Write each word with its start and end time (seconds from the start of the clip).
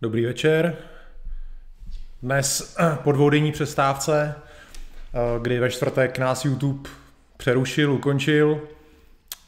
Dobrý 0.00 0.26
večer. 0.26 0.76
Dnes 2.22 2.76
po 3.04 3.12
dvoudenní 3.12 3.52
přestávce, 3.52 4.34
eh, 4.34 5.18
kdy 5.40 5.60
ve 5.60 5.70
čtvrtek 5.70 6.18
nás 6.18 6.44
YouTube 6.44 6.90
přerušil, 7.36 7.92
ukončil, 7.92 8.60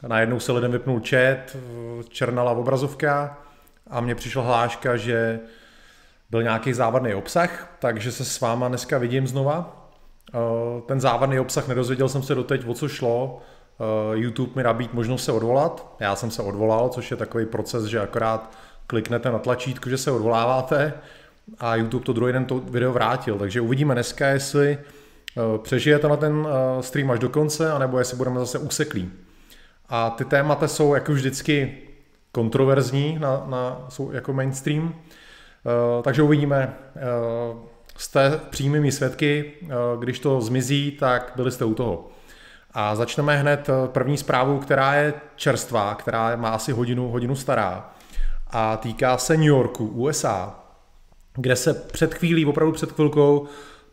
najednou 0.07 0.41
se 0.41 0.53
lidem 0.53 0.73
vypnul 0.73 1.03
chat, 1.09 1.57
černala 2.09 2.53
obrazovka 2.53 3.39
a 3.91 4.01
mně 4.01 4.15
přišla 4.15 4.42
hláška, 4.42 4.97
že 4.97 5.41
byl 6.31 6.42
nějaký 6.42 6.73
závadný 6.73 7.14
obsah, 7.14 7.77
takže 7.79 8.12
se 8.12 8.25
s 8.25 8.41
váma 8.41 8.69
dneska 8.69 8.98
vidím 8.98 9.27
znova. 9.27 9.87
Eh, 10.35 10.39
ten 10.87 11.01
závadný 11.01 11.41
obsah 11.41 11.69
nedozvěděl 11.69 12.09
jsem 12.09 12.23
se 12.23 12.35
doteď, 12.35 12.67
o 12.67 12.75
co 12.75 12.89
šlo. 12.89 13.42
Eh, 13.81 14.19
YouTube 14.19 14.53
mi 14.57 14.62
nabít 14.62 14.95
možnost 14.95 15.25
se 15.25 15.33
odvolat. 15.33 15.97
Já 16.01 16.17
jsem 16.17 16.31
se 16.31 16.42
odvolal, 16.42 16.89
což 16.89 17.11
je 17.11 17.17
takový 17.17 17.47
proces, 17.47 17.85
že 17.85 18.01
akorát 18.01 18.57
kliknete 18.91 19.30
na 19.30 19.38
tlačítko, 19.38 19.91
že 19.91 19.98
se 19.98 20.10
odvoláváte 20.10 20.92
a 21.58 21.77
YouTube 21.77 22.05
to 22.05 22.12
druhý 22.12 22.33
den 22.33 22.44
to 22.44 22.58
video 22.58 22.92
vrátil. 22.92 23.38
Takže 23.38 23.60
uvidíme 23.60 23.94
dneska, 23.94 24.28
jestli 24.28 24.78
eh, 24.78 25.58
přežijete 25.58 26.08
na 26.08 26.16
ten 26.16 26.46
eh, 26.48 26.83
stream 26.83 27.11
až 27.11 27.18
do 27.18 27.28
konce, 27.28 27.72
anebo 27.72 27.98
jestli 27.98 28.16
budeme 28.16 28.41
zase 28.41 28.58
useklí. 28.58 29.11
A 29.88 30.11
ty 30.11 30.24
témata 30.24 30.68
jsou 30.68 30.94
jako 30.94 31.12
vždycky 31.12 31.78
kontroverzní, 32.33 33.18
na, 33.18 33.46
na, 33.46 33.86
jsou 33.88 34.11
jako 34.12 34.33
mainstream, 34.33 34.94
eh, 34.94 36.02
takže 36.02 36.22
uvidíme. 36.22 36.74
Jste 37.96 38.41
přímými 38.50 38.92
svědky, 38.92 39.52
když 39.98 40.18
to 40.18 40.41
zmizí, 40.41 40.91
tak 41.00 41.33
byli 41.36 41.50
jste 41.50 41.64
u 41.64 41.74
toho. 41.74 42.08
A 42.74 42.94
začneme 42.94 43.36
hned 43.36 43.70
první 43.86 44.16
zprávou, 44.16 44.58
která 44.58 44.94
je 44.94 45.14
čerstvá, 45.36 45.94
která 45.94 46.36
má 46.36 46.48
asi 46.48 46.72
hodinu, 46.72 47.08
hodinu 47.08 47.36
stará 47.36 47.91
a 48.53 48.77
týká 48.77 49.19
se 49.19 49.37
New 49.37 49.47
Yorku, 49.47 49.87
USA, 49.87 50.55
kde 51.34 51.56
se 51.56 51.75
před 51.75 52.15
chvílí, 52.15 52.47
opravdu 52.47 52.73
před 52.73 52.92
chvilkou, 52.92 53.47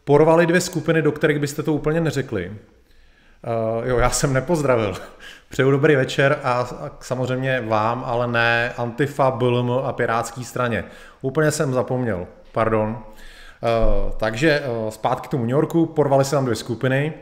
porvaly 0.03 0.45
dvě 0.45 0.61
skupiny, 0.61 1.01
do 1.01 1.11
kterých 1.11 1.39
byste 1.39 1.63
to 1.63 1.73
úplně 1.73 2.01
neřekli. 2.01 2.49
Uh, 2.49 3.87
jo, 3.87 3.97
já 3.97 4.09
jsem 4.09 4.33
nepozdravil. 4.33 4.95
Přeju 5.49 5.71
dobrý 5.71 5.95
večer 5.95 6.39
a, 6.43 6.51
a 6.51 6.91
samozřejmě 6.99 7.61
vám, 7.61 8.03
ale 8.07 8.27
ne 8.27 8.73
Antifa, 8.77 9.31
BLM 9.31 9.71
a 9.71 9.93
Pirátský 9.93 10.45
straně. 10.45 10.83
Úplně 11.21 11.51
jsem 11.51 11.73
zapomněl, 11.73 12.27
pardon. 12.51 12.89
Uh, 12.89 14.11
takže 14.17 14.61
uh, 14.61 14.89
zpátky 14.89 15.27
k 15.27 15.31
tomu 15.31 15.43
New 15.43 15.51
Yorku, 15.51 15.85
porvali 15.85 16.25
se 16.25 16.31
tam 16.31 16.45
dvě 16.45 16.55
skupiny, 16.55 17.13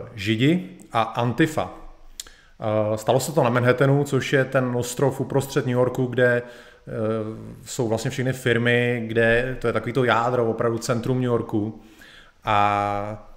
uh, 0.00 0.08
Židi 0.14 0.78
a 0.92 1.02
Antifa. 1.02 1.83
Eh, 2.60 2.98
stalo 2.98 3.20
se 3.20 3.32
to 3.32 3.42
na 3.42 3.50
Manhattanu, 3.50 4.04
což 4.04 4.32
je 4.32 4.44
ten 4.44 4.76
ostrov 4.76 5.20
uprostřed 5.20 5.66
New 5.66 5.74
Yorku, 5.74 6.06
kde 6.06 6.42
eh, 6.42 6.42
jsou 7.64 7.88
vlastně 7.88 8.10
všechny 8.10 8.32
firmy, 8.32 9.04
kde 9.06 9.56
to 9.60 9.66
je 9.66 9.72
takový 9.72 9.92
to 9.92 10.04
jádro, 10.04 10.46
opravdu 10.46 10.78
centrum 10.78 11.16
New 11.16 11.24
Yorku. 11.24 11.82
A 12.44 13.28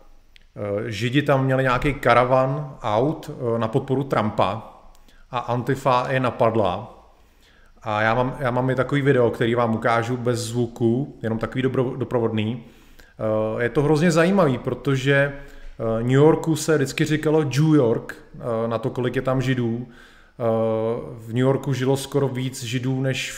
eh, 0.55 0.91
Židi 0.91 1.21
tam 1.21 1.45
měli 1.45 1.63
nějaký 1.63 1.93
karavan 1.93 2.77
aut 2.81 3.31
na 3.57 3.67
podporu 3.67 4.03
Trumpa 4.03 4.73
a 5.31 5.39
Antifa 5.39 6.07
je 6.09 6.19
napadla. 6.19 6.93
A 7.83 8.01
já 8.01 8.13
mám, 8.13 8.35
já 8.39 8.51
mám 8.51 8.69
i 8.69 8.75
takový 8.75 9.01
video, 9.01 9.31
který 9.31 9.55
vám 9.55 9.75
ukážu 9.75 10.17
bez 10.17 10.39
zvuku, 10.39 11.19
jenom 11.23 11.39
takový 11.39 11.61
dobro, 11.61 11.83
doprovodný. 11.83 12.63
Je 13.59 13.69
to 13.69 13.83
hrozně 13.83 14.11
zajímavý, 14.11 14.57
protože 14.57 15.33
New 15.79 16.11
Yorku 16.11 16.55
se 16.55 16.75
vždycky 16.75 17.05
říkalo 17.05 17.43
New 17.43 17.75
York, 17.75 18.15
eh, 18.35 18.67
na 18.67 18.77
to, 18.77 18.89
kolik 18.89 19.15
je 19.15 19.21
tam 19.21 19.41
židů. 19.41 19.87
Eh, 19.87 20.43
v 21.17 21.27
New 21.27 21.37
Yorku 21.37 21.73
žilo 21.73 21.97
skoro 21.97 22.27
víc 22.27 22.63
židů 22.63 23.01
než 23.01 23.31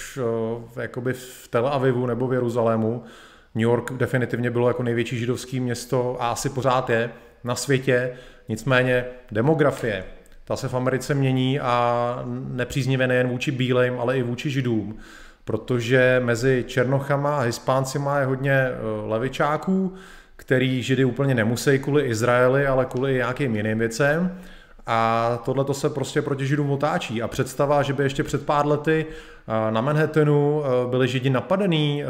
v, 0.73 0.77
jakoby 0.77 1.13
v 1.13 1.47
Tel 1.49 1.67
Avivu 1.67 2.05
nebo 2.05 2.27
v 2.27 2.33
Jeruzalému. 2.33 3.03
New 3.55 3.63
York 3.63 3.91
definitivně 3.93 4.51
bylo 4.51 4.67
jako 4.67 4.83
největší 4.83 5.19
židovské 5.19 5.59
město 5.59 6.17
a 6.19 6.31
asi 6.31 6.49
pořád 6.49 6.89
je 6.89 7.11
na 7.43 7.55
světě. 7.55 8.11
Nicméně 8.49 9.05
demografie, 9.31 10.03
ta 10.45 10.55
se 10.55 10.67
v 10.67 10.73
Americe 10.73 11.13
mění 11.13 11.59
a 11.59 12.23
nepříznivě 12.47 13.07
nejen 13.07 13.27
vůči 13.27 13.51
bílým, 13.51 13.99
ale 13.99 14.17
i 14.17 14.23
vůči 14.23 14.49
židům, 14.49 14.97
protože 15.45 16.21
mezi 16.25 16.63
Černochama 16.67 17.37
a 17.37 17.41
Hispáncima 17.41 18.19
je 18.19 18.25
hodně 18.25 18.67
levičáků, 19.05 19.93
který 20.49 20.83
Židy 20.83 21.05
úplně 21.05 21.35
nemusí 21.35 21.79
kvůli 21.79 22.03
Izraeli, 22.03 22.67
ale 22.67 22.85
kvůli 22.85 23.13
nějakým 23.13 23.55
jiným 23.55 23.79
věcem. 23.79 24.39
A 24.85 25.39
tohle 25.45 25.65
to 25.65 25.73
se 25.73 25.89
prostě 25.89 26.21
proti 26.21 26.47
Židům 26.47 26.71
otáčí. 26.71 27.21
A 27.21 27.27
představa, 27.27 27.83
že 27.83 27.93
by 27.93 28.03
ještě 28.03 28.23
před 28.23 28.45
pár 28.45 28.67
lety 28.67 29.05
eh, 29.09 29.71
na 29.71 29.81
Manhattanu 29.81 30.63
eh, 30.63 30.89
byli 30.89 31.07
Židi 31.07 31.29
napadený 31.29 32.03
eh, 32.03 32.07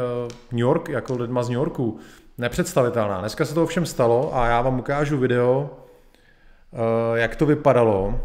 New 0.52 0.60
York, 0.60 0.88
jako 0.88 1.16
lidma 1.16 1.42
z 1.42 1.48
New 1.48 1.58
Yorku, 1.58 1.98
nepředstavitelná. 2.38 3.20
Dneska 3.20 3.44
se 3.44 3.54
to 3.54 3.62
ovšem 3.62 3.86
stalo 3.86 4.36
a 4.36 4.46
já 4.46 4.62
vám 4.62 4.78
ukážu 4.78 5.18
video, 5.18 5.70
jak 7.14 7.36
to 7.36 7.46
vypadalo. 7.46 8.20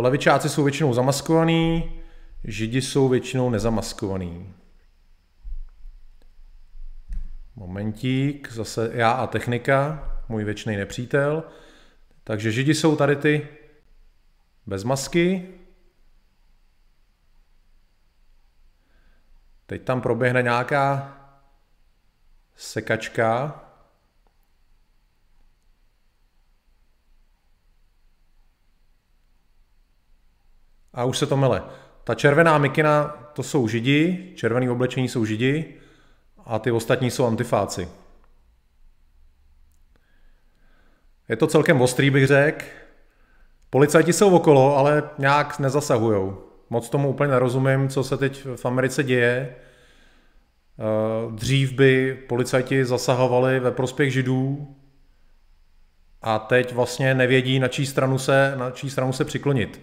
Levičáci 0.00 0.48
jsou 0.48 0.62
většinou 0.64 0.94
zamaskovaný, 0.94 1.90
Židi 2.44 2.82
jsou 2.82 3.08
většinou 3.08 3.50
nezamaskovaný. 3.50 4.46
Momentík, 7.56 8.52
zase 8.52 8.90
já 8.92 9.10
a 9.10 9.26
technika, 9.26 10.10
můj 10.28 10.44
věčný 10.44 10.76
nepřítel. 10.76 11.44
Takže 12.24 12.52
židi 12.52 12.74
jsou 12.74 12.96
tady 12.96 13.16
ty 13.16 13.48
bez 14.66 14.84
masky. 14.84 15.48
Teď 19.66 19.82
tam 19.82 20.00
proběhne 20.00 20.42
nějaká 20.42 21.16
sekačka. 22.56 23.60
A 30.92 31.04
už 31.04 31.18
se 31.18 31.26
to 31.26 31.36
mele. 31.36 31.62
Ta 32.04 32.14
červená 32.14 32.58
mikina, 32.58 33.08
to 33.08 33.42
jsou 33.42 33.68
židi, 33.68 34.32
červený 34.36 34.70
oblečení 34.70 35.08
jsou 35.08 35.24
židi, 35.24 35.80
a 36.46 36.58
ty 36.58 36.70
ostatní 36.70 37.10
jsou 37.10 37.26
antifáci. 37.26 37.88
Je 41.28 41.36
to 41.36 41.46
celkem 41.46 41.80
ostrý, 41.80 42.10
bych 42.10 42.26
řekl. 42.26 42.64
Policajti 43.70 44.12
jsou 44.12 44.36
okolo, 44.36 44.76
ale 44.76 45.02
nějak 45.18 45.58
nezasahujou. 45.58 46.44
Moc 46.70 46.88
tomu 46.88 47.08
úplně 47.08 47.30
nerozumím, 47.30 47.88
co 47.88 48.04
se 48.04 48.16
teď 48.16 48.46
v 48.56 48.66
Americe 48.66 49.02
děje. 49.02 49.54
Eh, 50.78 51.32
dřív 51.32 51.72
by 51.72 52.14
policajti 52.28 52.84
zasahovali 52.84 53.60
ve 53.60 53.70
prospěch 53.70 54.12
židů 54.12 54.74
a 56.22 56.38
teď 56.38 56.72
vlastně 56.72 57.14
nevědí, 57.14 57.58
na 57.58 57.68
čí 57.68 57.86
stranu 57.86 58.18
se, 58.18 58.54
na 58.56 58.70
čí 58.70 58.90
stranu 58.90 59.12
se 59.12 59.24
přiklonit. 59.24 59.80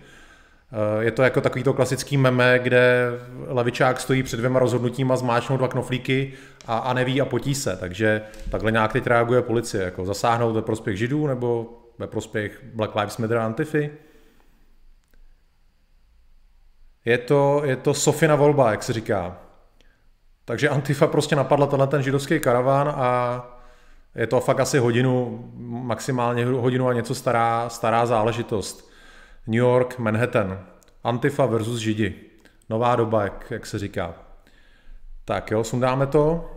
Eh, 0.74 1.04
je 1.04 1.12
to 1.12 1.24
jako 1.24 1.42
takový 1.42 1.64
to 1.64 1.74
klasický 1.74 2.18
meme, 2.18 2.60
kde 2.60 3.10
levičák 3.48 4.00
stojí 4.00 4.24
před 4.24 4.38
dvěma 4.38 4.60
rozhodnutíma, 4.60 5.16
zmáčnou 5.16 5.58
dva 5.58 5.68
knoflíky 5.68 6.34
a, 6.68 6.78
a 6.78 6.94
neví 6.94 7.22
a 7.22 7.26
potí 7.26 7.56
se. 7.56 7.78
Takže 7.78 8.22
takhle 8.50 8.72
nějak 8.72 8.94
teď 8.94 9.08
reaguje 9.08 9.42
policie. 9.42 9.84
Jako 9.84 10.06
zasáhnout 10.06 10.54
ve 10.54 10.62
prospěch 10.62 10.98
židů 10.98 11.28
nebo 11.28 11.78
ve 11.98 12.08
prospěch 12.08 12.62
Black 12.74 12.96
Lives 12.96 13.18
Matter 13.18 13.38
a 13.38 13.46
Antify. 13.46 13.90
Je 17.06 17.18
to, 17.18 17.62
je 17.66 17.76
to 17.76 17.94
Sofina 17.94 18.36
volba, 18.36 18.72
jak 18.72 18.84
se 18.84 18.94
říká. 18.94 19.38
Takže 20.46 20.70
Antifa 20.70 21.08
prostě 21.08 21.36
napadla 21.36 21.68
tenhle 21.68 21.88
ten 21.88 22.04
židovský 22.04 22.40
karaván 22.40 22.94
a 22.96 23.42
je 24.16 24.28
to 24.28 24.40
fakt 24.40 24.60
asi 24.60 24.78
hodinu, 24.78 25.44
maximálně 25.58 26.46
hodinu 26.46 26.88
a 26.88 26.94
něco 26.94 27.16
stará, 27.16 27.70
stará 27.70 28.06
záležitost. 28.06 28.91
New 29.48 29.60
York, 29.60 30.00
Manhattan. 30.00 30.66
Antifa 31.04 31.46
versus 31.46 31.80
Židi. 31.80 32.16
Nová 32.70 32.96
doba, 32.96 33.24
jak, 33.24 33.52
jak 33.52 33.66
se 33.66 33.80
říká. 33.80 34.14
Tak 35.26 35.52
jo, 35.52 35.64
sundáme 35.64 36.08
to 36.08 36.52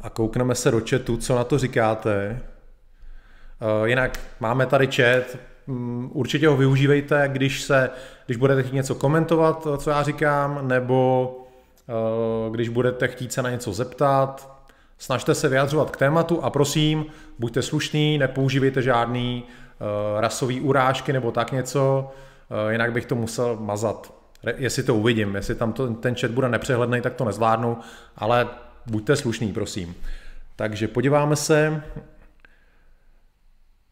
a 0.00 0.10
koukneme 0.10 0.54
se 0.54 0.70
do 0.70 0.80
chatu, 0.90 1.16
co 1.16 1.36
na 1.36 1.44
to 1.44 1.58
říkáte. 1.58 2.40
Uh, 3.80 3.86
jinak 3.88 4.18
máme 4.40 4.66
tady 4.66 4.86
chat, 4.86 5.36
um, 5.66 6.10
určitě 6.14 6.48
ho 6.48 6.56
využívejte, 6.56 7.28
když, 7.32 7.62
se, 7.62 7.90
když 8.26 8.36
budete 8.36 8.62
chtít 8.62 8.74
něco 8.74 8.94
komentovat, 8.94 9.66
co 9.78 9.90
já 9.90 10.02
říkám, 10.02 10.68
nebo 10.68 11.28
uh, 12.46 12.54
když 12.54 12.68
budete 12.68 13.08
chtít 13.08 13.32
se 13.32 13.42
na 13.42 13.50
něco 13.50 13.72
zeptat. 13.72 14.56
Snažte 14.98 15.34
se 15.34 15.48
vyjadřovat 15.48 15.90
k 15.90 15.96
tématu 15.96 16.44
a 16.44 16.50
prosím, 16.50 17.06
buďte 17.38 17.62
slušní, 17.62 18.18
nepoužívejte 18.18 18.82
žádný 18.82 19.44
uh, 19.80 20.20
rasový 20.20 20.60
urážky 20.60 21.12
nebo 21.12 21.32
tak 21.32 21.52
něco, 21.52 22.10
uh, 22.50 22.72
jinak 22.72 22.92
bych 22.92 23.06
to 23.06 23.14
musel 23.14 23.56
mazat. 23.60 24.12
Jestli 24.56 24.82
to 24.82 24.94
uvidím, 24.94 25.34
jestli 25.34 25.54
tam 25.54 25.72
to, 25.72 25.94
ten 25.94 26.14
chat 26.14 26.30
bude 26.30 26.48
nepřehledný, 26.48 27.00
tak 27.00 27.14
to 27.14 27.24
nezvládnu, 27.24 27.78
ale 28.16 28.48
buďte 28.86 29.16
slušný, 29.16 29.52
prosím. 29.52 29.94
Takže 30.56 30.88
podíváme 30.88 31.36
se. 31.36 31.82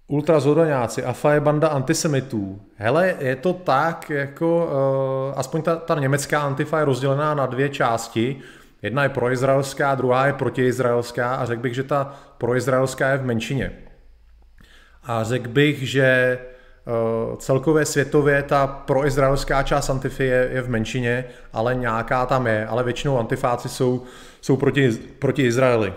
ultrazodaňáci, 0.06 1.04
AFA 1.04 1.32
je 1.32 1.40
banda 1.40 1.68
antisemitů. 1.68 2.60
Hele, 2.76 3.14
je 3.18 3.36
to 3.36 3.52
tak, 3.52 4.10
jako 4.10 4.66
uh, 4.66 5.38
aspoň 5.38 5.62
ta, 5.62 5.76
ta 5.76 6.00
německá 6.00 6.40
antifa 6.40 6.78
je 6.78 6.84
rozdělená 6.84 7.34
na 7.34 7.46
dvě 7.46 7.68
části. 7.68 8.40
Jedna 8.82 9.02
je 9.02 9.08
proizraelská, 9.08 9.94
druhá 9.94 10.26
je 10.26 10.32
protiizraelská 10.32 11.34
a 11.34 11.46
řekl 11.46 11.62
bych, 11.62 11.74
že 11.74 11.82
ta 11.82 12.14
proizraelská 12.38 13.08
je 13.08 13.18
v 13.18 13.24
menšině. 13.24 13.72
A 15.06 15.24
řekl 15.24 15.48
bych, 15.48 15.88
že 15.88 16.38
uh, 17.28 17.36
celkově 17.36 17.84
světově 17.84 18.42
ta 18.42 18.66
proizraelská 18.66 19.62
část 19.62 19.90
antify 19.90 20.24
je, 20.24 20.48
je 20.52 20.62
v 20.62 20.68
menšině, 20.68 21.24
ale 21.52 21.74
nějaká 21.74 22.26
tam 22.26 22.46
je, 22.46 22.66
ale 22.66 22.84
většinou 22.84 23.18
antifáci 23.18 23.68
jsou, 23.68 24.02
jsou 24.40 24.56
proti, 24.56 24.90
proti 25.18 25.42
Izraeli. 25.42 25.92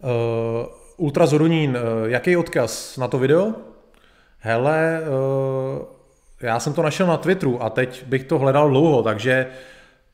Uh, 0.00 0.66
Ultrazorunín, 0.96 1.78
jaký 2.04 2.36
odkaz 2.36 2.96
na 2.96 3.08
to 3.08 3.18
video? 3.18 3.54
Hele, 4.38 5.00
já 6.40 6.60
jsem 6.60 6.72
to 6.72 6.82
našel 6.82 7.06
na 7.06 7.16
Twitteru 7.16 7.62
a 7.62 7.70
teď 7.70 8.04
bych 8.06 8.24
to 8.24 8.38
hledal 8.38 8.68
dlouho, 8.68 9.02
takže 9.02 9.46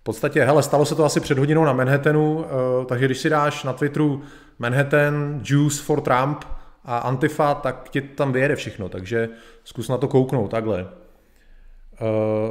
v 0.01 0.03
podstatě, 0.03 0.45
hele, 0.45 0.63
stalo 0.63 0.85
se 0.85 0.95
to 0.95 1.05
asi 1.05 1.21
před 1.21 1.39
hodinou 1.39 1.65
na 1.65 1.73
Manhattanu, 1.73 2.45
takže 2.87 3.05
když 3.05 3.19
si 3.19 3.31
dáš 3.31 3.65
na 3.65 3.73
Twitteru 3.73 4.23
Manhattan, 4.59 5.41
Juice 5.45 5.83
for 5.83 6.01
Trump 6.01 6.45
a 6.89 6.99
Antifa, 6.99 7.55
tak 7.55 7.89
ti 7.89 8.01
tam 8.01 8.33
vyjede 8.33 8.57
všechno, 8.57 8.89
takže 8.89 9.29
zkus 9.65 9.89
na 9.89 9.99
to 9.99 10.09
kouknout 10.09 10.51
takhle. 10.51 10.89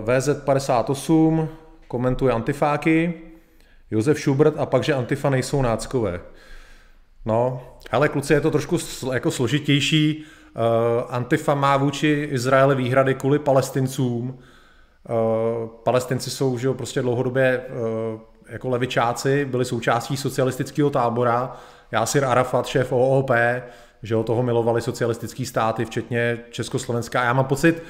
VZ58 0.06 1.48
komentuje 1.88 2.34
antifáky, 2.34 3.13
Josef 3.92 4.19
Schubert 4.19 4.54
a 4.57 4.66
pak, 4.66 4.84
že 4.84 4.94
antifa 4.94 5.30
nejsou 5.30 5.62
náckové. 5.62 6.22
No, 7.25 7.62
ale 7.92 8.10
kluci, 8.10 8.34
je 8.34 8.42
to 8.42 8.51
trošku 8.51 8.78
jako 9.13 9.31
složitější. 9.31 10.24
Uh, 10.24 10.63
Antifa 11.10 11.56
má 11.56 11.78
vůči 11.78 12.28
Izraeli 12.31 12.75
výhrady 12.75 13.16
kvůli 13.16 13.39
palestincům. 13.39 14.30
Uh, 14.30 15.68
palestinci 15.84 16.30
jsou 16.30 16.57
že 16.57 16.68
jo, 16.68 16.74
prostě 16.74 17.01
dlouhodobě 17.01 17.62
uh, 17.69 18.19
jako 18.50 18.69
levičáci, 18.69 19.45
byli 19.45 19.66
součástí 19.66 20.18
socialistického 20.18 20.89
tábora. 20.89 21.57
Jásir 21.92 22.25
Arafat, 22.25 22.66
šéf 22.66 22.92
OOP, 22.92 23.31
že 24.04 24.14
jo, 24.14 24.24
toho 24.24 24.44
milovali 24.44 24.82
socialistický 24.82 25.46
státy, 25.46 25.86
včetně 25.86 26.40
Československá. 26.50 27.24
Já 27.24 27.34
mám 27.34 27.46
pocit, 27.46 27.84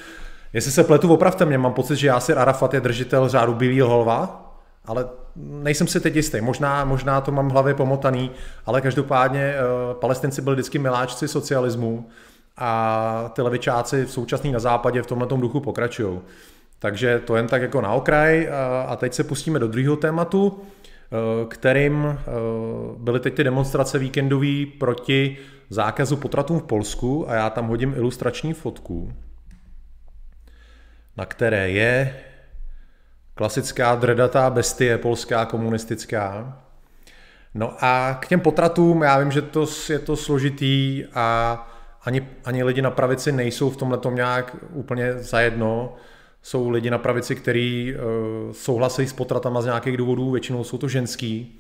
jestli 0.54 0.71
se 0.71 0.83
pletu, 0.83 1.13
opravte 1.13 1.45
mě, 1.45 1.57
mám 1.57 1.74
pocit, 1.74 1.95
že 1.95 2.07
Jásir 2.07 2.39
Arafat 2.39 2.74
je 2.74 2.81
držitel 2.81 3.30
řádu 3.30 3.54
Bílého 3.54 3.89
holva, 3.89 4.44
ale 4.86 5.06
nejsem 5.36 5.88
si 5.88 6.00
teď 6.00 6.15
jistý, 6.15 6.42
možná, 6.42 6.86
možná 6.86 7.21
to 7.21 7.31
mám 7.31 7.50
v 7.50 7.51
hlavě 7.51 7.74
pomotaný, 7.74 8.31
ale 8.65 8.81
každopádně 8.81 9.54
uh, 9.56 10.00
palestinci 10.00 10.42
byli 10.42 10.56
vždycky 10.56 10.80
miláčci 10.80 11.27
socialismu 11.27 12.09
a 12.57 13.31
ty 13.33 13.42
levičáci 13.42 14.06
v 14.06 14.12
současný 14.12 14.51
na 14.51 14.59
západě 14.59 15.01
v 15.01 15.07
tomhle 15.07 15.27
duchu 15.27 15.59
pokračují. 15.59 16.19
Takže 16.80 17.21
to 17.25 17.36
jen 17.36 17.48
tak 17.48 17.62
jako 17.62 17.81
na 17.81 17.94
okraj 17.94 18.50
a 18.88 18.95
teď 18.95 19.13
se 19.13 19.24
pustíme 19.24 19.59
do 19.59 19.68
druhého 19.68 19.95
tématu, 19.95 20.59
eh, 20.62 21.45
kterým 21.45 22.06
eh, 22.06 22.24
byly 22.98 23.19
teď 23.19 23.33
ty 23.33 23.44
demonstrace 23.44 24.00
víkendový 24.00 24.65
proti 24.65 25.38
zákazu 25.69 26.17
potratům 26.17 26.59
v 26.59 26.63
Polsku 26.63 27.29
a 27.29 27.33
já 27.33 27.49
tam 27.49 27.67
hodím 27.67 27.93
ilustrační 27.93 28.53
fotku, 28.53 29.13
na 31.17 31.25
které 31.25 31.69
je 31.69 32.15
Klasická 33.37 33.95
dredatá 33.95 34.49
bestie 34.49 34.97
polská 34.97 35.45
komunistická. 35.45 36.57
No 37.53 37.73
a 37.79 38.17
k 38.21 38.27
těm 38.27 38.39
potratům, 38.39 39.01
já 39.01 39.19
vím, 39.19 39.31
že 39.31 39.41
to 39.41 39.65
je 39.89 39.99
to 39.99 40.15
složitý 40.15 41.05
a 41.13 41.67
ani, 42.03 42.27
ani 42.45 42.63
lidi 42.63 42.81
na 42.81 42.91
pravici 42.91 43.31
nejsou 43.31 43.69
v 43.69 43.77
tomhle 43.77 43.97
tom 43.97 44.15
nějak 44.15 44.55
úplně 44.69 45.13
zajedno. 45.13 45.95
Jsou 46.41 46.69
lidi 46.69 46.89
na 46.89 46.97
pravici, 46.97 47.35
kteří 47.35 47.93
uh, 47.93 48.51
souhlasí 48.51 49.07
s 49.07 49.13
potratama 49.13 49.61
z 49.61 49.65
nějakých 49.65 49.97
důvodů, 49.97 50.31
většinou 50.31 50.63
jsou 50.63 50.77
to 50.77 50.87
ženský. 50.87 51.59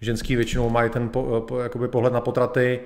Ženský 0.00 0.36
většinou 0.36 0.70
mají 0.70 0.90
ten 0.90 1.08
po, 1.08 1.44
po, 1.48 1.58
jakoby 1.58 1.88
pohled 1.88 2.12
na 2.12 2.20
potraty 2.20 2.80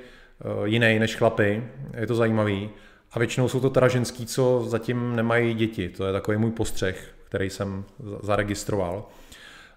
jiný 0.65 0.99
než 0.99 1.17
chlapy, 1.17 1.65
je 2.01 2.07
to 2.07 2.15
zajímavý. 2.15 2.71
A 3.13 3.19
většinou 3.19 3.49
jsou 3.49 3.61
to 3.61 3.71
teda 3.71 3.89
ženský, 3.89 4.27
co 4.27 4.65
zatím 4.67 5.17
nemají 5.17 5.55
děti, 5.55 5.89
to 5.89 6.07
je 6.07 6.13
takový 6.13 6.37
můj 6.37 6.51
postřeh 6.51 7.17
který 7.29 7.51
jsem 7.51 7.85
zaregistroval. 8.23 9.05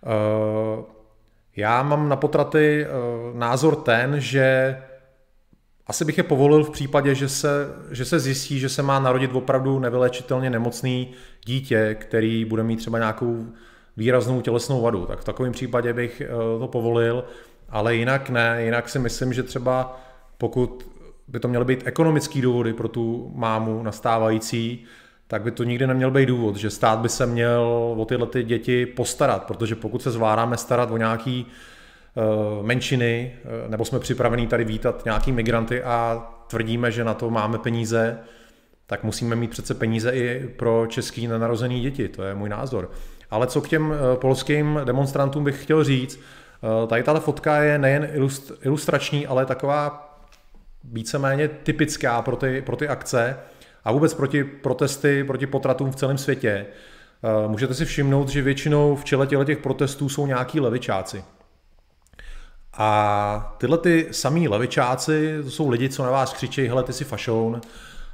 Eh, 0.05 0.83
já 1.55 1.83
mám 1.83 2.09
na 2.09 2.15
potraty 2.15 2.85
eh, 2.85 2.87
názor 3.37 3.75
ten, 3.75 4.15
že 4.17 4.77
asi 5.87 6.05
bych 6.05 6.17
je 6.17 6.23
povolil 6.23 6.63
v 6.63 6.69
případě, 6.69 7.15
že 7.15 7.29
se, 7.29 7.67
že 7.91 8.05
se 8.05 8.19
zjistí, 8.19 8.59
že 8.59 8.69
se 8.69 8.83
má 8.83 8.99
narodit 8.99 9.31
opravdu 9.33 9.79
nevylečitelně 9.79 10.49
nemocný 10.49 11.11
dítě, 11.45 11.97
který 11.99 12.45
bude 12.45 12.63
mít 12.63 12.77
třeba 12.77 12.99
nějakou 12.99 13.45
výraznou 13.97 14.41
tělesnou 14.41 14.81
vadu. 14.81 15.05
Tak 15.05 15.19
v 15.19 15.25
takovém 15.25 15.51
případě 15.51 15.93
bych 15.93 16.21
eh, 16.21 16.27
to 16.59 16.67
povolil, 16.67 17.23
ale 17.69 17.95
jinak 17.95 18.29
ne. 18.29 18.63
Jinak 18.63 18.89
si 18.89 18.99
myslím, 18.99 19.33
že 19.33 19.43
třeba 19.43 20.01
pokud 20.39 20.91
by 21.27 21.39
to 21.39 21.47
měly 21.47 21.65
být 21.65 21.87
ekonomické 21.87 22.41
důvody 22.41 22.73
pro 22.73 22.87
tu 22.87 23.31
mámu 23.35 23.83
nastávající, 23.83 24.85
tak 25.27 25.41
by 25.41 25.51
to 25.51 25.63
nikdy 25.63 25.87
neměl 25.87 26.11
být 26.11 26.25
důvod, 26.25 26.55
že 26.55 26.69
stát 26.69 26.99
by 26.99 27.09
se 27.09 27.25
měl 27.25 27.93
o 27.97 28.05
tyhle 28.05 28.27
ty 28.27 28.43
děti 28.43 28.85
postarat, 28.85 29.43
protože 29.43 29.75
pokud 29.75 30.01
se 30.01 30.11
zvládáme 30.11 30.57
starat 30.57 30.91
o 30.91 30.97
nějaký 30.97 31.45
uh, 31.45 32.65
menšiny, 32.65 33.33
uh, 33.65 33.71
nebo 33.71 33.85
jsme 33.85 33.99
připravení 33.99 34.47
tady 34.47 34.63
vítat 34.63 35.05
nějaký 35.05 35.31
migranty 35.31 35.83
a 35.83 36.27
tvrdíme, 36.47 36.91
že 36.91 37.03
na 37.03 37.13
to 37.13 37.29
máme 37.29 37.57
peníze, 37.57 38.19
tak 38.85 39.03
musíme 39.03 39.35
mít 39.35 39.51
přece 39.51 39.73
peníze 39.73 40.11
i 40.11 40.49
pro 40.57 40.85
český 40.87 41.27
nenarozený 41.27 41.81
děti, 41.81 42.07
to 42.07 42.23
je 42.23 42.35
můj 42.35 42.49
názor. 42.49 42.91
Ale 43.31 43.47
co 43.47 43.61
k 43.61 43.69
těm 43.69 43.89
uh, 43.89 43.95
polským 44.15 44.79
demonstrantům 44.83 45.43
bych 45.43 45.63
chtěl 45.63 45.83
říct, 45.83 46.19
tady 46.87 47.03
tato 47.03 47.19
fotka 47.19 47.63
je 47.63 47.77
nejen 47.77 48.09
ilustrační, 48.61 49.27
ale 49.27 49.45
taková 49.45 50.08
víceméně 50.83 51.47
typická 51.47 52.21
pro 52.21 52.35
ty, 52.35 52.61
pro 52.61 52.75
ty 52.75 52.87
akce, 52.87 53.37
a 53.83 53.91
vůbec 53.91 54.13
proti 54.13 54.43
protesty, 54.43 55.23
proti 55.23 55.47
potratům 55.47 55.91
v 55.91 55.95
celém 55.95 56.17
světě, 56.17 56.65
eh, 56.65 57.47
můžete 57.47 57.73
si 57.73 57.85
všimnout, 57.85 58.29
že 58.29 58.41
většinou 58.41 58.95
v 58.95 59.05
čele 59.05 59.27
těch 59.27 59.57
protestů 59.57 60.09
jsou 60.09 60.27
nějaký 60.27 60.59
levičáci. 60.59 61.23
A 62.73 63.55
tyhle 63.57 63.77
ty 63.77 64.07
samý 64.11 64.47
levičáci, 64.47 65.37
to 65.43 65.51
jsou 65.51 65.69
lidi, 65.69 65.89
co 65.89 66.03
na 66.03 66.11
vás 66.11 66.33
křičí, 66.33 66.67
hele, 66.67 66.83
ty 66.83 66.93
jsi 66.93 67.05
fašoun, 67.05 67.61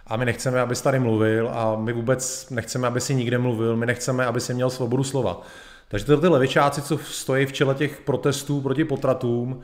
a 0.07 0.17
my 0.17 0.25
nechceme, 0.25 0.61
abys 0.61 0.81
tady 0.81 0.99
mluvil 0.99 1.49
a 1.49 1.75
my 1.75 1.93
vůbec 1.93 2.49
nechceme, 2.49 2.87
aby 2.87 3.01
si 3.01 3.15
nikde 3.15 3.37
mluvil, 3.37 3.75
my 3.75 3.85
nechceme, 3.85 4.25
aby 4.25 4.41
si 4.41 4.53
měl 4.53 4.69
svobodu 4.69 5.03
slova. 5.03 5.41
Takže 5.87 6.05
tyhle 6.05 6.21
ty 6.21 6.27
levičáci, 6.27 6.81
co 6.81 6.97
stojí 6.97 7.45
v 7.45 7.53
čele 7.53 7.75
těch 7.75 8.01
protestů 8.01 8.61
proti 8.61 8.85
potratům, 8.85 9.61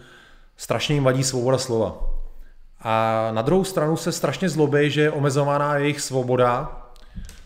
strašně 0.58 0.96
jim 0.96 1.04
vadí 1.04 1.24
svoboda 1.24 1.58
slova. 1.58 2.21
A 2.82 3.28
na 3.32 3.42
druhou 3.42 3.64
stranu 3.64 3.98
se 3.98 4.12
strašně 4.12 4.50
zlobí, 4.50 4.90
že 4.90 5.02
je 5.02 5.12
omezovaná 5.12 5.78
jejich 5.78 6.02
svoboda 6.02 6.82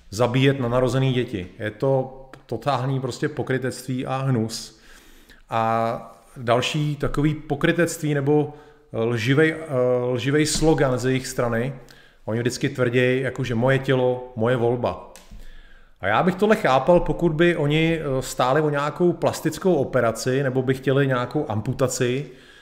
zabíjet 0.10 0.60
na 0.60 0.70
narozené 0.70 1.12
děti. 1.12 1.48
Je 1.60 1.72
to 1.72 2.22
totální 2.46 3.00
prostě 3.00 3.30
pokrytectví 3.30 4.06
a 4.06 4.18
hnus. 4.18 4.80
A 5.50 6.16
další 6.38 6.96
takový 6.96 7.36
pokrytectví 7.36 8.14
nebo 8.14 8.54
lživej, 8.94 9.56
lživej 10.12 10.46
slogan 10.46 11.00
z 11.00 11.06
jejich 11.06 11.28
strany, 11.28 11.74
oni 12.26 12.40
vždycky 12.40 12.70
tvrdí, 12.70 13.22
jako 13.22 13.44
že 13.44 13.56
moje 13.56 13.80
tělo, 13.80 14.34
moje 14.36 14.56
volba. 14.56 15.14
A 16.02 16.08
já 16.08 16.24
bych 16.24 16.36
tohle 16.36 16.56
chápal, 16.56 17.00
pokud 17.00 17.34
by 17.34 17.56
oni 17.56 18.00
stáli 18.20 18.62
o 18.62 18.70
nějakou 18.70 19.14
plastickou 19.14 19.76
operaci 19.76 20.44
nebo 20.44 20.62
by 20.62 20.74
chtěli 20.74 21.08
nějakou 21.08 21.46
amputaci, 21.48 22.26
Eh, 22.26 22.55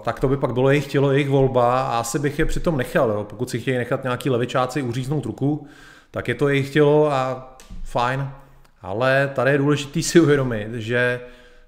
tak 0.00 0.20
to 0.20 0.28
by 0.28 0.36
pak 0.36 0.52
bylo 0.52 0.70
jejich 0.70 0.86
tělo, 0.86 1.12
jejich 1.12 1.28
volba 1.28 1.80
a 1.80 1.98
asi 1.98 2.18
bych 2.18 2.38
je 2.38 2.44
přitom 2.44 2.76
nechal. 2.76 3.10
Jo. 3.10 3.24
Pokud 3.24 3.50
si 3.50 3.60
chtějí 3.60 3.78
nechat 3.78 4.02
nějaký 4.02 4.30
levičáci 4.30 4.82
uříznout 4.82 5.26
ruku, 5.26 5.66
tak 6.10 6.28
je 6.28 6.34
to 6.34 6.48
jejich 6.48 6.70
tělo 6.70 7.12
a 7.12 7.56
fajn. 7.84 8.30
Ale 8.82 9.30
tady 9.34 9.50
je 9.50 9.58
důležité 9.58 10.02
si 10.02 10.20
uvědomit, 10.20 10.68
že 10.72 11.20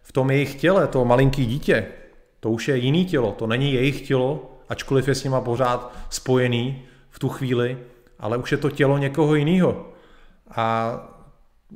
v 0.03 0.13
tom 0.13 0.31
jejich 0.31 0.55
těle, 0.55 0.87
to 0.87 1.05
malinký 1.05 1.47
dítě, 1.47 1.87
to 2.41 2.51
už 2.51 2.69
je 2.69 2.77
jiný 2.77 3.05
tělo, 3.05 3.33
to 3.33 3.47
není 3.47 3.75
jejich 3.75 4.01
tělo, 4.01 4.53
ačkoliv 4.69 5.09
je 5.09 5.15
s 5.15 5.25
nima 5.25 5.41
pořád 5.41 5.93
spojený 6.11 6.83
v 7.11 7.19
tu 7.19 7.29
chvíli, 7.29 7.79
ale 8.19 8.37
už 8.37 8.53
je 8.53 8.59
to 8.59 8.71
tělo 8.71 8.99
někoho 8.99 9.35
jiného. 9.35 9.87
A 10.51 10.97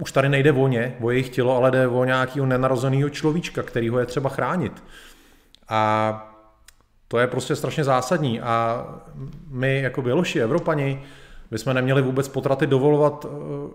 už 0.01 0.13
tady 0.13 0.29
nejde 0.29 0.53
o 0.53 0.69
ně, 0.69 0.97
o 1.01 1.11
jejich 1.11 1.29
tělo, 1.29 1.57
ale 1.57 1.71
jde 1.71 1.89
o 1.89 2.05
nějakého 2.05 2.47
nenarozeného 2.47 3.11
človíčka, 3.11 3.63
který 3.63 3.89
ho 3.89 3.99
je 3.99 4.07
třeba 4.07 4.31
chránit. 4.31 4.83
A 5.69 6.33
to 7.09 7.19
je 7.19 7.27
prostě 7.27 7.57
strašně 7.57 7.85
zásadní 7.85 8.41
a 8.41 8.87
my 9.49 9.81
jako 9.83 10.03
Běloši, 10.03 10.41
Evropani, 10.41 11.03
bychom 11.51 11.75
neměli 11.75 12.03
vůbec 12.03 12.29
potraty 12.29 12.67
dovolovat 12.67 13.27
eh, 13.27 13.29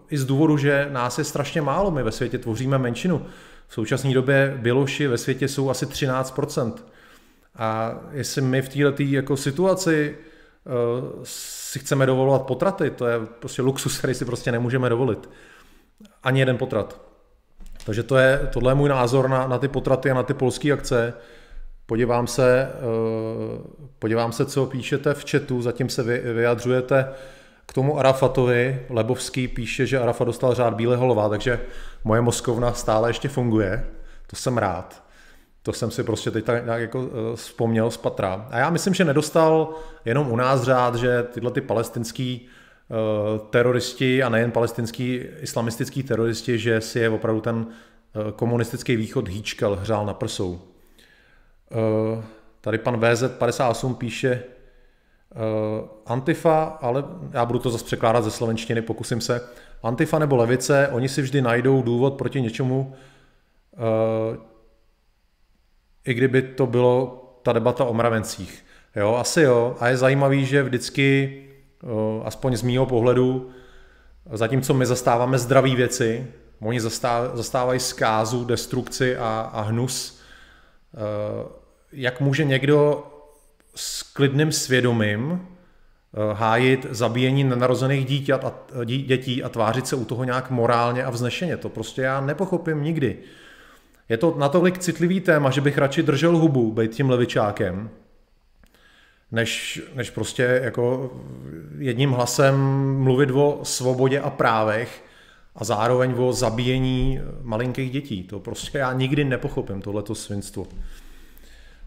i 0.09 0.17
z 0.17 0.25
důvodu, 0.25 0.57
že 0.57 0.87
nás 0.91 1.17
je 1.17 1.23
strašně 1.23 1.61
málo. 1.61 1.91
My 1.91 2.03
ve 2.03 2.11
světě 2.11 2.37
tvoříme 2.37 2.77
menšinu. 2.77 3.25
V 3.67 3.73
současné 3.73 4.13
době 4.13 4.57
Běloši 4.61 5.07
ve 5.07 5.17
světě 5.17 5.47
jsou 5.47 5.69
asi 5.69 5.85
13%. 5.85 6.73
A 7.55 7.95
jestli 8.11 8.41
my 8.41 8.61
v 8.61 8.69
této 8.69 9.03
jako 9.03 9.37
situaci 9.37 10.17
si 11.23 11.79
chceme 11.79 12.05
dovolovat 12.05 12.41
potraty. 12.41 12.89
To 12.89 13.07
je 13.07 13.19
prostě 13.39 13.61
luxus, 13.61 13.97
který 13.97 14.13
si 14.13 14.25
prostě 14.25 14.51
nemůžeme 14.51 14.89
dovolit. 14.89 15.29
Ani 16.23 16.39
jeden 16.39 16.57
potrat. 16.57 17.01
Takže 17.85 18.03
to 18.03 18.17
je, 18.17 18.49
tohle 18.53 18.71
je 18.71 18.75
můj 18.75 18.89
názor 18.89 19.29
na, 19.29 19.47
na 19.47 19.57
ty 19.57 19.67
potraty 19.67 20.11
a 20.11 20.13
na 20.13 20.23
ty 20.23 20.33
polské 20.33 20.71
akce. 20.71 21.13
Podívám 21.91 22.27
se, 22.27 22.69
uh, 22.69 23.65
podívám 23.99 24.31
se, 24.31 24.45
co 24.45 24.65
píšete 24.65 25.13
v 25.13 25.25
chatu, 25.31 25.61
zatím 25.61 25.89
se 25.89 26.03
vy, 26.03 26.19
vyjadřujete 26.33 27.07
k 27.65 27.73
tomu 27.73 27.99
Arafatovi. 27.99 28.85
Lebovský 28.89 29.47
píše, 29.47 29.85
že 29.85 29.99
Arafat 29.99 30.27
dostal 30.27 30.53
řád 30.53 30.73
Bílého 30.73 31.07
lva, 31.07 31.29
takže 31.29 31.59
moje 32.03 32.21
mozkovna 32.21 32.73
stále 32.73 33.09
ještě 33.09 33.29
funguje. 33.29 33.85
To 34.27 34.35
jsem 34.35 34.57
rád. 34.57 35.03
To 35.63 35.73
jsem 35.73 35.91
si 35.91 36.03
prostě 36.03 36.31
teď 36.31 36.45
tak 36.45 36.81
jako 36.81 36.99
uh, 36.99 37.07
vzpomněl 37.35 37.91
z 37.91 37.97
patra. 37.97 38.47
A 38.49 38.57
já 38.57 38.69
myslím, 38.69 38.93
že 38.93 39.05
nedostal 39.05 39.75
jenom 40.05 40.31
u 40.31 40.35
nás 40.35 40.63
řád, 40.63 40.95
že 40.95 41.23
tyhle 41.23 41.51
ty 41.51 41.61
palestinský 41.61 42.47
uh, 42.89 43.47
teroristi 43.49 44.23
a 44.23 44.29
nejen 44.29 44.51
palestinský 44.51 45.15
islamistický 45.41 46.03
teroristi, 46.03 46.59
že 46.59 46.81
si 46.81 46.99
je 46.99 47.09
opravdu 47.09 47.41
ten 47.41 47.67
komunistický 48.35 48.95
východ 48.95 49.27
hýčkal, 49.27 49.75
hřál 49.75 50.05
na 50.05 50.13
prsou. 50.13 50.70
Tady 52.61 52.77
pan 52.77 52.99
VZ58 52.99 53.95
píše 53.95 54.43
uh, 55.35 55.87
Antifa, 56.05 56.63
ale 56.63 57.03
já 57.31 57.45
budu 57.45 57.59
to 57.59 57.69
zase 57.69 57.85
překládat 57.85 58.23
ze 58.23 58.31
slovenštiny, 58.31 58.81
pokusím 58.81 59.21
se. 59.21 59.49
Antifa 59.83 60.19
nebo 60.19 60.35
levice, 60.35 60.89
oni 60.91 61.09
si 61.09 61.21
vždy 61.21 61.41
najdou 61.41 61.81
důvod 61.81 62.13
proti 62.13 62.41
něčemu, 62.41 62.93
uh, 63.77 64.37
i 66.05 66.13
kdyby 66.13 66.41
to 66.41 66.67
bylo 66.67 67.17
ta 67.43 67.53
debata 67.53 67.85
o 67.85 67.93
mravencích. 67.93 68.65
Jo, 68.95 69.15
asi 69.15 69.41
jo. 69.41 69.75
A 69.79 69.87
je 69.87 69.97
zajímavý, 69.97 70.45
že 70.45 70.63
vždycky, 70.63 71.37
aspoň 72.23 72.55
z 72.55 72.61
mýho 72.61 72.85
pohledu, 72.85 73.49
zatímco 74.31 74.73
my 74.73 74.85
zastáváme 74.85 75.37
zdraví 75.37 75.75
věci, 75.75 76.27
oni 76.59 76.81
zastávají 77.33 77.79
zkázu, 77.79 78.45
destrukci 78.45 79.17
a, 79.17 79.49
a 79.53 79.61
hnus, 79.61 80.21
jak 81.93 82.21
může 82.21 82.43
někdo 82.43 83.07
s 83.75 84.03
klidným 84.03 84.51
svědomím 84.51 85.47
hájit 86.33 86.85
zabíjení 86.89 87.43
nenarozených 87.43 88.05
dítět 88.05 88.45
a, 88.45 88.53
dětí 88.85 89.43
a 89.43 89.49
tvářit 89.49 89.87
se 89.87 89.95
u 89.95 90.05
toho 90.05 90.23
nějak 90.23 90.49
morálně 90.49 91.03
a 91.03 91.09
vznešeně. 91.09 91.57
To 91.57 91.69
prostě 91.69 92.01
já 92.01 92.21
nepochopím 92.21 92.83
nikdy. 92.83 93.17
Je 94.09 94.17
to 94.17 94.35
natolik 94.37 94.77
citlivý 94.77 95.19
téma, 95.19 95.49
že 95.49 95.61
bych 95.61 95.77
radši 95.77 96.03
držel 96.03 96.37
hubu, 96.37 96.71
být 96.71 96.91
tím 96.91 97.09
levičákem, 97.09 97.89
než, 99.31 99.81
než 99.95 100.09
prostě 100.09 100.59
jako 100.63 101.13
jedním 101.77 102.11
hlasem 102.11 102.55
mluvit 102.97 103.29
o 103.33 103.59
svobodě 103.63 104.19
a 104.19 104.29
právech 104.29 105.03
a 105.55 105.63
zároveň 105.63 106.13
o 106.17 106.33
zabíjení 106.33 107.19
malinkých 107.41 107.91
dětí. 107.91 108.23
To 108.23 108.39
prostě 108.39 108.77
já 108.77 108.93
nikdy 108.93 109.23
nepochopím, 109.23 109.81
tohleto 109.81 110.15
svinstvo. 110.15 110.67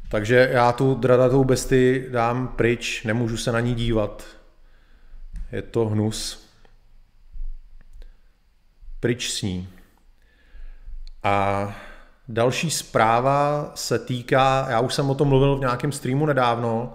Takže 0.08 0.48
já 0.52 0.72
tu 0.72 0.94
dradatou 0.94 1.44
besty 1.44 2.06
dám 2.10 2.48
pryč, 2.48 3.04
nemůžu 3.04 3.36
se 3.36 3.52
na 3.52 3.60
ní 3.60 3.74
dívat. 3.74 4.24
Je 5.52 5.62
to 5.62 5.86
hnus. 5.86 6.48
Pryč 9.00 9.30
s 9.30 9.42
ní. 9.42 9.68
A 11.22 11.74
Další 12.28 12.70
zpráva 12.70 13.72
se 13.74 13.98
týká, 13.98 14.66
já 14.70 14.80
už 14.80 14.94
jsem 14.94 15.10
o 15.10 15.14
tom 15.14 15.28
mluvil 15.28 15.56
v 15.56 15.60
nějakém 15.60 15.92
streamu 15.92 16.26
nedávno, 16.26 16.92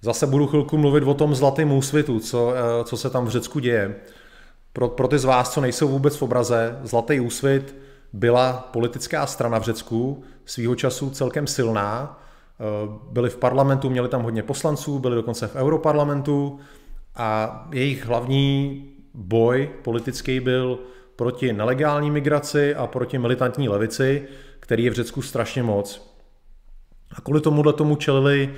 zase 0.00 0.26
budu 0.26 0.46
chvilku 0.46 0.78
mluvit 0.78 1.04
o 1.04 1.14
tom 1.14 1.34
zlatém 1.34 1.72
úsvitu, 1.72 2.20
co, 2.20 2.54
eh, 2.54 2.84
co 2.84 2.96
se 2.96 3.10
tam 3.10 3.26
v 3.26 3.28
Řecku 3.28 3.58
děje. 3.58 3.94
Pro, 4.72 4.88
pro 4.88 5.08
ty 5.08 5.18
z 5.18 5.24
vás, 5.24 5.52
co 5.52 5.60
nejsou 5.60 5.88
vůbec 5.88 6.16
v 6.16 6.22
obraze, 6.22 6.78
Zlatý 6.82 7.20
úsvit 7.20 7.74
byla 8.14 8.68
politická 8.72 9.26
strana 9.26 9.58
v 9.58 9.62
Řecku, 9.62 10.22
svýho 10.44 10.74
času 10.74 11.10
celkem 11.10 11.46
silná, 11.46 12.20
eh, 12.60 12.64
byli 13.10 13.30
v 13.30 13.36
parlamentu, 13.36 13.90
měli 13.90 14.08
tam 14.08 14.22
hodně 14.22 14.42
poslanců, 14.42 14.98
byli 14.98 15.14
dokonce 15.14 15.46
v 15.46 15.56
europarlamentu 15.56 16.58
a 17.14 17.68
jejich 17.72 18.06
hlavní 18.06 18.84
boj 19.14 19.70
politický 19.82 20.40
byl 20.40 20.78
proti 21.16 21.52
nelegální 21.52 22.10
migraci 22.10 22.74
a 22.74 22.86
proti 22.86 23.18
militantní 23.18 23.68
levici, 23.68 24.28
který 24.60 24.84
je 24.84 24.90
v 24.90 24.94
Řecku 24.94 25.22
strašně 25.22 25.62
moc. 25.62 26.14
A 27.16 27.20
kvůli 27.20 27.40
tomuhle 27.40 27.72
tomu 27.72 27.96
čelili 27.96 28.54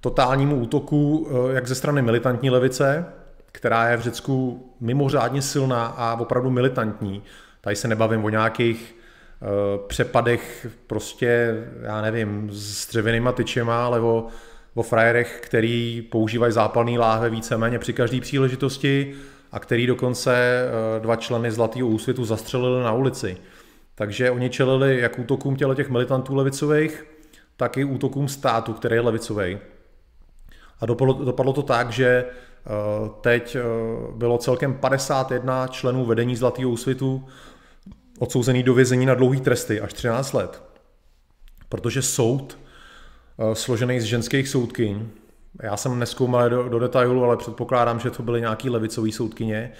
totálnímu 0.00 0.56
útoku 0.56 1.28
eh, 1.30 1.54
jak 1.54 1.68
ze 1.68 1.74
strany 1.74 2.02
militantní 2.02 2.50
levice, 2.50 3.06
která 3.52 3.88
je 3.88 3.96
v 3.96 4.00
Řecku 4.00 4.66
mimořádně 4.80 5.42
silná 5.42 5.86
a 5.86 6.20
opravdu 6.20 6.50
militantní. 6.50 7.22
Tady 7.64 7.76
se 7.76 7.88
nebavím 7.88 8.24
o 8.24 8.28
nějakých 8.28 8.96
uh, 9.40 9.86
přepadech 9.86 10.66
prostě, 10.86 11.54
já 11.82 12.02
nevím, 12.02 12.48
s 12.52 12.88
dřevěnýma 12.88 13.32
tyčema, 13.32 13.84
ale 13.86 14.00
o, 14.00 14.26
o 14.74 14.82
frajerech, 14.82 15.40
který 15.44 16.08
používají 16.10 16.52
zápalný 16.52 16.98
láhve 16.98 17.30
víceméně 17.30 17.78
při 17.78 17.92
každé 17.92 18.20
příležitosti 18.20 19.14
a 19.52 19.58
který 19.58 19.86
dokonce 19.86 20.34
eh, 20.36 21.00
dva 21.00 21.16
členy 21.16 21.50
Zlatého 21.50 21.88
úsvitu 21.88 22.24
zastřelili 22.24 22.84
na 22.84 22.92
ulici. 22.92 23.36
Takže 23.94 24.30
oni 24.30 24.50
čelili 24.50 25.00
jak 25.00 25.18
útokům 25.18 25.56
těle 25.56 25.74
těch 25.74 25.90
militantů 25.90 26.34
levicových, 26.34 27.06
tak 27.56 27.76
i 27.76 27.84
útokům 27.84 28.28
státu, 28.28 28.72
který 28.72 28.94
je 28.94 29.00
levicový. 29.00 29.58
A 30.80 30.86
dopadlo, 30.86 31.14
dopadlo 31.14 31.52
to 31.52 31.62
tak, 31.62 31.90
že 31.90 32.06
eh, 32.06 32.70
teď 33.20 33.56
eh, 33.56 33.62
bylo 34.16 34.38
celkem 34.38 34.74
51 34.74 35.66
členů 35.66 36.04
vedení 36.04 36.36
Zlatého 36.36 36.70
úsvitu 36.70 37.24
odsouzený 38.22 38.62
do 38.62 38.74
vězení 38.74 39.06
na 39.06 39.14
dlouhý 39.14 39.40
tresty, 39.40 39.80
až 39.80 39.92
13 39.92 40.32
let. 40.32 40.62
Protože 41.68 42.02
soud, 42.02 42.58
složený 43.52 44.00
z 44.00 44.04
ženských 44.04 44.48
soudkyň, 44.48 45.08
já 45.62 45.76
jsem 45.76 45.98
neskoumal 45.98 46.50
do, 46.50 46.68
do 46.68 46.78
detailu, 46.78 47.24
ale 47.24 47.36
předpokládám, 47.36 48.00
že 48.00 48.10
to 48.10 48.22
byly 48.22 48.40
nějaký 48.40 48.70
levicový 48.70 49.12
soudkyně. 49.12 49.72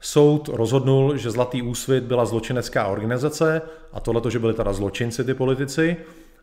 Soud 0.00 0.48
rozhodnul, 0.48 1.16
že 1.16 1.30
Zlatý 1.30 1.62
úsvit 1.62 2.04
byla 2.04 2.24
zločinecká 2.24 2.86
organizace 2.86 3.62
a 3.92 4.00
tohle, 4.00 4.30
že 4.30 4.38
byli 4.38 4.54
teda 4.54 4.72
zločinci 4.72 5.24
ty 5.24 5.34
politici 5.34 5.96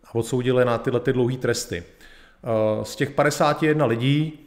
a 0.04 0.16
odsoudili 0.16 0.66
na 0.66 0.78
tyhle 0.78 1.00
ty 1.00 1.14
dlouhé 1.14 1.38
tresty. 1.38 1.84
Eh, 2.44 2.86
z 2.86 2.96
těch 2.96 3.12
51 3.12 3.86
lidí 3.86 4.40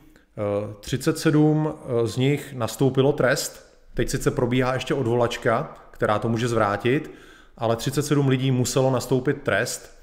37 0.81 1.69
eh, 1.69 1.73
eh, 2.03 2.07
z 2.07 2.17
nich 2.17 2.53
nastoupilo 2.53 3.13
trest, 3.13 3.75
teď 3.95 4.09
sice 4.09 4.31
probíhá 4.31 4.75
ještě 4.75 4.95
odvolačka, 4.95 5.77
která 5.99 6.19
to 6.19 6.29
může 6.29 6.49
zvrátit, 6.49 7.11
ale 7.57 7.77
37 7.77 8.29
lidí 8.29 8.51
muselo 8.51 8.91
nastoupit 8.91 9.43
trest, 9.43 9.99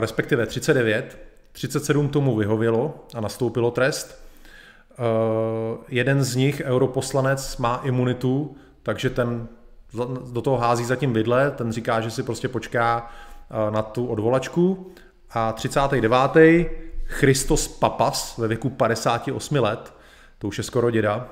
respektive 0.00 0.46
39, 0.46 1.18
37 1.52 2.08
tomu 2.08 2.36
vyhovělo 2.36 3.06
a 3.14 3.20
nastoupilo 3.20 3.70
trest. 3.70 4.22
Uh, 4.98 5.84
jeden 5.88 6.24
z 6.24 6.36
nich, 6.36 6.62
europoslanec, 6.64 7.56
má 7.56 7.80
imunitu, 7.84 8.56
takže 8.82 9.10
ten 9.10 9.48
do 10.32 10.42
toho 10.42 10.56
hází 10.56 10.84
zatím 10.84 11.12
vidle, 11.12 11.50
ten 11.50 11.72
říká, 11.72 12.00
že 12.00 12.10
si 12.10 12.22
prostě 12.22 12.48
počká 12.48 13.10
uh, 13.50 13.74
na 13.74 13.82
tu 13.82 14.06
odvolačku. 14.06 14.92
A 15.30 15.52
39. 15.52 16.20
Christos 17.04 17.68
Papas 17.68 18.38
ve 18.38 18.48
věku 18.48 18.70
58 18.70 19.56
let, 19.56 19.94
to 20.38 20.48
už 20.48 20.58
je 20.58 20.64
skoro 20.64 20.90
děda, 20.90 21.28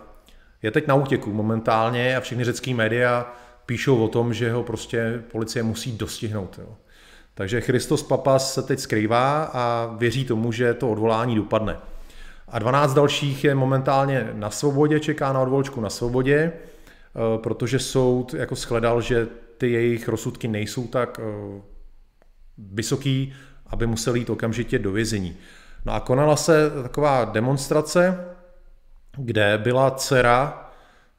je 0.63 0.71
teď 0.71 0.87
na 0.87 0.95
útěku 0.95 1.33
momentálně 1.33 2.17
a 2.17 2.21
všechny 2.21 2.45
řecký 2.45 2.75
média 2.75 3.35
píšou 3.67 4.05
o 4.05 4.09
tom, 4.09 4.35
že 4.35 4.53
ho 4.53 4.63
prostě 4.63 5.23
policie 5.33 5.63
musí 5.63 5.93
dostihnout. 5.93 6.59
Jo. 6.63 6.69
Takže 7.35 7.61
Christos 7.61 8.03
Papas 8.03 8.55
se 8.55 8.63
teď 8.63 8.79
skrývá 8.79 9.51
a 9.53 9.95
věří 9.99 10.25
tomu, 10.25 10.53
že 10.53 10.75
to 10.75 10.91
odvolání 10.91 11.37
dopadne. 11.37 11.77
A 12.49 12.59
12 12.59 12.95
dalších 12.95 13.45
je 13.45 13.55
momentálně 13.55 14.31
na 14.33 14.51
svobodě, 14.51 15.01
čeká 15.01 15.33
na 15.33 15.41
odvolčku 15.41 15.81
na 15.81 15.91
svobodě, 15.91 16.53
eh, 16.53 17.39
protože 17.39 17.79
soud 17.79 18.35
jako 18.35 18.55
shledal, 18.55 19.01
že 19.01 19.29
ty 19.59 19.73
jejich 19.73 20.09
rozsudky 20.09 20.49
nejsou 20.49 20.87
tak 20.87 21.21
eh, 21.23 21.61
vysoký, 22.59 23.35
aby 23.67 23.87
museli 23.87 24.19
jít 24.19 24.31
okamžitě 24.31 24.79
do 24.79 24.93
vězení. 24.93 25.37
No 25.85 25.93
a 25.93 26.01
konala 26.01 26.37
se 26.37 26.71
taková 26.83 27.25
demonstrace, 27.25 28.25
kde 29.17 29.59
byla 29.59 29.91
dcera 29.91 30.66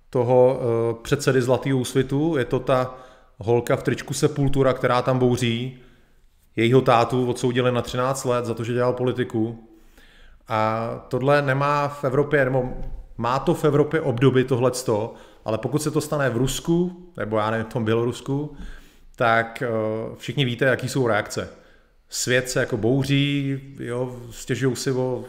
toho 0.09 0.59
eh, 0.59 0.95
předsedy 1.03 1.41
Zlatého 1.41 1.77
úsvitu, 1.77 2.37
je 2.37 2.45
to 2.45 2.59
ta 2.59 2.95
holka 3.37 3.75
v 3.75 3.83
tričku 3.83 4.13
Sepultura, 4.13 4.73
která 4.73 5.01
tam 5.01 5.19
bouří, 5.19 5.79
jejího 6.55 6.81
tátu 6.81 7.29
odsoudili 7.29 7.71
na 7.71 7.81
13 7.81 8.25
let 8.25 8.45
za 8.45 8.53
to, 8.53 8.63
že 8.63 8.73
dělal 8.73 8.93
politiku. 8.93 9.67
A 10.47 10.89
tohle 11.07 11.41
nemá 11.41 11.87
v 11.87 12.03
Evropě, 12.03 12.45
nebo 12.45 12.73
má 13.17 13.39
to 13.39 13.53
v 13.53 13.65
Evropě 13.65 14.01
období 14.01 14.43
tohleto, 14.43 15.13
ale 15.45 15.57
pokud 15.57 15.81
se 15.81 15.91
to 15.91 16.01
stane 16.01 16.29
v 16.29 16.37
Rusku, 16.37 17.07
nebo 17.17 17.37
já 17.37 17.51
nevím, 17.51 17.65
v 17.65 17.73
tom 17.73 17.85
Bělorusku, 17.85 18.55
tak 19.15 19.61
eh, 19.61 19.67
všichni 20.17 20.45
víte, 20.45 20.65
jaký 20.65 20.89
jsou 20.89 21.07
reakce. 21.07 21.49
Svět 22.09 22.49
se 22.49 22.59
jako 22.59 22.77
bouří, 22.77 23.59
jo, 23.79 24.15
stěžují 24.31 24.75
si 24.75 24.91
o 24.91 25.23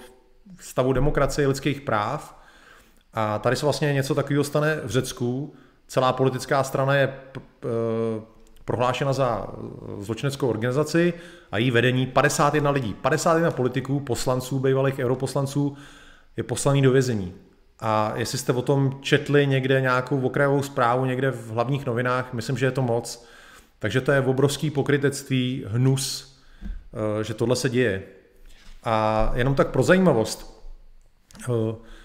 stavu 0.61 0.92
demokracie 0.92 1.49
lidských 1.49 1.80
práv. 1.80 2.38
A 3.20 3.38
tady 3.38 3.56
se 3.56 3.66
vlastně 3.66 3.92
něco 3.92 4.14
takového 4.14 4.44
stane 4.44 4.80
v 4.84 4.90
Řecku. 4.90 5.54
Celá 5.87 6.12
politická 6.12 6.64
strana 6.64 6.94
je 6.94 7.14
prohlášena 8.64 9.12
za 9.12 9.46
zločineckou 9.98 10.48
organizaci 10.48 11.14
a 11.52 11.58
její 11.58 11.70
vedení 11.70 12.06
51 12.06 12.70
lidí, 12.70 12.94
51 12.94 13.50
politiků, 13.50 14.00
poslanců, 14.00 14.58
bývalých 14.58 14.98
europoslanců 14.98 15.76
je 16.37 16.42
poslaný 16.42 16.82
do 16.82 16.90
vězení. 16.90 17.34
A 17.80 18.12
jestli 18.16 18.38
jste 18.38 18.52
o 18.52 18.62
tom 18.62 18.98
četli 19.00 19.46
někde 19.46 19.80
nějakou 19.80 20.20
okrajovou 20.20 20.62
zprávu 20.62 21.04
někde 21.04 21.30
v 21.30 21.50
hlavních 21.50 21.87
novinách, 21.87 22.32
myslím, 22.32 22.58
že 22.58 22.66
je 22.66 22.70
to 22.70 22.82
moc. 22.82 23.26
Takže 23.78 24.00
to 24.00 24.12
je 24.12 24.20
obrovský 24.20 24.70
pokrytectví, 24.70 25.64
hnus, 25.68 26.37
eh, 26.62 27.25
že 27.25 27.34
tohle 27.34 27.56
se 27.56 27.70
děje. 27.70 28.02
A 28.84 29.30
jenom 29.34 29.54
tak 29.54 29.68
pro 29.68 29.82
zajímavost, 29.82 30.64
eh, 31.48 31.52
eh, 31.52 31.98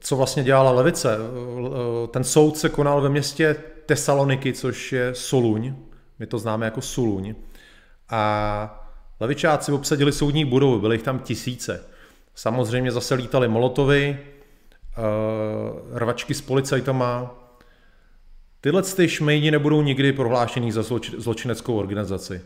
co 0.00 0.16
vlastně 0.16 0.44
dělala 0.44 0.70
levice. 0.70 1.18
Ten 2.10 2.24
soud 2.24 2.58
se 2.58 2.68
konal 2.68 3.00
ve 3.00 3.08
městě 3.08 3.56
Tesaloniky, 3.86 4.52
což 4.52 4.92
je 4.92 5.14
Soluň, 5.14 5.74
my 6.18 6.26
to 6.26 6.38
známe 6.38 6.64
jako 6.64 6.80
Suluň. 6.80 7.34
A 8.10 8.90
levičáci 9.20 9.72
obsadili 9.72 10.12
soudní 10.12 10.44
budovu, 10.44 10.80
byly 10.80 10.94
jich 10.94 11.02
tam 11.02 11.18
tisíce. 11.18 11.84
Samozřejmě 12.34 12.92
zase 12.92 13.14
lítali 13.14 13.48
molotovy, 13.48 14.18
uh, 14.18 15.98
rvačky 15.98 16.34
s 16.34 16.40
policajtama. 16.40 17.34
Tyhle 18.60 18.82
ty 18.82 19.08
šmejdi 19.08 19.50
nebudou 19.50 19.82
nikdy 19.82 20.12
prohlášený 20.12 20.72
za 20.72 20.80
zloč- 20.80 21.20
zločineckou 21.20 21.78
organizaci. 21.78 22.40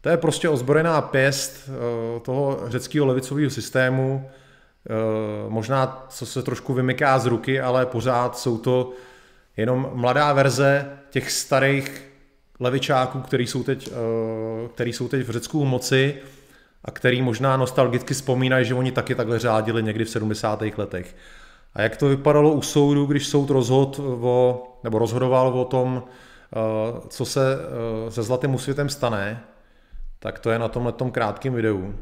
To 0.00 0.08
je 0.08 0.16
prostě 0.16 0.48
ozbrojená 0.48 1.00
pěst 1.00 1.68
uh, 1.68 2.22
toho 2.22 2.60
řeckého 2.66 3.06
levicového 3.06 3.50
systému, 3.50 4.30
možná 5.48 6.06
co 6.08 6.26
se 6.26 6.42
trošku 6.42 6.74
vymyká 6.74 7.18
z 7.18 7.26
ruky, 7.26 7.60
ale 7.60 7.86
pořád 7.86 8.38
jsou 8.38 8.58
to 8.58 8.92
jenom 9.56 9.90
mladá 9.92 10.32
verze 10.32 10.98
těch 11.10 11.30
starých 11.30 12.10
levičáků, 12.60 13.20
který 13.20 13.46
jsou 13.46 13.62
teď, 13.62 13.92
který 14.74 14.92
jsou 14.92 15.08
teď 15.08 15.26
v 15.26 15.30
Řecku 15.30 15.64
moci 15.64 16.22
a 16.84 16.90
který 16.90 17.22
možná 17.22 17.56
nostalgicky 17.56 18.14
vzpomínají, 18.14 18.64
že 18.64 18.74
oni 18.74 18.92
taky 18.92 19.14
takhle 19.14 19.38
řádili 19.38 19.82
někdy 19.82 20.04
v 20.04 20.10
70. 20.10 20.62
letech. 20.76 21.16
A 21.74 21.82
jak 21.82 21.96
to 21.96 22.08
vypadalo 22.08 22.52
u 22.52 22.62
soudu, 22.62 23.06
když 23.06 23.26
soud 23.26 23.50
rozhod 23.50 24.00
o, 24.02 24.62
nebo 24.84 24.98
rozhodoval 24.98 25.48
o 25.48 25.64
tom, 25.64 26.02
eh, 26.06 26.58
co 27.08 27.24
se 27.24 27.58
eh, 28.06 28.10
se 28.10 28.22
Zlatým 28.22 28.58
světem 28.58 28.88
stane, 28.88 29.44
tak 30.18 30.38
to 30.38 30.50
je 30.50 30.58
na 30.58 30.68
tomhle 30.68 30.92
tom 30.92 31.10
krátkém 31.10 31.54
videu. 31.54 31.94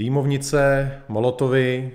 Dýmovnice, 0.00 0.92
molotovy, 1.08 1.92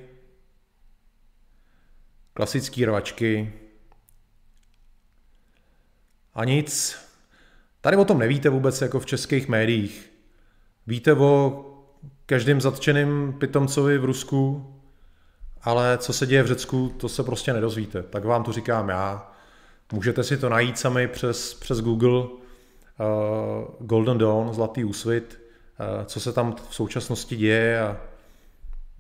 klasické 2.33 2.85
rvačky 2.85 3.53
a 6.33 6.45
nic. 6.45 6.97
Tady 7.81 7.97
o 7.97 8.05
tom 8.05 8.19
nevíte 8.19 8.49
vůbec 8.49 8.81
jako 8.81 8.99
v 8.99 9.05
českých 9.05 9.47
médiích. 9.47 10.11
Víte 10.87 11.13
o 11.13 11.65
každým 12.25 12.61
zatčeným 12.61 13.33
pitomcovi 13.39 13.97
v 13.97 14.05
Rusku, 14.05 14.73
ale 15.61 15.97
co 15.97 16.13
se 16.13 16.25
děje 16.25 16.43
v 16.43 16.47
Řecku, 16.47 16.89
to 16.97 17.09
se 17.09 17.23
prostě 17.23 17.53
nedozvíte. 17.53 18.03
Tak 18.03 18.25
vám 18.25 18.43
to 18.43 18.51
říkám 18.51 18.89
já. 18.89 19.31
Můžete 19.93 20.23
si 20.23 20.37
to 20.37 20.49
najít 20.49 20.77
sami 20.77 21.07
přes, 21.07 21.53
přes 21.53 21.81
Google 21.81 22.19
uh, 22.19 22.27
Golden 23.79 24.17
Dawn, 24.17 24.53
Zlatý 24.53 24.83
úsvit, 24.83 25.44
co 26.05 26.19
se 26.19 26.33
tam 26.33 26.55
v 26.69 26.75
současnosti 26.75 27.35
děje 27.35 27.81
a 27.81 27.97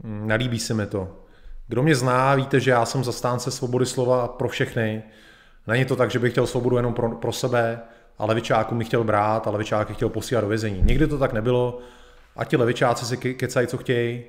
um, 0.03 0.27
nelíbí 0.27 0.59
se 0.59 0.73
mi 0.73 0.85
to. 0.85 1.19
Kdo 1.67 1.83
mě 1.83 1.95
zná, 1.95 2.35
víte, 2.35 2.59
že 2.59 2.71
já 2.71 2.85
jsem 2.85 3.03
zastánce 3.03 3.51
svobody 3.51 3.85
slova 3.85 4.27
pro 4.27 4.47
všechny. 4.49 5.03
Není 5.67 5.85
to 5.85 5.95
tak, 5.95 6.11
že 6.11 6.19
bych 6.19 6.31
chtěl 6.31 6.47
svobodu 6.47 6.77
jenom 6.77 6.93
pro, 6.93 7.09
pro 7.09 7.31
sebe, 7.31 7.81
a 8.17 8.25
levičáků 8.25 8.75
mi 8.75 8.85
chtěl 8.85 9.03
brát 9.03 9.47
a 9.47 9.51
levičáky 9.51 9.93
chtěl 9.93 10.09
posílat 10.09 10.41
do 10.41 10.47
vězení. 10.47 10.81
Nikdy 10.81 11.07
to 11.07 11.17
tak 11.17 11.33
nebylo 11.33 11.79
a 12.35 12.45
ti 12.45 12.57
levičáci 12.57 13.05
si 13.05 13.17
kecají, 13.17 13.67
co 13.67 13.77
chtějí. 13.77 14.23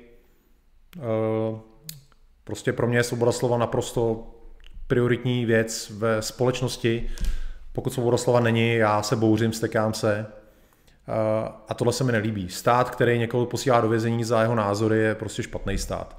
Eh, 0.97 1.59
prostě 2.43 2.73
pro 2.73 2.87
mě 2.87 2.97
je 2.97 3.03
svoboda 3.03 3.31
slova 3.31 3.57
naprosto 3.57 4.27
prioritní 4.87 5.45
věc 5.45 5.91
ve 5.97 6.21
společnosti. 6.21 7.09
Pokud 7.73 7.93
svoboda 7.93 8.17
slova 8.17 8.39
není, 8.39 8.75
já 8.75 9.03
se 9.03 9.15
bouřím, 9.15 9.53
stekám 9.53 9.93
se. 9.93 10.25
A 11.67 11.73
tohle 11.73 11.93
se 11.93 12.03
mi 12.03 12.11
nelíbí. 12.11 12.49
Stát, 12.49 12.89
který 12.89 13.19
někoho 13.19 13.45
posílá 13.45 13.81
do 13.81 13.89
vězení 13.89 14.23
za 14.23 14.41
jeho 14.41 14.55
názory, 14.55 14.97
je 14.97 15.15
prostě 15.15 15.43
špatný 15.43 15.77
stát. 15.77 16.17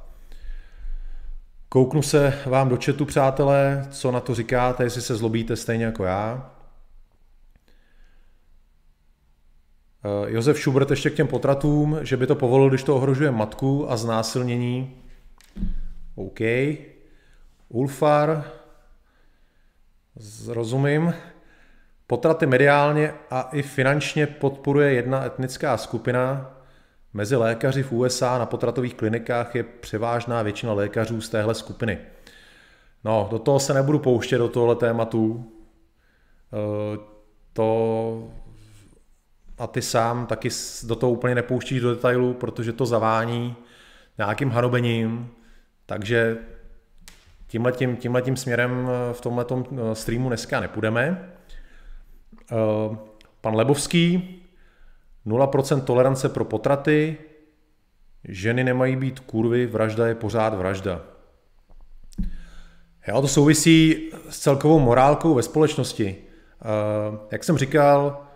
Kouknu 1.68 2.02
se 2.02 2.38
vám 2.46 2.68
do 2.68 2.78
chatu, 2.84 3.04
přátelé, 3.04 3.86
co 3.90 4.10
na 4.10 4.20
to 4.20 4.34
říkáte, 4.34 4.84
jestli 4.84 5.02
se 5.02 5.16
zlobíte 5.16 5.56
stejně 5.56 5.84
jako 5.84 6.04
já. 6.04 6.50
Eh, 10.04 10.32
Josef 10.32 10.58
Schubert 10.58 10.90
ještě 10.90 11.10
k 11.10 11.14
těm 11.14 11.26
potratům, 11.26 11.98
že 12.02 12.16
by 12.16 12.26
to 12.26 12.34
povolil, 12.34 12.68
když 12.68 12.82
to 12.82 12.96
ohrožuje 12.96 13.30
matku 13.30 13.90
a 13.90 13.96
znásilnění. 13.96 14.96
OK. 16.14 16.40
Ulfar, 17.68 18.44
rozumím. 20.46 21.14
Potraty 22.10 22.46
mediálně 22.46 23.14
a 23.30 23.48
i 23.52 23.62
finančně 23.62 24.26
podporuje 24.26 24.92
jedna 24.92 25.26
etnická 25.26 25.76
skupina. 25.76 26.50
Mezi 27.14 27.36
lékaři 27.36 27.82
v 27.82 27.92
USA 27.92 28.38
na 28.38 28.46
potratových 28.46 28.94
klinikách 28.94 29.54
je 29.54 29.62
převážná 29.62 30.42
většina 30.42 30.72
lékařů 30.72 31.20
z 31.20 31.28
téhle 31.28 31.54
skupiny. 31.54 31.98
No, 33.04 33.28
do 33.30 33.38
toho 33.38 33.60
se 33.60 33.74
nebudu 33.74 33.98
pouštět, 33.98 34.38
do 34.38 34.48
tohle 34.48 34.76
tématu. 34.76 35.52
Eh, 36.52 36.98
to 37.52 38.28
a 39.58 39.66
ty 39.66 39.82
sám 39.82 40.26
taky 40.26 40.48
do 40.86 40.96
toho 40.96 41.12
úplně 41.12 41.34
nepouštíš 41.34 41.80
do 41.80 41.94
detailů, 41.94 42.34
protože 42.34 42.72
to 42.72 42.86
zavání 42.86 43.56
nějakým 44.18 44.50
hanobením, 44.50 45.30
takže 45.86 46.36
tímhletím, 47.46 47.96
tímhletím 47.96 48.36
směrem 48.36 48.88
eh, 48.90 49.14
v 49.14 49.20
tomhle 49.20 49.46
eh, 49.52 49.94
streamu 49.94 50.28
dneska 50.28 50.60
nepůjdeme. 50.60 51.32
Eh, 52.52 52.96
pan 53.40 53.54
Lebovský, 53.54 54.34
0% 55.26 55.80
tolerance 55.80 56.28
pro 56.28 56.44
potraty, 56.44 57.16
ženy 58.24 58.64
nemají 58.64 58.96
být 58.96 59.20
kurvy, 59.20 59.66
vražda 59.66 60.06
je 60.06 60.14
pořád 60.14 60.54
vražda. 60.54 61.02
Jo, 63.08 63.20
to 63.20 63.28
souvisí 63.28 64.10
s 64.28 64.38
celkovou 64.38 64.78
morálkou 64.78 65.34
ve 65.34 65.42
společnosti. 65.42 66.16
Jak 67.30 67.44
jsem 67.44 67.58
říkal, 67.58 68.28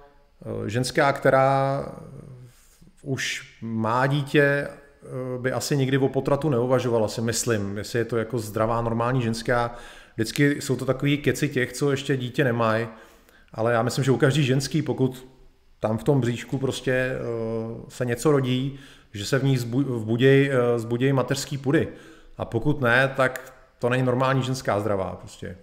Eh, 0.45 0.71
ženská, 0.71 1.13
která 1.13 1.85
už 3.03 3.55
má 3.61 4.07
dítě, 4.07 4.43
eh, 4.43 4.69
by 5.39 5.53
asi 5.53 5.77
nikdy 5.77 5.99
o 5.99 6.09
potratu 6.09 6.49
neuvažovala, 6.49 7.09
si 7.09 7.21
myslím, 7.21 7.79
jestli 7.79 7.99
je 7.99 8.05
to 8.05 8.17
jako 8.17 8.39
zdravá, 8.39 8.83
normální 8.83 9.23
ženská. 9.23 9.75
Vždycky 10.15 10.61
jsou 10.61 10.77
to 10.77 10.85
takový 10.85 11.19
keci 11.19 11.49
těch, 11.49 11.73
co 11.73 11.91
ještě 11.91 12.17
dítě 12.17 12.45
nemají, 12.45 12.89
ale 13.53 13.73
já 13.73 13.83
myslím, 13.83 14.05
že 14.05 14.11
u 14.11 14.17
každý 14.17 14.45
ženský, 14.45 14.83
pokud 14.83 15.29
tam 15.81 15.99
v 15.99 16.05
tom 16.05 16.21
bříšku 16.21 16.59
prostě 16.59 16.93
eh, 16.93 17.19
se 17.89 18.05
něco 18.05 18.33
rodí, 18.33 18.79
že 19.13 19.25
se 19.25 19.39
v 19.39 19.45
ní 19.45 19.59
zbuděj, 19.59 20.53
zbuděj 20.77 21.13
mateřský 21.13 21.59
pudy. 21.59 21.89
A 22.37 22.45
pokud 22.45 22.81
ne, 22.81 23.13
tak 23.17 23.55
to 23.79 23.89
není 23.89 24.03
normální 24.03 24.43
ženská 24.43 24.81
zdravá 24.81 25.17
prostě. 25.17 25.57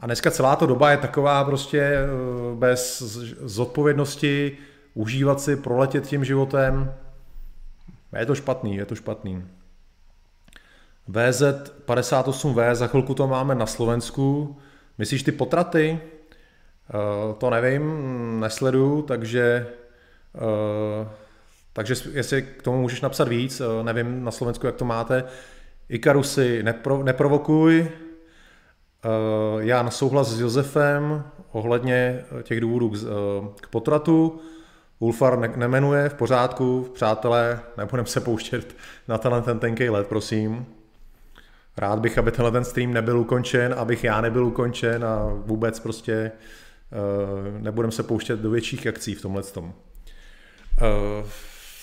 A 0.00 0.06
dneska 0.06 0.30
celá 0.30 0.56
ta 0.56 0.66
doba 0.66 0.90
je 0.90 0.96
taková 0.96 1.44
prostě 1.44 1.80
eh, 1.80 2.06
bez 2.54 3.02
zodpovědnosti, 3.40 4.58
užívat 4.94 5.40
si, 5.40 5.56
proletět 5.56 6.06
tím 6.06 6.24
životem. 6.24 6.94
Je 8.18 8.26
to 8.26 8.34
špatný, 8.34 8.76
je 8.76 8.86
to 8.86 8.94
špatný. 8.94 9.44
VZ58V, 11.08 12.74
za 12.74 12.86
chvilku 12.86 13.14
to 13.14 13.26
máme 13.26 13.54
na 13.54 13.66
Slovensku. 13.66 14.56
Myslíš 14.98 15.22
ty 15.22 15.32
potraty? 15.32 16.00
Uh, 16.94 17.34
to 17.34 17.50
nevím, 17.50 18.40
nesleduju, 18.40 19.02
takže 19.02 19.66
uh, 20.34 21.08
takže 21.72 21.94
jestli 22.12 22.42
k 22.42 22.62
tomu 22.62 22.80
můžeš 22.80 23.00
napsat 23.00 23.28
víc, 23.28 23.60
uh, 23.60 23.84
nevím 23.84 24.24
na 24.24 24.30
Slovensku, 24.30 24.66
jak 24.66 24.76
to 24.76 24.84
máte. 24.84 25.24
Ikarusy, 25.88 26.62
nepro, 26.62 27.02
neprovokuj, 27.02 27.88
Eh, 29.04 29.64
já 29.64 29.82
na 29.82 29.90
souhlas 29.90 30.28
s 30.28 30.40
Josefem 30.40 31.24
ohledně 31.52 32.24
těch 32.42 32.60
důvodů 32.60 32.90
k, 32.90 32.94
eh, 32.96 33.48
k 33.60 33.68
potratu. 33.68 34.40
Ulfar 34.98 35.38
ne- 35.38 35.52
nemenuje, 35.56 36.08
v 36.08 36.14
pořádku, 36.14 36.90
přátelé, 36.94 37.60
nebudeme 37.78 38.08
se 38.08 38.20
pouštět 38.20 38.76
na 39.08 39.18
tenhle 39.18 39.42
ten 39.42 39.58
tenkej 39.58 39.90
let, 39.90 40.06
prosím. 40.06 40.66
Rád 41.76 41.98
bych, 41.98 42.18
aby 42.18 42.30
tenhle 42.30 42.50
ten 42.50 42.64
stream 42.64 42.92
nebyl 42.92 43.18
ukončen, 43.18 43.74
abych 43.78 44.04
já 44.04 44.20
nebyl 44.20 44.46
ukončen 44.46 45.04
a 45.04 45.32
vůbec 45.34 45.80
prostě 45.80 46.32
uh, 46.34 46.61
nebudeme 47.58 47.92
se 47.92 48.02
pouštět 48.02 48.40
do 48.40 48.50
větších 48.50 48.86
akcí 48.86 49.14
v 49.14 49.22
tomhle 49.22 49.42
tom. 49.42 49.64
Uh, 49.64 51.28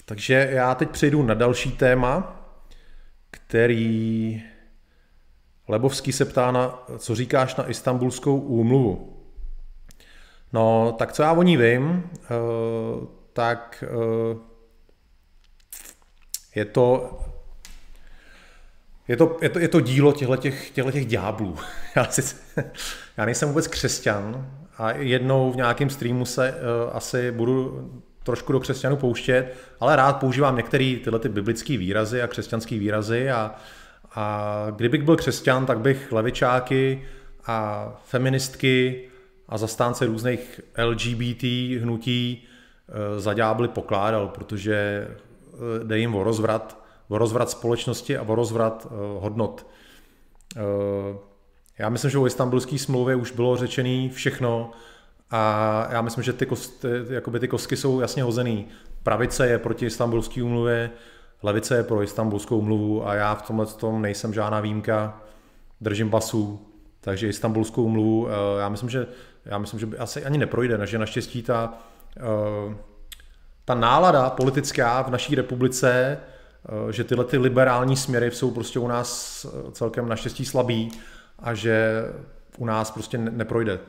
takže 0.06 0.50
já 0.52 0.76
teď 0.76 0.90
přejdu 0.90 1.24
na 1.24 1.34
další 1.34 1.72
téma, 1.72 2.46
který 3.32 4.44
Lebovský 5.68 6.12
se 6.12 6.26
ptá 6.26 6.52
na, 6.52 6.86
co 6.98 7.16
říkáš 7.16 7.56
na 7.56 7.70
istambulskou 7.70 8.40
úmluvu. 8.40 9.18
No, 10.54 10.96
tak 11.00 11.14
co 11.14 11.24
já 11.24 11.32
o 11.32 11.44
ní 11.44 11.58
vím, 11.58 11.84
uh, 11.84 13.08
tak 13.34 13.84
je 16.56 16.66
to 16.66 17.20
je 19.08 19.18
to, 19.18 19.38
je 19.42 19.50
to, 19.50 19.60
je 19.60 19.68
to 19.68 19.80
dílo 19.82 20.14
těchto 20.14 20.38
těch, 20.38 21.06
ďáblů. 21.06 21.58
Já, 21.96 22.06
si, 22.06 22.36
já 23.18 23.26
nejsem 23.26 23.50
vůbec 23.50 23.68
křesťan 23.68 24.59
a 24.80 24.92
jednou 24.92 25.52
v 25.52 25.56
nějakém 25.56 25.90
streamu 25.90 26.26
se 26.26 26.52
uh, 26.52 26.98
asi 26.98 27.32
budu 27.32 27.90
trošku 28.24 28.52
do 28.52 28.60
křesťanů 28.60 28.96
pouštět, 28.98 29.54
ale 29.80 29.96
rád 29.96 30.14
používám 30.14 30.58
některé 30.58 30.96
tyhle 31.04 31.20
ty 31.20 31.30
biblické 31.30 31.78
výrazy 31.78 32.22
a 32.22 32.28
křesťanské 32.28 32.80
výrazy 32.80 33.32
a, 33.32 33.56
a 34.16 34.68
kdybych 34.76 35.04
byl 35.04 35.16
křesťan, 35.16 35.66
tak 35.66 35.80
bych 35.80 36.12
levičáky 36.12 37.06
a 37.46 37.88
feministky 38.06 39.10
a 39.50 39.58
zastánce 39.58 40.06
různých 40.06 40.62
LGBT 40.86 41.44
hnutí 41.82 42.48
uh, 42.88 43.20
za 43.20 43.34
ďábly 43.34 43.68
pokládal, 43.68 44.28
protože 44.28 45.08
uh, 45.54 45.88
jde 45.88 46.00
jim 46.00 46.16
o 46.16 46.24
rozvrat 46.24 46.80
o 47.10 47.18
rozvrat 47.18 47.50
společnosti 47.50 48.18
a 48.18 48.24
o 48.24 48.36
rozvrat 48.36 48.88
uh, 48.92 49.24
hodnot. 49.24 49.68
Uh, 50.56 51.29
já 51.80 51.90
myslím, 51.90 52.12
že 52.12 52.18
o 52.18 52.28
istambulské 52.28 52.78
smlouvě 52.78 53.16
už 53.16 53.32
bylo 53.32 53.58
řečené 53.58 54.10
všechno 54.10 54.72
a 55.32 55.88
já 55.92 56.02
myslím, 56.02 56.24
že 56.24 56.34
ty, 56.34 56.46
kost, 56.46 56.86
jakoby 57.10 57.40
ty 57.40 57.48
kostky 57.48 57.78
jsou 57.78 58.00
jasně 58.00 58.24
hozený. 58.24 58.68
Pravice 59.04 59.48
je 59.48 59.60
proti 59.60 59.86
istambulské 59.86 60.44
úmluvě, 60.44 60.90
levice 61.44 61.78
je 61.78 61.84
pro 61.84 62.04
istambulskou 62.04 62.58
úmluvu 62.58 63.08
a 63.08 63.16
já 63.16 63.36
v 63.36 63.42
tomhle 63.42 63.66
tom 63.66 64.02
nejsem 64.02 64.34
žádná 64.34 64.60
výjimka, 64.60 65.22
držím 65.82 66.10
basu, 66.10 66.68
takže 67.02 67.28
istambulskou 67.28 67.84
úmluvu, 67.84 68.22
uh, 68.22 68.30
já 68.60 68.70
myslím, 68.70 68.90
že 68.90 69.08
já 69.46 69.58
myslím, 69.58 69.80
že 69.80 69.88
asi 69.98 70.26
ani 70.26 70.38
neprojde, 70.38 70.88
že 70.88 70.98
naštěstí 70.98 71.44
ta, 71.44 71.74
ta 73.66 73.76
nálada 73.76 74.30
politická 74.30 75.02
v 75.02 75.10
naší 75.10 75.36
republice 75.36 76.18
Eh, 76.66 76.94
že 76.94 77.04
tyhle 77.04 77.26
ty 77.26 77.38
liberální 77.38 77.98
směry 77.98 78.32
jsou 78.32 78.52
prostě 78.52 78.80
u 78.80 78.88
nás 78.88 79.46
eh, 79.46 79.72
celkem 79.72 80.10
naštěstí 80.10 80.46
slabý 80.46 80.92
a 81.42 81.54
že 81.54 82.04
u 82.58 82.66
nás 82.66 82.92
prostě 82.92 83.18
neprojde. 83.18 83.80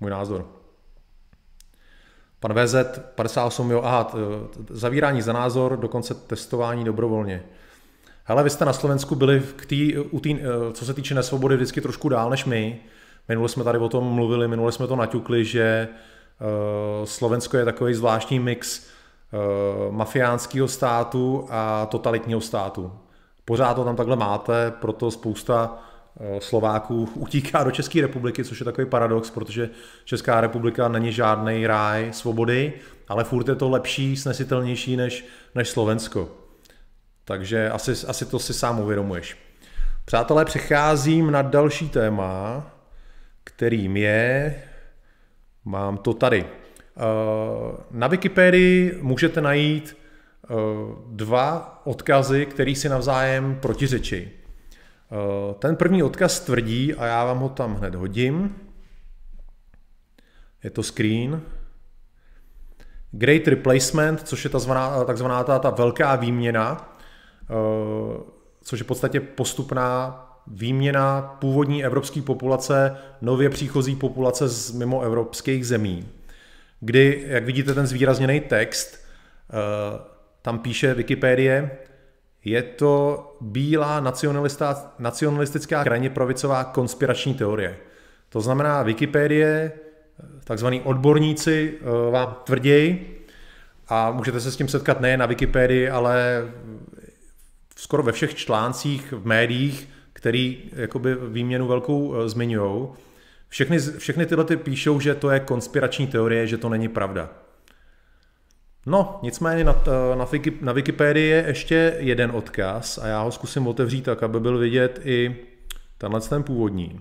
Můj 0.00 0.10
názor. 0.10 0.46
Pan 2.40 2.54
VZ 2.54 2.74
58, 3.14 3.70
jo, 3.70 3.82
aha, 3.84 4.12
zavírání 4.70 5.22
za 5.22 5.32
názor, 5.32 5.76
dokonce 5.76 6.14
testování 6.14 6.84
dobrovolně. 6.84 7.44
Hele, 8.24 8.42
vy 8.42 8.50
jste 8.50 8.64
na 8.64 8.72
Slovensku 8.72 9.14
byli 9.14 9.42
k 9.56 9.66
tý, 9.66 9.98
u 9.98 10.20
tý, 10.20 10.38
eh, 10.40 10.72
co 10.72 10.84
se 10.84 10.94
týče 10.94 11.14
nesvobody, 11.14 11.56
vždycky 11.56 11.80
trošku 11.80 12.08
dál 12.08 12.30
než 12.30 12.44
my. 12.44 12.80
Minule 13.28 13.48
jsme 13.48 13.64
tady 13.64 13.78
o 13.78 13.88
tom 13.88 14.04
mluvili, 14.04 14.48
minule 14.48 14.72
jsme 14.72 14.86
to 14.86 14.96
naťukli, 14.96 15.44
že 15.44 15.88
Slovensko 17.04 17.56
je 17.56 17.64
takový 17.64 17.94
zvláštní 17.94 18.38
mix 18.38 18.86
Eh, 19.34 19.90
mafiánského 19.90 20.68
státu 20.68 21.46
a 21.50 21.86
totalitního 21.86 22.40
státu. 22.40 22.92
Pořád 23.44 23.74
to 23.74 23.84
tam 23.84 23.96
takhle 23.96 24.16
máte, 24.16 24.70
proto 24.70 25.10
spousta 25.10 25.78
eh, 25.78 25.91
Slováků 26.38 27.08
utíká 27.14 27.64
do 27.64 27.70
České 27.70 28.00
republiky, 28.00 28.44
což 28.44 28.60
je 28.60 28.64
takový 28.64 28.86
paradox, 28.86 29.30
protože 29.30 29.70
Česká 30.04 30.40
republika 30.40 30.88
není 30.88 31.12
žádný 31.12 31.66
ráj 31.66 32.12
svobody, 32.12 32.72
ale 33.08 33.24
furt 33.24 33.48
je 33.48 33.54
to 33.54 33.70
lepší, 33.70 34.16
snesitelnější 34.16 34.96
než, 34.96 35.24
než 35.54 35.68
Slovensko. 35.68 36.28
Takže 37.24 37.70
asi, 37.70 37.92
asi 38.06 38.26
to 38.26 38.38
si 38.38 38.54
sám 38.54 38.80
uvědomuješ. 38.80 39.36
Přátelé, 40.04 40.44
přecházím 40.44 41.30
na 41.30 41.42
další 41.42 41.88
téma, 41.88 42.66
kterým 43.44 43.96
je, 43.96 44.54
mám 45.64 45.96
to 45.96 46.14
tady, 46.14 46.46
Eh, 46.96 47.76
na 47.90 48.06
Wikipedii 48.06 48.98
můžete 49.00 49.40
najít 49.40 49.96
eh, 50.44 50.54
dva 51.10 51.80
odkazy, 51.84 52.46
které 52.46 52.74
si 52.74 52.88
navzájem 52.88 53.58
protiřečí. 53.62 54.30
Eh, 55.12 55.54
ten 55.58 55.76
první 55.76 56.02
odkaz 56.02 56.40
tvrdí, 56.40 56.94
a 56.94 57.06
já 57.06 57.24
vám 57.24 57.38
ho 57.38 57.48
tam 57.48 57.74
hned 57.74 57.94
hodím, 57.94 58.56
je 60.64 60.70
to 60.70 60.82
screen, 60.82 61.42
Great 63.10 63.48
Replacement, 63.48 64.28
což 64.28 64.44
je 64.44 64.50
takzvaná, 64.50 65.44
ta, 65.44 65.58
ta 65.58 65.70
velká 65.70 66.16
výměna, 66.16 66.98
což 68.62 68.80
je 68.80 68.84
v 68.84 68.86
podstatě 68.86 69.20
postupná 69.20 70.18
výměna 70.46 71.22
původní 71.40 71.84
evropské 71.84 72.22
populace, 72.22 72.96
nově 73.20 73.50
příchozí 73.50 73.96
populace 73.96 74.48
z 74.48 74.70
mimo 74.70 75.02
evropských 75.02 75.66
zemí 75.66 76.08
kdy, 76.84 77.24
jak 77.26 77.44
vidíte 77.44 77.74
ten 77.74 77.86
zvýrazněný 77.86 78.40
text, 78.40 78.98
eh, 78.98 80.00
tam 80.42 80.58
píše 80.58 80.94
Wikipedie, 80.94 81.70
je 82.44 82.62
to 82.62 83.36
bílá 83.40 84.00
nacionalistická 84.98 85.84
krajně 85.84 86.10
pravicová 86.10 86.64
konspirační 86.64 87.34
teorie. 87.34 87.76
To 88.28 88.40
znamená, 88.40 88.82
Wikipedie, 88.82 89.72
takzvaní 90.44 90.80
odborníci 90.80 91.74
eh, 91.74 92.10
vám 92.10 92.36
tvrději, 92.44 93.18
a 93.88 94.10
můžete 94.10 94.40
se 94.40 94.52
s 94.52 94.56
tím 94.56 94.68
setkat 94.68 95.00
nejen 95.00 95.20
na 95.20 95.26
Wikipedii, 95.26 95.90
ale 95.90 96.44
skoro 97.76 98.02
ve 98.02 98.12
všech 98.12 98.34
článcích 98.34 99.12
v 99.12 99.26
médiích, 99.26 99.88
který 100.12 100.70
jakoby 100.72 101.14
výměnu 101.28 101.66
velkou 101.66 102.14
eh, 102.14 102.28
zmiňují, 102.28 102.88
všechny, 103.48 103.78
všechny 103.78 104.26
tyhle 104.26 104.44
ty 104.44 104.56
píšou, 104.56 105.00
že 105.00 105.14
to 105.14 105.30
je 105.30 105.40
konspirační 105.40 106.06
teorie, 106.06 106.46
že 106.46 106.58
to 106.58 106.68
není 106.68 106.88
pravda. 106.88 107.41
No, 108.86 109.18
nicméně 109.22 109.64
na, 109.64 109.82
na, 110.14 110.26
na 110.60 110.72
Wikipedii 110.72 111.28
je 111.28 111.44
ještě 111.46 111.96
jeden 111.98 112.30
odkaz 112.30 112.98
a 112.98 113.06
já 113.06 113.22
ho 113.22 113.32
zkusím 113.32 113.66
otevřít 113.66 114.02
tak, 114.02 114.22
aby 114.22 114.40
byl 114.40 114.58
vidět 114.58 115.00
i 115.04 115.36
tenhle 115.98 116.20
ten 116.20 116.42
původní. 116.42 117.00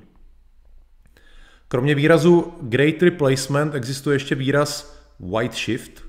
Kromě 1.67 1.95
výrazu 1.95 2.53
Great 2.61 3.01
Replacement 3.01 3.75
existuje 3.75 4.15
ještě 4.15 4.35
výraz 4.35 5.01
White 5.19 5.53
Shift. 5.53 6.03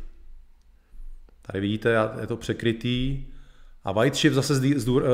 Tady 1.43 1.61
vidíte, 1.61 1.95
je 2.21 2.27
to 2.27 2.37
překrytý. 2.37 3.25
A 3.85 3.93
White 3.93 4.17
Shift 4.17 4.35
zase 4.35 4.55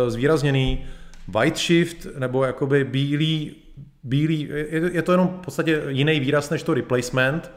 zvýrazněný. 0.09 0.87
White 1.29 1.59
Shift 1.59 2.07
nebo 2.19 2.45
jakoby 2.45 2.85
bílý 2.85 3.57
bílý, 4.03 4.41
je, 4.41 4.91
je 4.93 5.03
to 5.03 5.13
jenom 5.13 5.29
v 5.29 5.45
podstatě 5.45 5.83
jiný 5.89 6.21
výraz 6.21 6.51
než 6.51 6.63
to 6.63 6.75
replacement 6.75 7.51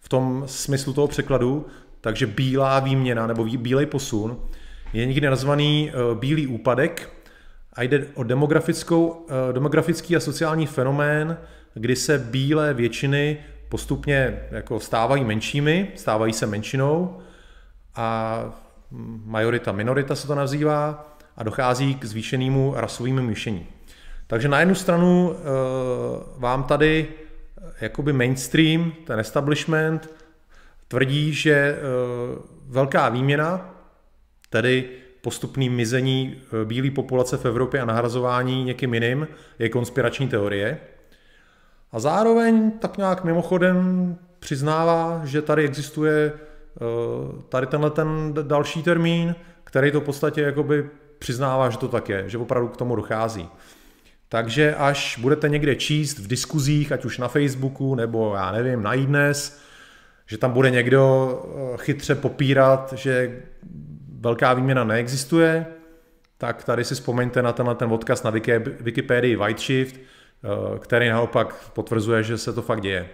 v 0.00 0.08
tom 0.08 0.42
smyslu 0.46 0.92
toho 0.92 1.08
překladu, 1.08 1.66
takže 2.08 2.26
bílá 2.26 2.80
výměna 2.80 3.26
nebo 3.26 3.44
bílej 3.44 3.86
posun 3.86 4.40
je 4.92 5.06
někdy 5.06 5.26
nazvaný 5.26 5.90
eh, 5.90 6.14
bílý 6.14 6.46
úpadek 6.46 7.10
a 7.72 7.82
jde 7.82 8.06
o 8.14 8.22
demografickou, 8.22 9.26
eh, 9.28 9.52
demografický 9.52 10.16
a 10.16 10.20
sociální 10.20 10.66
fenomén, 10.66 11.38
kdy 11.74 11.96
se 11.96 12.18
bílé 12.18 12.74
většiny 12.74 13.38
postupně 13.68 14.40
jako 14.50 14.80
stávají 14.80 15.24
menšími, 15.24 15.92
stávají 15.94 16.32
se 16.32 16.46
menšinou 16.46 17.18
a 17.94 18.40
majorita, 19.24 19.72
minorita 19.72 20.14
se 20.14 20.26
to 20.26 20.34
nazývá 20.34 21.12
a 21.36 21.42
dochází 21.42 21.94
k 21.94 22.04
zvýšenému 22.04 22.74
rasovému 22.76 23.22
myšlení. 23.22 23.66
Takže 24.26 24.48
na 24.48 24.60
jednu 24.60 24.74
stranu 24.74 25.30
uh, 25.30 25.36
vám 26.36 26.64
tady 26.64 27.08
eh, 27.08 27.72
jakoby 27.80 28.12
mainstream, 28.12 28.92
ten 29.04 29.20
establishment, 29.20 30.17
tvrdí, 30.88 31.32
že 31.32 31.78
uh, 31.78 32.38
velká 32.68 33.08
výměna, 33.08 33.74
tedy 34.50 34.88
postupný 35.20 35.70
mizení 35.70 36.40
bílé 36.64 36.90
populace 36.90 37.36
v 37.36 37.44
Evropě 37.44 37.80
a 37.80 37.84
nahrazování 37.84 38.64
někým 38.64 38.94
jiným, 38.94 39.28
je 39.58 39.68
konspirační 39.68 40.28
teorie. 40.28 40.78
A 41.92 42.00
zároveň 42.00 42.70
tak 42.70 42.98
nějak 42.98 43.24
mimochodem 43.24 44.16
přiznává, 44.38 45.20
že 45.24 45.42
tady 45.42 45.64
existuje 45.64 46.32
tady 47.48 47.66
tenhle 47.66 47.90
ten 47.90 48.34
další 48.42 48.82
termín, 48.82 49.34
který 49.64 49.92
to 49.92 50.00
v 50.00 50.04
podstatě 50.04 50.40
jakoby 50.40 50.90
přiznává, 51.18 51.70
že 51.70 51.78
to 51.78 51.88
tak 51.88 52.08
je, 52.08 52.24
že 52.26 52.38
opravdu 52.38 52.68
k 52.68 52.76
tomu 52.76 52.96
dochází. 52.96 53.48
Takže 54.28 54.74
až 54.74 55.18
budete 55.18 55.48
někde 55.48 55.76
číst 55.76 56.18
v 56.18 56.26
diskuzích, 56.26 56.92
ať 56.92 57.04
už 57.04 57.18
na 57.18 57.28
Facebooku 57.28 57.94
nebo 57.94 58.34
já 58.34 58.52
nevím, 58.52 58.82
na 58.82 58.94
iDnes, 58.94 59.60
že 60.28 60.38
tam 60.38 60.52
bude 60.52 60.70
někdo 60.70 61.32
eh, 61.74 61.76
chytře 61.76 62.14
popírat, 62.14 62.92
že 62.96 63.42
velká 64.20 64.54
výměna 64.54 64.84
neexistuje, 64.84 65.66
tak 66.38 66.64
tady 66.64 66.84
si 66.84 66.94
vzpomeňte 66.94 67.42
na 67.42 67.52
tenhle 67.52 67.74
ten 67.74 67.92
odkaz 67.92 68.22
na 68.22 68.32
Wikipedii 68.80 69.36
White 69.36 69.60
Shift, 69.60 69.96
eh, 69.96 70.78
který 70.78 71.08
naopak 71.08 71.70
potvrzuje, 71.70 72.22
že 72.22 72.38
se 72.38 72.52
to 72.52 72.62
fakt 72.62 72.80
děje. 72.80 73.08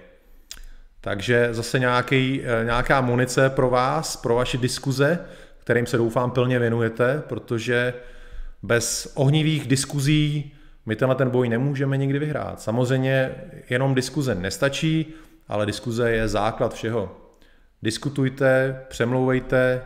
Takže 1.00 1.48
zase 1.50 1.78
nějaký, 1.78 2.42
nějaká 2.64 3.00
munice 3.00 3.50
pro 3.50 3.70
vás, 3.70 4.16
pro 4.16 4.34
vaše 4.34 4.58
diskuze, 4.58 5.18
kterým 5.58 5.86
se 5.86 5.96
doufám 5.96 6.30
plně 6.30 6.58
věnujete, 6.58 7.22
protože 7.28 7.94
bez 8.62 9.12
ohnivých 9.14 9.66
diskuzí 9.66 10.52
my 10.86 10.96
tenhle 10.96 11.14
ten 11.14 11.30
boj 11.30 11.48
nemůžeme 11.48 11.96
nikdy 11.96 12.18
vyhrát. 12.18 12.60
Samozřejmě 12.60 13.34
jenom 13.70 13.94
diskuze 13.94 14.34
nestačí, 14.34 15.14
ale 15.48 15.66
diskuze 15.66 16.10
je 16.10 16.28
základ 16.28 16.74
všeho. 16.74 17.16
Diskutujte, 17.82 18.80
přemlouvejte, 18.88 19.84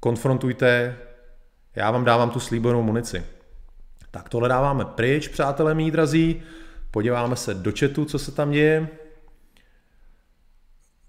konfrontujte, 0.00 0.96
já 1.76 1.90
vám 1.90 2.04
dávám 2.04 2.30
tu 2.30 2.40
slíbenou 2.40 2.82
munici. 2.82 3.24
Tak 4.10 4.28
tohle 4.28 4.48
dáváme 4.48 4.84
pryč, 4.84 5.28
přátelé 5.28 5.74
mý 5.74 5.90
drazí, 5.90 6.42
podíváme 6.90 7.36
se 7.36 7.54
do 7.54 7.72
chatu, 7.78 8.04
co 8.04 8.18
se 8.18 8.32
tam 8.32 8.50
děje. 8.50 8.88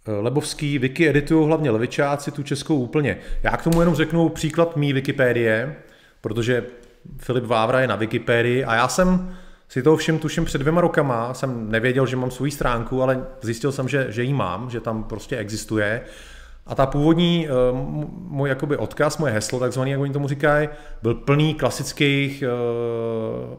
Lebovský, 0.08 0.80
wiki 0.80 1.10
editují 1.10 1.48
hlavně 1.48 1.72
levičáci, 1.72 2.32
tu 2.32 2.44
českou 2.44 2.80
úplně. 2.80 3.18
Já 3.44 3.58
k 3.58 3.64
tomu 3.64 3.80
jenom 3.80 3.96
řeknu 3.96 4.30
příklad 4.30 4.76
mý 4.76 4.94
Wikipédie, 4.94 5.76
protože 6.22 6.66
Filip 7.18 7.44
Vávra 7.44 7.82
je 7.82 7.88
na 7.88 7.96
Wikipedii 7.96 8.66
a 8.66 8.76
já 8.76 8.88
jsem 8.88 9.38
si 9.74 9.84
to 9.84 9.98
všem 9.98 10.20
tuším 10.20 10.46
před 10.46 10.58
dvěma 10.58 10.82
rokama, 10.82 11.34
jsem 11.34 11.72
nevěděl, 11.72 12.06
že 12.06 12.16
mám 12.16 12.32
svou 12.32 12.50
stránku, 12.50 13.04
ale 13.04 13.26
zjistil 13.42 13.72
jsem, 13.72 13.88
že, 13.88 14.06
že 14.10 14.24
ji 14.24 14.34
mám, 14.34 14.70
že 14.70 14.80
tam 14.80 15.04
prostě 15.04 15.38
existuje. 15.38 16.02
A 16.66 16.76
ta 16.76 16.86
původní, 16.86 17.48
eh, 17.48 17.52
můj 18.28 18.50
jakoby 18.50 18.78
odkaz, 18.78 19.18
moje 19.18 19.34
heslo, 19.34 19.60
takzvaný, 19.60 19.92
jak 19.92 20.00
oni 20.00 20.14
tomu 20.14 20.28
říkají, 20.28 20.70
byl 21.02 21.16
plný 21.16 21.54
klasických, 21.56 22.44
uh, 22.44 23.54
uh, 23.54 23.58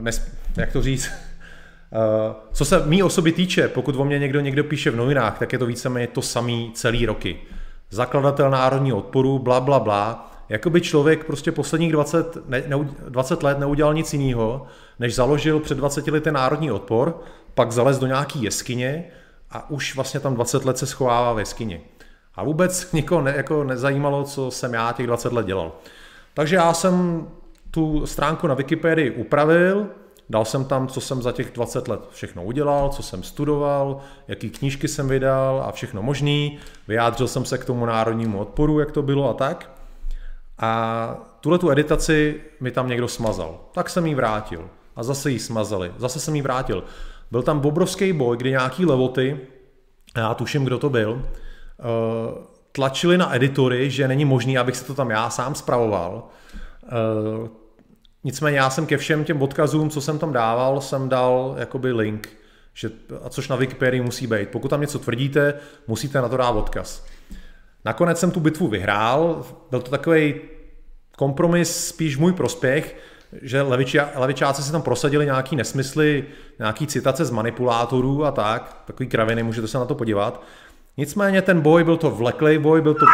nes, 0.00 0.32
jak 0.56 0.72
to 0.72 0.82
říct, 0.82 1.10
co 2.52 2.64
se 2.64 2.86
mý 2.86 3.02
osoby 3.02 3.32
týče, 3.32 3.68
pokud 3.68 3.96
o 3.96 4.04
mě 4.04 4.18
někdo 4.18 4.40
někdo 4.40 4.64
píše 4.64 4.90
v 4.90 4.96
novinách, 4.96 5.38
tak 5.38 5.52
je 5.52 5.58
to 5.58 5.66
víceméně 5.66 6.06
to 6.06 6.22
samý 6.22 6.70
celý 6.74 7.06
roky. 7.06 7.38
Zakladatel 7.90 8.50
národního 8.50 8.98
odporu, 8.98 9.38
bla, 9.38 9.60
bla, 9.60 9.80
bla 9.80 10.31
Jakoby 10.52 10.80
člověk 10.80 11.24
prostě 11.24 11.52
posledních 11.52 11.92
20, 11.92 12.48
ne, 12.48 12.62
ne, 12.66 12.76
20 13.08 13.42
let 13.42 13.58
neudělal 13.58 13.94
nic 13.94 14.12
jiného, 14.12 14.66
než 14.98 15.14
založil 15.14 15.60
před 15.60 15.78
20 15.78 16.08
lety 16.08 16.32
národní 16.32 16.70
odpor, 16.70 17.20
pak 17.54 17.72
zalez 17.72 17.98
do 17.98 18.06
nějaký 18.06 18.42
jeskyně 18.42 19.04
a 19.50 19.70
už 19.70 19.94
vlastně 19.94 20.20
tam 20.20 20.34
20 20.34 20.64
let 20.64 20.78
se 20.78 20.86
schovává 20.86 21.32
v 21.32 21.38
jeskyni. 21.38 21.80
A 22.34 22.44
vůbec 22.44 22.88
nikoho 22.92 23.22
ne, 23.22 23.34
jako 23.36 23.64
nezajímalo, 23.64 24.24
co 24.24 24.50
jsem 24.50 24.74
já 24.74 24.92
těch 24.92 25.06
20 25.06 25.32
let 25.32 25.46
dělal. 25.46 25.72
Takže 26.34 26.56
já 26.56 26.74
jsem 26.74 27.28
tu 27.70 28.06
stránku 28.06 28.46
na 28.46 28.54
Wikipedii 28.54 29.10
upravil, 29.10 29.86
dal 30.30 30.44
jsem 30.44 30.64
tam, 30.64 30.88
co 30.88 31.00
jsem 31.00 31.22
za 31.22 31.32
těch 31.32 31.52
20 31.52 31.88
let 31.88 32.00
všechno 32.10 32.44
udělal, 32.44 32.88
co 32.88 33.02
jsem 33.02 33.22
studoval, 33.22 34.00
jaký 34.28 34.50
knížky 34.50 34.88
jsem 34.88 35.08
vydal 35.08 35.64
a 35.66 35.72
všechno 35.72 36.02
možný. 36.02 36.58
Vyjádřil 36.88 37.28
jsem 37.28 37.44
se 37.44 37.58
k 37.58 37.64
tomu 37.64 37.86
národnímu 37.86 38.38
odporu, 38.38 38.80
jak 38.80 38.92
to 38.92 39.02
bylo 39.02 39.30
a 39.30 39.34
tak. 39.34 39.71
A 40.58 41.14
tuhle 41.40 41.58
tu 41.58 41.70
editaci 41.70 42.40
mi 42.60 42.70
tam 42.70 42.88
někdo 42.88 43.08
smazal. 43.08 43.60
Tak 43.72 43.90
jsem 43.90 44.06
ji 44.06 44.14
vrátil. 44.14 44.68
A 44.96 45.02
zase 45.02 45.30
ji 45.30 45.38
smazali. 45.38 45.92
Zase 45.96 46.20
jsem 46.20 46.36
ji 46.36 46.42
vrátil. 46.42 46.84
Byl 47.30 47.42
tam 47.42 47.60
obrovský 47.64 48.12
boj, 48.12 48.36
kdy 48.36 48.50
nějaký 48.50 48.86
levoty, 48.86 49.40
já 50.16 50.34
tuším, 50.34 50.64
kdo 50.64 50.78
to 50.78 50.90
byl, 50.90 51.22
eh, 51.22 51.82
tlačili 52.72 53.18
na 53.18 53.36
editory, 53.36 53.90
že 53.90 54.08
není 54.08 54.24
možný, 54.24 54.58
abych 54.58 54.76
se 54.76 54.84
to 54.84 54.94
tam 54.94 55.10
já 55.10 55.30
sám 55.30 55.54
spravoval. 55.54 56.28
Eh, 56.84 57.48
nicméně 58.24 58.58
já 58.58 58.70
jsem 58.70 58.86
ke 58.86 58.96
všem 58.96 59.24
těm 59.24 59.42
odkazům, 59.42 59.90
co 59.90 60.00
jsem 60.00 60.18
tam 60.18 60.32
dával, 60.32 60.80
jsem 60.80 61.08
dal 61.08 61.54
jakoby 61.58 61.92
link, 61.92 62.28
že, 62.74 62.90
a 63.22 63.28
což 63.28 63.48
na 63.48 63.56
Wikipedii 63.56 64.00
musí 64.00 64.26
být. 64.26 64.48
Pokud 64.48 64.68
tam 64.68 64.80
něco 64.80 64.98
tvrdíte, 64.98 65.54
musíte 65.86 66.20
na 66.20 66.28
to 66.28 66.36
dát 66.36 66.50
odkaz. 66.50 67.06
Nakonec 67.84 68.20
jsem 68.20 68.30
tu 68.30 68.40
bitvu 68.40 68.68
vyhrál, 68.68 69.44
byl 69.70 69.80
to 69.80 69.90
takový 69.90 70.34
kompromis 71.16 71.88
spíš 71.88 72.16
můj 72.16 72.32
prospěch, 72.32 72.96
že 73.42 73.62
levičia, 73.62 74.10
levičáci 74.14 74.62
si 74.62 74.72
tam 74.72 74.82
prosadili 74.82 75.24
nějaký 75.24 75.56
nesmysly, 75.56 76.24
nějaký 76.58 76.86
citace 76.86 77.24
z 77.24 77.30
manipulátorů 77.30 78.24
a 78.24 78.30
tak, 78.30 78.82
takový 78.84 79.08
kraviny, 79.08 79.42
můžete 79.42 79.68
se 79.68 79.78
na 79.78 79.84
to 79.84 79.94
podívat. 79.94 80.42
Nicméně 80.96 81.42
ten 81.42 81.60
boj 81.60 81.84
byl 81.84 81.96
to 81.96 82.10
vleklej 82.10 82.58
boj, 82.58 82.80
byl 82.80 82.94
to... 82.94 83.06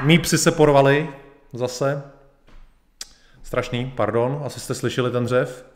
Mí 0.00 0.18
psi 0.18 0.38
se 0.38 0.50
porvali 0.50 1.08
zase. 1.52 2.02
Strašný, 3.42 3.92
pardon, 3.96 4.42
asi 4.44 4.60
jste 4.60 4.74
slyšeli 4.74 5.10
ten 5.10 5.24
dřev, 5.24 5.66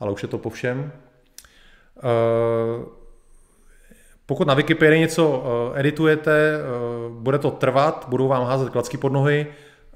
ale 0.00 0.12
už 0.12 0.22
je 0.22 0.28
to 0.28 0.38
po 0.38 0.50
všem. 0.50 0.92
Uh, 1.96 2.84
pokud 4.26 4.46
na 4.46 4.54
Wikipedii 4.54 5.00
něco 5.00 5.28
uh, 5.28 5.78
editujete, 5.78 6.58
uh, 6.58 7.12
bude 7.12 7.38
to 7.38 7.50
trvat, 7.50 8.06
budou 8.08 8.28
vám 8.28 8.44
házet 8.44 8.70
klacky 8.70 8.98
pod 8.98 9.12
nohy, 9.12 9.46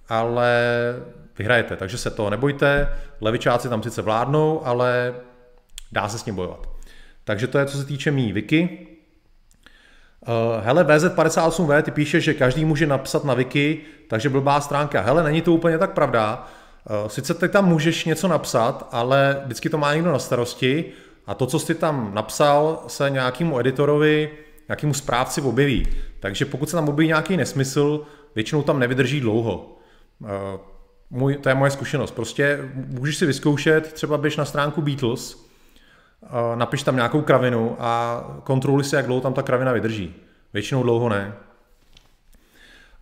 ale 0.09 0.55
vyhrajete, 1.39 1.77
takže 1.77 1.99
se 1.99 2.11
to 2.11 2.31
nebojte. 2.31 2.89
Levičáci 3.21 3.69
tam 3.69 3.83
sice 3.83 4.03
vládnou, 4.03 4.67
ale 4.67 5.15
dá 5.93 6.09
se 6.09 6.19
s 6.19 6.25
ním 6.25 6.35
bojovat. 6.35 6.69
Takže 7.25 7.47
to 7.47 7.59
je, 7.59 7.67
co 7.67 7.79
se 7.79 7.85
týče 7.85 8.11
mý 8.11 8.33
wiki. 8.33 8.87
Uh, 10.29 10.65
hele, 10.65 10.85
VZ58V, 10.85 11.83
ty 11.83 11.91
píše, 11.91 12.21
že 12.21 12.35
každý 12.35 12.65
může 12.65 12.87
napsat 12.87 13.25
na 13.25 13.35
wiki, 13.35 13.81
takže 14.09 14.29
blbá 14.29 14.61
stránka. 14.61 15.01
Hele, 15.01 15.23
není 15.23 15.43
to 15.43 15.53
úplně 15.53 15.79
tak 15.79 15.93
pravda. 15.93 16.49
Sice 17.07 17.35
ty 17.35 17.49
tam 17.49 17.69
můžeš 17.69 18.05
něco 18.05 18.29
napsat, 18.29 18.89
ale 18.93 19.41
vždycky 19.45 19.69
to 19.69 19.79
má 19.79 19.95
někdo 19.95 20.13
na 20.13 20.19
starosti 20.19 20.85
a 21.27 21.35
to, 21.35 21.47
co 21.47 21.59
jsi 21.59 21.75
tam 21.75 22.11
napsal, 22.15 22.85
se 22.87 23.11
nějakému 23.11 23.59
editorovi, 23.59 24.31
nějakému 24.69 24.95
správci 24.95 25.41
objeví. 25.41 25.87
Takže 26.21 26.45
pokud 26.45 26.71
se 26.71 26.77
tam 26.77 26.89
objeví 26.89 27.09
nějaký 27.09 27.37
nesmysl, 27.37 28.07
většinou 28.35 28.63
tam 28.63 28.79
nevydrží 28.79 29.21
dlouho. 29.21 29.77
Eh, 30.25 30.59
můj, 31.11 31.37
to 31.37 31.49
je 31.49 31.55
moje 31.55 31.71
zkušenost. 31.71 32.11
Prostě 32.11 32.59
můžeš 32.75 33.17
si 33.17 33.27
vyzkoušet, 33.27 33.93
třeba 33.93 34.19
běž 34.19 34.37
na 34.37 34.45
stránku 34.45 34.83
Beatles, 34.83 35.47
eh, 36.23 36.29
napiš 36.55 36.83
tam 36.83 36.97
nějakou 36.97 37.23
kravinu 37.23 37.77
a 37.79 38.25
kontroluj 38.45 38.85
si, 38.85 38.97
jak 38.97 39.07
dlouho 39.07 39.21
tam 39.21 39.35
ta 39.35 39.43
kravina 39.43 39.73
vydrží. 39.73 40.15
Většinou 40.53 40.83
dlouho 40.83 41.09
ne. 41.09 41.33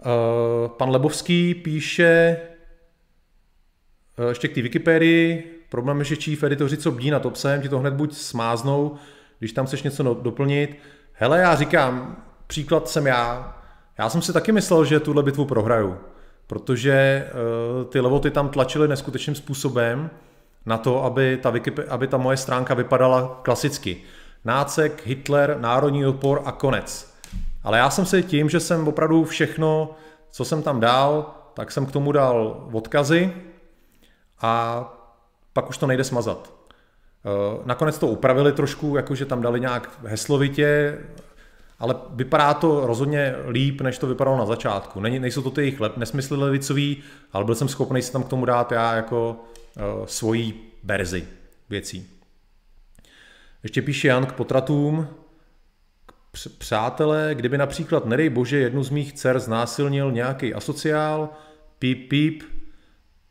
Eh, 0.00 0.68
pan 0.68 0.90
Lebovský 0.90 1.54
píše 1.54 2.37
ještě 4.28 4.48
k 4.48 4.54
té 4.54 4.62
Wikipedii, 4.62 5.58
Problém 5.68 5.98
je, 5.98 6.04
že 6.04 6.16
chief 6.16 6.42
editoři, 6.42 6.76
co 6.76 6.92
bdí 6.92 7.11
nad 7.11 7.26
obsahem, 7.26 7.62
ti 7.62 7.68
to 7.68 7.78
hned 7.78 7.94
buď 7.94 8.14
smáznou, 8.14 8.96
když 9.38 9.52
tam 9.52 9.66
chceš 9.66 9.83
něco 9.83 10.02
doplnit. 10.02 10.78
Hele, 11.12 11.38
já 11.38 11.54
říkám, 11.54 12.16
příklad 12.46 12.88
jsem 12.88 13.07
já. 13.07 13.57
Já 13.98 14.09
jsem 14.09 14.22
si 14.22 14.33
taky 14.33 14.52
myslel, 14.52 14.85
že 14.85 15.00
tuhle 15.00 15.22
bitvu 15.22 15.44
prohraju, 15.44 15.96
protože 16.46 17.26
uh, 17.31 17.90
ty 17.90 18.00
levoty 18.00 18.31
tam 18.31 18.48
tlačily 18.48 18.88
neskutečným 18.88 19.35
způsobem 19.35 20.11
na 20.66 20.78
to, 20.78 21.04
aby 21.04 21.38
ta, 21.42 21.52
Wikip- 21.52 21.85
aby 21.88 22.07
ta 22.07 22.16
moje 22.16 22.37
stránka 22.37 22.74
vypadala 22.74 23.40
klasicky. 23.42 24.02
Nácek, 24.44 25.07
Hitler, 25.07 25.57
národní 25.61 26.07
odpor 26.07 26.42
a 26.44 26.52
konec. 26.52 27.14
Ale 27.64 27.78
já 27.78 27.90
jsem 27.90 28.07
si 28.07 28.22
tím, 28.22 28.48
že 28.48 28.61
jsem 28.61 28.88
opravdu 28.88 29.24
všechno, 29.24 29.94
co 30.31 30.44
jsem 30.44 30.62
tam 30.62 30.81
dal, 30.81 31.35
tak 31.54 31.72
jsem 31.72 31.87
k 31.87 31.92
tomu 31.92 32.12
dal 32.12 32.68
odkazy 32.72 33.33
a 34.40 34.83
pak 35.59 35.68
už 35.68 35.79
to 35.79 35.87
nejde 35.87 36.05
smazat. 36.05 36.53
Eh, 37.25 37.62
nakonec 37.64 37.99
to 37.99 38.07
upravili 38.07 38.53
trošku, 38.53 38.97
jakože 38.97 39.27
tam 39.27 39.42
dali 39.42 39.61
nějak 39.61 39.90
heslovitě, 40.05 40.99
ale 41.79 41.94
vypadá 42.11 42.55
to 42.55 42.87
rozhodně 42.87 43.35
líp, 43.49 43.81
než 43.81 43.99
to 43.99 44.07
vypadalo 44.07 44.37
na 44.37 44.47
začátku. 44.47 45.01
Není, 45.01 45.18
nejsou 45.18 45.42
to 45.42 45.51
ty 45.51 45.61
jejich 45.61 45.81
nesmysly 45.97 46.37
levicový, 46.37 47.03
ale 47.33 47.44
byl 47.44 47.55
jsem 47.55 47.68
schopný 47.68 48.03
si 48.03 48.12
tam 48.12 48.23
k 48.23 48.29
tomu 48.29 48.44
dát 48.44 48.73
já 48.73 48.94
jako 48.94 49.37
uh, 49.77 50.07
svoji 50.07 50.73
verzi 50.85 51.27
věcí. 51.71 52.11
Ještě 53.62 53.83
píše 53.83 54.09
Jan 54.09 54.27
k 54.27 54.33
potratům. 54.33 55.09
Přátelé, 56.59 57.35
kdyby 57.35 57.59
například, 57.59 58.07
nedej 58.07 58.29
bože, 58.29 58.59
jednu 58.59 58.83
z 58.83 58.90
mých 58.90 59.12
dcer 59.12 59.38
znásilnil 59.38 60.12
nějaký 60.12 60.55
asociál, 60.55 61.29
píp, 61.79 62.09
píp, 62.09 62.42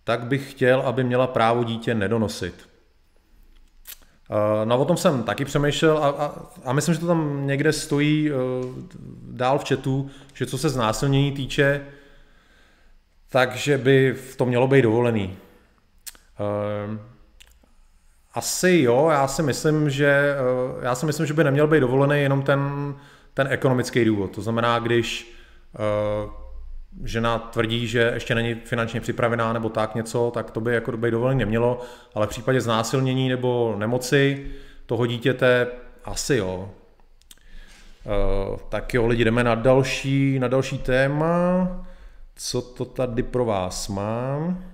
tak 0.08 0.26
bych 0.26 0.52
chtěl, 0.52 0.82
aby 0.82 1.04
měla 1.04 1.28
právo 1.28 1.64
dítě 1.64 1.96
nedonosit. 1.96 2.70
Eh, 4.32 4.66
no 4.66 4.80
o 4.80 4.86
tom 4.86 4.98
jsem 4.98 5.24
taky 5.24 5.46
přemýšlel 5.46 5.98
a, 5.98 6.10
a, 6.10 6.36
a 6.64 6.74
myslím, 6.74 6.94
že 6.94 7.00
to 7.00 7.08
tam 7.08 7.48
někde 7.48 7.74
stojí 7.74 8.32
uh, 8.32 8.38
dál 9.22 9.60
v 9.60 9.70
chatu, 9.70 10.10
že 10.34 10.46
co 10.46 10.58
se 10.58 10.70
znásilnění 10.70 11.32
týče, 11.32 11.86
takže 13.30 13.78
by 13.78 14.14
v 14.14 14.36
tom 14.36 14.48
mělo 14.48 14.68
být 14.68 14.82
dovolený. 14.82 15.38
Uh, 16.40 16.98
asi 18.34 18.80
jo, 18.84 19.08
já 19.12 19.28
si 19.28 19.44
myslím, 19.44 19.90
že 19.90 20.36
já 20.82 20.96
si 20.96 21.06
myslím, 21.06 21.26
že 21.26 21.34
by 21.34 21.44
neměl 21.44 21.68
být 21.68 21.80
dovolený 21.80 22.22
jenom 22.22 22.42
ten, 22.42 22.62
ten 23.34 23.48
ekonomický 23.50 24.06
důvod. 24.06 24.36
To 24.36 24.42
znamená, 24.42 24.80
když 24.80 25.38
žena 27.04 27.40
tvrdí, 27.40 27.88
že 27.88 28.12
ještě 28.14 28.36
není 28.36 28.56
finančně 28.56 29.02
připravená 29.02 29.54
nebo 29.54 29.70
tak 29.70 29.96
něco, 29.96 30.32
tak 30.34 30.52
to 30.52 30.62
by 30.62 30.74
jako 30.74 30.98
by 30.98 31.12
dovolení 31.12 31.40
nemělo, 31.40 31.82
ale 32.16 32.28
v 32.28 32.30
případě 32.30 32.62
znásilnění 32.62 33.30
nebo 33.30 33.76
nemoci 33.78 34.52
toho 34.86 35.06
dítěte, 35.06 35.68
asi 36.06 36.36
jo. 36.36 36.72
Uh, 38.06 38.58
tak 38.70 38.94
jo, 38.94 39.08
lidi, 39.08 39.24
jdeme 39.26 39.44
na 39.44 39.56
další, 39.56 40.40
na 40.40 40.48
další 40.48 40.78
téma. 40.78 41.68
Co 42.36 42.62
to 42.62 42.86
tady 42.86 43.24
pro 43.24 43.46
vás 43.46 43.88
mám? 43.88 44.66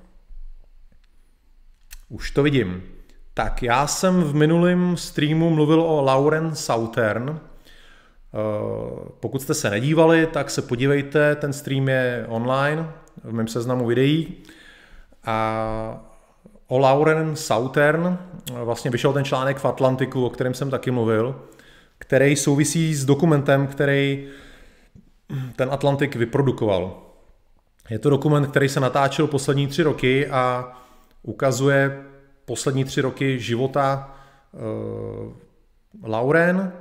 Už 2.10 2.32
to 2.32 2.43
vidím. 2.43 2.84
Tak 3.34 3.63
já 3.63 3.88
jsem 3.88 4.23
v 4.23 4.36
minulém 4.36 4.97
streamu 4.97 5.49
mluvil 5.49 5.82
o 5.82 6.02
Lauren 6.02 6.56
Southern. 6.56 7.39
Uh, 8.34 9.00
pokud 9.19 9.41
jste 9.41 9.54
se 9.54 9.69
nedívali, 9.69 10.28
tak 10.28 10.50
se 10.50 10.62
podívejte, 10.62 11.36
ten 11.36 11.54
stream 11.54 11.89
je 11.89 12.26
online 12.30 12.89
v 13.24 13.34
mém 13.34 13.48
seznamu 13.48 13.86
videí. 13.86 14.34
A 15.26 16.08
o 16.67 16.78
Lauren 16.78 17.36
Southern 17.36 18.17
vlastně 18.63 18.91
vyšel 18.91 19.13
ten 19.13 19.26
článek 19.26 19.58
v 19.58 19.65
Atlantiku, 19.65 20.26
o 20.26 20.30
kterém 20.30 20.54
jsem 20.54 20.69
taky 20.69 20.91
mluvil, 20.91 21.41
který 21.98 22.36
souvisí 22.36 22.96
s 22.96 23.06
dokumentem, 23.06 23.67
který 23.67 24.28
ten 25.56 25.69
Atlantik 25.72 26.15
vyprodukoval. 26.15 27.02
Je 27.89 28.00
to 28.00 28.10
dokument, 28.10 28.48
který 28.48 28.69
se 28.69 28.80
natáčel 28.80 29.28
poslední 29.28 29.67
tři 29.67 29.84
roky 29.84 30.28
a 30.28 30.74
ukazuje 31.24 32.04
poslední 32.46 32.84
tři 32.86 33.02
roky 33.02 33.39
života 33.39 34.15
uh, 34.52 35.34
Lauren, 36.04 36.72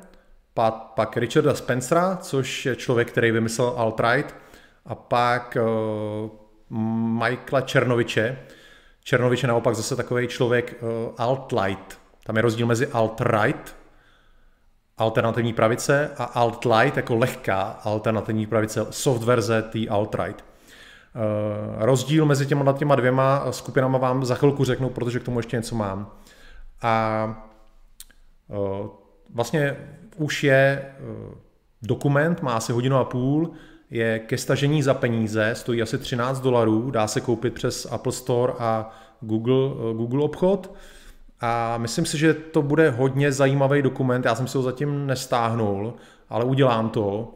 pak, 0.55 0.75
pak 0.75 1.17
Richarda 1.17 1.55
Spencera, 1.55 2.17
což 2.17 2.67
je 2.67 2.77
člověk, 2.77 3.11
který 3.11 3.31
vymyslel 3.31 3.75
alt-right, 3.77 4.35
a 4.87 4.95
pak 4.95 5.57
uh, 5.61 6.31
Michaela 7.23 7.61
Černoviče. 7.61 8.39
Černovič 9.05 9.43
je 9.43 9.49
naopak 9.49 9.75
zase 9.75 9.97
takový 9.97 10.29
člověk 10.29 10.75
uh, 10.81 11.15
alt-light. 11.19 11.99
Tam 12.25 12.37
je 12.37 12.43
rozdíl 12.43 12.67
mezi 12.67 12.87
alt-right, 12.87 13.75
alternativní 14.99 15.53
pravice, 15.53 16.11
a 16.19 16.25
alt-light 16.25 16.97
jako 16.97 17.17
lehká 17.17 17.61
alternativní 17.85 18.47
pravice, 18.47 18.87
soft 18.91 19.23
verze 19.23 19.63
té 19.63 19.79
alt-right. 19.79 20.45
Uh, 21.15 21.85
rozdíl 21.85 22.27
mezi 22.27 22.47
těma, 22.47 22.73
těma 22.73 22.95
dvěma 22.95 23.53
skupinama 23.53 23.99
vám 23.99 24.25
za 24.25 24.35
chvilku 24.35 24.65
řeknu, 24.65 24.91
protože 24.91 25.21
k 25.21 25.25
tomu 25.25 25.39
ještě 25.39 25.57
něco 25.57 25.75
mám. 25.75 26.11
A 26.83 27.27
uh, 28.49 29.02
vlastně 29.33 29.77
už 30.17 30.45
je 30.45 30.83
uh, 31.01 31.35
dokument, 31.83 32.43
má 32.43 32.53
asi 32.53 32.73
hodinu 32.73 32.97
a 32.97 33.05
půl, 33.05 33.51
je 33.91 34.19
ke 34.19 34.39
stažení 34.39 34.83
za 34.83 34.95
peníze, 34.95 35.51
stojí 35.55 35.83
asi 35.83 35.99
13 35.99 36.41
dolarů, 36.41 36.91
dá 36.91 37.07
se 37.07 37.21
koupit 37.21 37.55
přes 37.55 37.87
Apple 37.91 38.13
Store 38.13 38.53
a 38.59 38.91
Google, 39.21 39.95
Google 39.95 40.25
obchod. 40.25 40.75
A 41.41 41.79
myslím 41.79 42.07
si, 42.07 42.19
že 42.19 42.35
to 42.35 42.63
bude 42.63 42.91
hodně 42.91 43.33
zajímavý 43.33 43.83
dokument. 43.83 44.25
Já 44.25 44.35
jsem 44.35 44.47
si 44.47 44.59
ho 44.59 44.63
zatím 44.63 45.07
nestáhnul, 45.07 45.95
ale 46.29 46.45
udělám 46.45 46.91
to. 46.91 47.35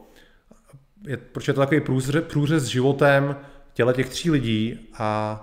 Je, 1.06 1.16
protože 1.16 1.50
je 1.50 1.54
to 1.54 1.60
takový 1.60 1.80
průřez, 1.80 2.24
průřez 2.28 2.62
s 2.62 2.66
životem 2.66 3.36
těle 3.72 3.94
těch 3.94 4.08
tří 4.08 4.30
lidí 4.30 4.88
a 4.98 5.40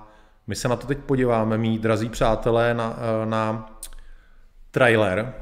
my 0.48 0.56
se 0.56 0.68
na 0.68 0.76
to 0.76 0.88
teď 0.88 0.98
podíváme, 0.98 1.58
mý 1.58 1.80
drazí 1.80 2.10
přátelé, 2.10 2.74
na, 2.74 2.98
na 3.26 3.70
trailer, 4.72 5.34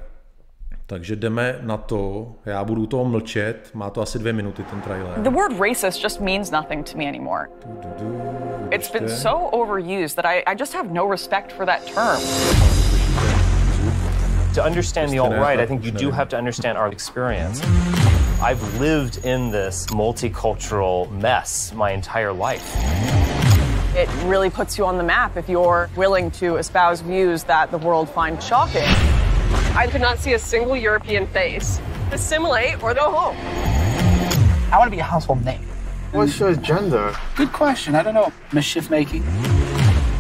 takže 0.91 1.15
jdeme 1.15 1.55
na 1.61 1.77
to. 1.77 2.27
Já 2.45 2.63
budu 2.63 2.85
toho 2.85 3.05
mlčet. 3.05 3.69
Má 3.73 3.89
to 3.89 4.01
asi 4.01 4.19
dvě 4.19 4.33
minuty 4.33 4.63
ten 4.63 4.81
trailer. 4.81 5.19
The 5.23 5.29
word 5.29 5.51
racist 5.59 6.01
just 6.03 6.19
means 6.19 6.51
nothing 6.51 6.91
to 6.91 6.97
me 6.97 7.07
anymore. 7.07 7.47
It's 8.71 8.91
been 8.91 9.09
so 9.09 9.49
overused 9.51 10.15
that 10.15 10.25
I, 10.25 10.43
I 10.47 10.55
just 10.55 10.73
have 10.73 10.89
no 10.91 11.09
respect 11.09 11.53
for 11.53 11.65
that 11.65 11.85
term. 11.85 12.21
To 14.53 14.65
understand 14.65 15.11
the 15.11 15.19
alt-right, 15.19 15.59
I 15.59 15.65
think 15.65 15.85
you 15.85 15.91
do 15.91 16.11
have 16.11 16.27
to 16.27 16.37
understand 16.37 16.77
our 16.77 16.91
experience. 16.91 17.61
I've 18.43 18.79
lived 18.81 19.25
in 19.25 19.51
this 19.51 19.85
multicultural 19.85 21.09
mess 21.21 21.73
my 21.73 21.91
entire 21.93 22.33
life. 22.33 22.75
It 23.95 24.09
really 24.25 24.49
puts 24.49 24.77
you 24.77 24.87
on 24.87 24.97
the 24.97 25.05
map 25.05 25.37
if 25.37 25.49
you're 25.49 25.89
willing 25.95 26.31
to 26.31 26.57
espouse 26.57 27.03
views 27.03 27.43
that 27.43 27.71
the 27.71 27.77
world 27.77 28.09
finds 28.09 28.45
shocking. 28.45 29.20
I 29.73 29.87
could 29.87 30.01
not 30.01 30.19
see 30.19 30.33
a 30.33 30.39
single 30.39 30.75
European 30.75 31.25
face. 31.27 31.79
Assimilate 32.11 32.83
or 32.83 32.93
go 32.93 33.09
home. 33.09 33.37
I 34.71 34.77
want 34.77 34.87
to 34.87 34.91
be 34.91 34.99
a 34.99 35.03
household 35.03 35.45
name. 35.45 35.61
What's 36.11 36.37
your 36.39 36.53
gender? 36.55 37.15
Good 37.37 37.53
question. 37.53 37.95
I 37.95 38.03
don't 38.03 38.13
know. 38.13 38.33
Mischief 38.51 38.89
making. 38.89 39.23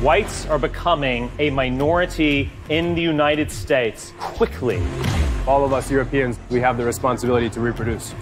Whites 0.01 0.45
are 0.45 0.57
becoming 0.57 1.29
a 1.37 1.49
minority 1.49 2.49
in 2.69 2.95
the 2.95 3.01
United 3.01 3.51
States 3.51 4.13
quickly. 4.19 4.81
All 5.45 5.65
of 5.65 5.73
us 5.73 5.91
Europeans, 5.91 6.39
we 6.49 6.61
have 6.61 6.77
the 6.77 6.85
responsibility 6.85 7.49
to 7.49 7.59
reproduce. 7.59 8.15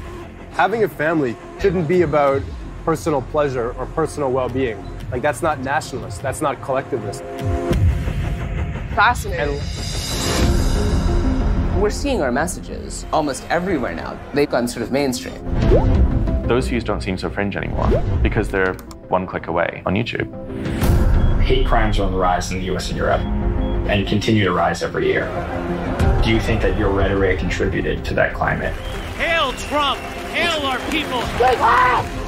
Having 0.53 0.83
a 0.83 0.89
family 0.89 1.37
shouldn't 1.61 1.87
be 1.87 2.01
about 2.01 2.41
personal 2.83 3.21
pleasure 3.21 3.73
or 3.73 3.85
personal 3.85 4.31
well 4.31 4.49
being. 4.49 4.83
Like, 5.11 5.21
that's 5.21 5.43
not 5.43 5.59
nationalist, 5.59 6.23
that's 6.23 6.41
not 6.41 6.59
collectivist. 6.59 7.21
Fascinating. 8.95 9.59
We're 11.79 11.89
seeing 11.91 12.21
our 12.21 12.31
messages 12.31 13.05
almost 13.13 13.45
everywhere 13.49 13.95
now. 13.95 14.19
They've 14.33 14.49
gone 14.49 14.67
sort 14.67 14.83
of 14.83 14.91
mainstream. 14.91 15.41
Those 16.45 16.67
views 16.67 16.83
don't 16.83 16.99
seem 16.99 17.17
so 17.17 17.29
fringe 17.29 17.55
anymore 17.55 17.87
because 18.21 18.49
they're 18.49 18.73
one 19.07 19.25
click 19.25 19.47
away 19.47 19.81
on 19.85 19.93
YouTube. 19.93 20.27
Hate 21.41 21.65
crimes 21.65 21.97
are 21.97 22.03
on 22.03 22.11
the 22.11 22.17
rise 22.17 22.51
in 22.51 22.59
the 22.59 22.65
US 22.75 22.89
and 22.89 22.97
Europe 22.97 23.21
and 23.21 24.05
continue 24.05 24.43
to 24.43 24.51
rise 24.51 24.83
every 24.83 25.07
year. 25.07 25.23
Do 26.21 26.31
you 26.31 26.41
think 26.41 26.61
that 26.63 26.77
your 26.77 26.91
rhetoric 26.91 27.39
contributed 27.39 28.03
to 28.05 28.13
that 28.13 28.33
climate? 28.33 28.73
Hail 29.15 29.53
Trump! 29.53 30.01
Hail 30.31 30.61
our 30.65 30.79
people! 30.91 31.21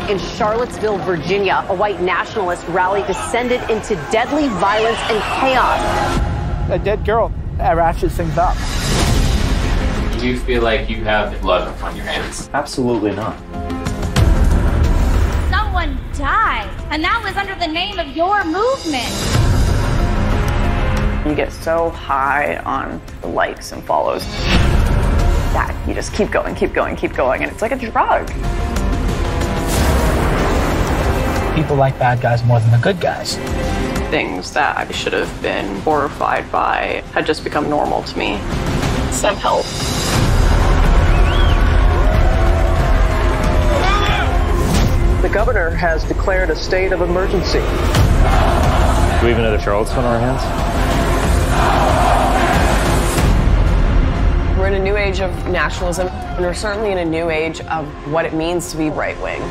In 0.09 0.17
Charlottesville, 0.17 0.97
Virginia, 0.99 1.65
a 1.67 1.75
white 1.75 1.99
nationalist 1.99 2.65
rally 2.69 3.03
descended 3.03 3.59
into 3.69 3.95
deadly 4.13 4.47
violence 4.47 4.97
and 5.09 5.21
chaos. 5.41 6.69
A 6.71 6.79
dead 6.79 7.05
girl 7.05 7.33
that 7.57 7.75
ratchets 7.75 8.15
things 8.15 8.37
up. 8.37 8.55
Do 10.21 10.27
you 10.27 10.37
feel 10.37 10.61
like 10.61 10.87
you 10.87 11.03
have 11.03 11.41
blood 11.41 11.67
on 11.81 11.95
your 11.95 12.05
hands? 12.05 12.47
Absolutely 12.53 13.09
not. 13.09 13.35
Someone 15.49 15.97
died, 16.13 16.69
and 16.91 17.03
that 17.03 17.23
was 17.25 17.35
under 17.37 17.55
the 17.55 17.65
name 17.65 17.97
of 17.97 18.15
your 18.15 18.45
movement. 18.45 19.09
You 21.25 21.33
get 21.33 21.51
so 21.51 21.89
high 21.89 22.57
on 22.57 23.01
the 23.21 23.29
likes 23.29 23.71
and 23.71 23.83
follows 23.83 24.23
that 25.53 25.75
you 25.87 25.95
just 25.95 26.13
keep 26.13 26.29
going, 26.29 26.53
keep 26.53 26.71
going, 26.71 26.95
keep 26.95 27.13
going, 27.13 27.41
and 27.41 27.51
it's 27.51 27.63
like 27.63 27.71
a 27.71 27.75
drug. 27.75 28.27
People 31.55 31.77
like 31.77 31.97
bad 31.97 32.21
guys 32.21 32.43
more 32.43 32.59
than 32.59 32.69
the 32.69 32.79
good 32.83 33.01
guys. 33.01 33.37
Things 34.11 34.53
that 34.53 34.77
I 34.77 34.91
should 34.91 35.13
have 35.13 35.41
been 35.41 35.77
horrified 35.77 36.51
by 36.51 37.01
had 37.11 37.25
just 37.25 37.43
become 37.43 37.67
normal 37.71 38.03
to 38.03 38.17
me. 38.19 38.37
Some 39.11 39.35
help. 39.37 39.65
Governor 45.31 45.69
has 45.69 46.03
declared 46.03 46.49
a 46.49 46.55
state 46.55 46.91
of 46.91 46.99
emergency. 46.99 47.59
Do 47.59 49.25
we 49.25 49.31
even 49.31 49.43
have 49.43 49.53
another 49.53 49.59
Charlottesville 49.59 50.03
on 50.03 50.13
our 50.13 50.19
hands? 50.19 50.43
We're 54.59 54.67
in 54.67 54.73
a 54.73 54.83
new 54.83 54.97
age 54.97 55.21
of 55.21 55.31
nationalism, 55.47 56.07
and 56.09 56.43
we're 56.43 56.53
certainly 56.53 56.91
in 56.91 56.97
a 56.97 57.05
new 57.05 57.29
age 57.29 57.61
of 57.61 57.87
what 58.11 58.25
it 58.25 58.33
means 58.33 58.71
to 58.71 58.77
be 58.77 58.89
right 58.89 59.15
wing. 59.21 59.41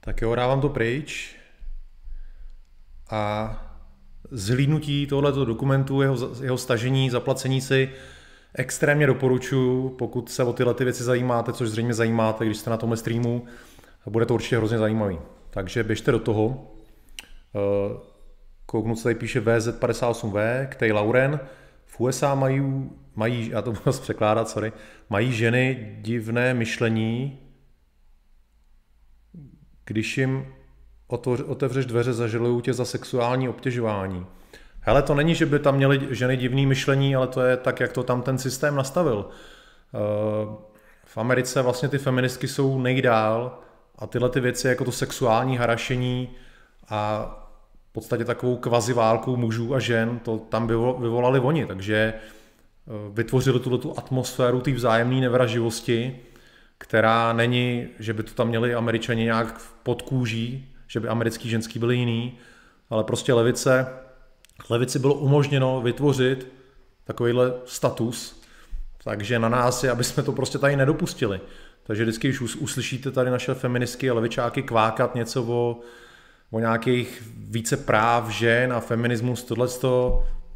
Tak 0.00 0.16
jo, 0.16 0.32
dávám 0.32 0.64
to 0.64 0.72
pryč. 0.72 1.36
A 3.12 3.69
zhlídnutí 4.30 5.06
tohoto 5.06 5.44
dokumentu, 5.44 6.02
jeho, 6.02 6.16
jeho 6.42 6.58
stažení, 6.58 7.10
zaplacení 7.10 7.60
si 7.60 7.90
extrémně 8.54 9.06
doporučuji, 9.06 9.88
pokud 9.88 10.30
se 10.30 10.44
o 10.44 10.52
tyhle 10.52 10.74
ty 10.74 10.84
věci 10.84 11.04
zajímáte, 11.04 11.52
což 11.52 11.68
zřejmě 11.68 11.94
zajímáte, 11.94 12.46
když 12.46 12.58
jste 12.58 12.70
na 12.70 12.76
tomhle 12.76 12.96
streamu, 12.96 13.44
bude 14.06 14.26
to 14.26 14.34
určitě 14.34 14.56
hrozně 14.56 14.78
zajímavý. 14.78 15.18
Takže 15.50 15.84
běžte 15.84 16.12
do 16.12 16.18
toho. 16.18 16.72
Eh, 17.54 18.10
kouknu, 18.66 18.94
co 18.94 19.02
tady 19.02 19.14
píše 19.14 19.40
VZ58V, 19.40 20.66
který 20.66 20.92
Lauren. 20.92 21.40
V 21.86 22.00
USA 22.00 22.34
mají, 22.34 22.90
mají, 23.14 23.48
já 23.48 23.62
to 23.62 23.72
budu 23.84 23.98
překládat, 24.00 24.48
sorry, 24.48 24.72
mají 25.08 25.32
ženy 25.32 25.96
divné 26.00 26.54
myšlení, 26.54 27.38
když 29.84 30.18
jim 30.18 30.46
otevřeš 31.46 31.86
dveře, 31.86 32.12
zažalují 32.12 32.62
tě 32.62 32.72
za 32.72 32.84
sexuální 32.84 33.48
obtěžování. 33.48 34.26
Hele, 34.80 35.02
to 35.02 35.14
není, 35.14 35.34
že 35.34 35.46
by 35.46 35.58
tam 35.58 35.76
měli 35.76 36.08
ženy 36.10 36.36
divný 36.36 36.66
myšlení, 36.66 37.16
ale 37.16 37.26
to 37.26 37.40
je 37.40 37.56
tak, 37.56 37.80
jak 37.80 37.92
to 37.92 38.02
tam 38.02 38.22
ten 38.22 38.38
systém 38.38 38.74
nastavil. 38.74 39.28
Eh, 39.94 39.98
v 41.04 41.18
Americe 41.18 41.62
vlastně 41.62 41.88
ty 41.88 41.98
feministky 41.98 42.48
jsou 42.48 42.80
nejdál 42.80 43.58
a 43.98 44.06
tyhle 44.06 44.30
ty 44.30 44.40
věci, 44.40 44.68
jako 44.68 44.84
to 44.84 44.92
sexuální 44.92 45.56
harašení 45.56 46.30
a 46.88 47.30
v 47.90 47.92
podstatě 47.92 48.24
takovou 48.24 48.56
kvazi 48.56 48.92
válku 48.92 49.36
mužů 49.36 49.74
a 49.74 49.78
žen, 49.78 50.18
to 50.18 50.38
tam 50.38 50.66
vyvolali 51.00 51.40
oni, 51.40 51.66
takže 51.66 52.14
eh, 52.14 52.20
vytvořili 53.12 53.60
tuto 53.60 53.78
tu 53.78 53.98
atmosféru 53.98 54.60
té 54.60 54.70
vzájemné 54.70 55.20
nevraživosti, 55.20 56.18
která 56.78 57.32
není, 57.32 57.88
že 57.98 58.12
by 58.12 58.22
to 58.22 58.34
tam 58.34 58.48
měli 58.48 58.74
američani 58.74 59.24
nějak 59.24 59.60
pod 59.82 60.02
kůží, 60.02 60.69
že 60.90 61.00
by 61.00 61.08
americký 61.08 61.48
ženský 61.48 61.78
byli 61.78 61.96
jiný, 61.96 62.38
ale 62.90 63.04
prostě 63.04 63.32
levice, 63.32 63.86
levici 64.70 64.98
bylo 64.98 65.14
umožněno 65.14 65.80
vytvořit 65.80 66.52
takovýhle 67.04 67.52
status, 67.64 68.42
takže 69.04 69.38
na 69.38 69.48
nás 69.48 69.84
je, 69.84 69.90
aby 69.90 70.04
jsme 70.04 70.22
to 70.22 70.32
prostě 70.32 70.58
tady 70.58 70.76
nedopustili. 70.76 71.40
Takže 71.82 72.02
vždycky, 72.02 72.28
když 72.28 72.40
uslyšíte 72.40 73.10
tady 73.10 73.30
naše 73.30 73.54
feministky 73.54 74.10
a 74.10 74.14
levičáky 74.14 74.62
kvákat 74.62 75.14
něco 75.14 75.44
o, 75.44 75.80
o 76.50 76.60
nějakých 76.60 77.22
více 77.36 77.76
práv 77.76 78.28
žen 78.28 78.72
a 78.72 78.80
feminismus, 78.80 79.44
tohle, 79.44 79.68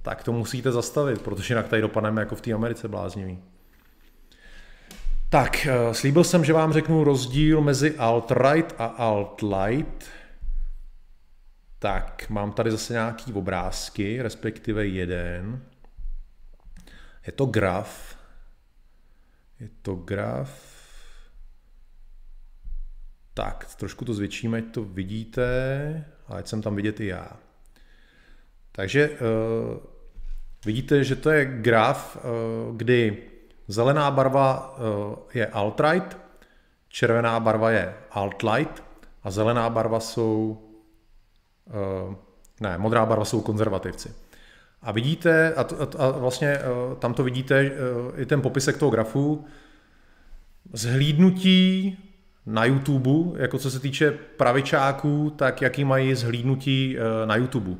tak 0.03 0.24
to 0.24 0.32
musíte 0.32 0.72
zastavit, 0.72 1.22
protože 1.22 1.55
jinak 1.55 1.68
tady 1.68 1.82
dopadneme 1.82 2.22
jako 2.22 2.37
v 2.37 2.41
té 2.41 2.53
Americe 2.53 2.89
bláznivý. 2.89 3.39
Tak, 5.35 5.66
eh, 5.66 5.95
slíbil 5.95 6.24
jsem, 6.24 6.45
že 6.45 6.53
vám 6.53 6.72
řeknu 6.72 7.05
rozdíl 7.05 7.61
mezi 7.61 7.91
alt-right 7.91 8.74
a 8.78 8.85
alt-light. 8.87 10.05
Tak, 11.85 12.26
mám 12.28 12.53
tady 12.53 12.70
zase 12.70 12.93
nějaký 12.93 13.32
obrázky, 13.32 14.22
respektive 14.22 14.87
jeden. 14.87 15.62
Je 17.26 17.32
to 17.32 17.47
graf. 17.47 18.18
Je 19.61 19.68
to 19.82 19.95
graf. 19.95 20.51
Tak, 23.35 23.74
trošku 23.74 24.05
to 24.05 24.14
zvětšíme, 24.14 24.59
ať 24.59 24.64
to 24.64 24.85
vidíte, 24.85 25.45
a 26.26 26.35
ať 26.35 26.47
jsem 26.47 26.62
tam 26.62 26.76
vidět 26.76 27.01
i 27.01 27.07
já. 27.07 27.37
Takže 28.72 29.11
uh, 29.11 29.16
vidíte, 30.66 31.05
že 31.05 31.16
to 31.16 31.30
je 31.30 31.45
graf, 31.45 32.16
uh, 32.16 32.76
kdy 32.76 33.22
zelená 33.68 34.11
barva 34.11 34.76
uh, 34.78 35.16
je 35.35 35.47
alt-right, 35.47 36.18
červená 36.89 37.41
barva 37.41 37.70
je 37.70 37.95
alt-light 38.11 38.82
a 39.22 39.30
zelená 39.30 39.70
barva 39.70 40.01
jsou, 40.01 40.64
ne, 42.61 42.79
modrá 42.79 43.07
barva 43.07 43.25
jsou 43.25 43.41
konzervativci. 43.41 44.15
A 44.83 44.93
vidíte, 44.93 45.55
a, 45.55 45.61
a, 45.61 46.05
a 46.05 46.11
vlastně 46.11 46.59
uh, 46.59 46.99
tam 46.99 47.15
to 47.15 47.25
vidíte, 47.25 47.71
uh, 47.71 48.21
i 48.21 48.27
ten 48.27 48.43
popisek 48.43 48.77
toho 48.77 48.91
grafu, 48.91 49.45
zhlídnutí 50.73 51.99
na 52.47 52.65
YouTube, 52.65 53.43
jako 53.43 53.59
co 53.59 53.71
se 53.71 53.81
týče 53.81 54.11
pravičáků, 54.11 55.33
tak 55.37 55.62
jaký 55.62 55.85
mají 55.85 56.15
zhlídnutí 56.15 56.97
eh, 56.99 57.27
na 57.27 57.37
YouTube. 57.37 57.71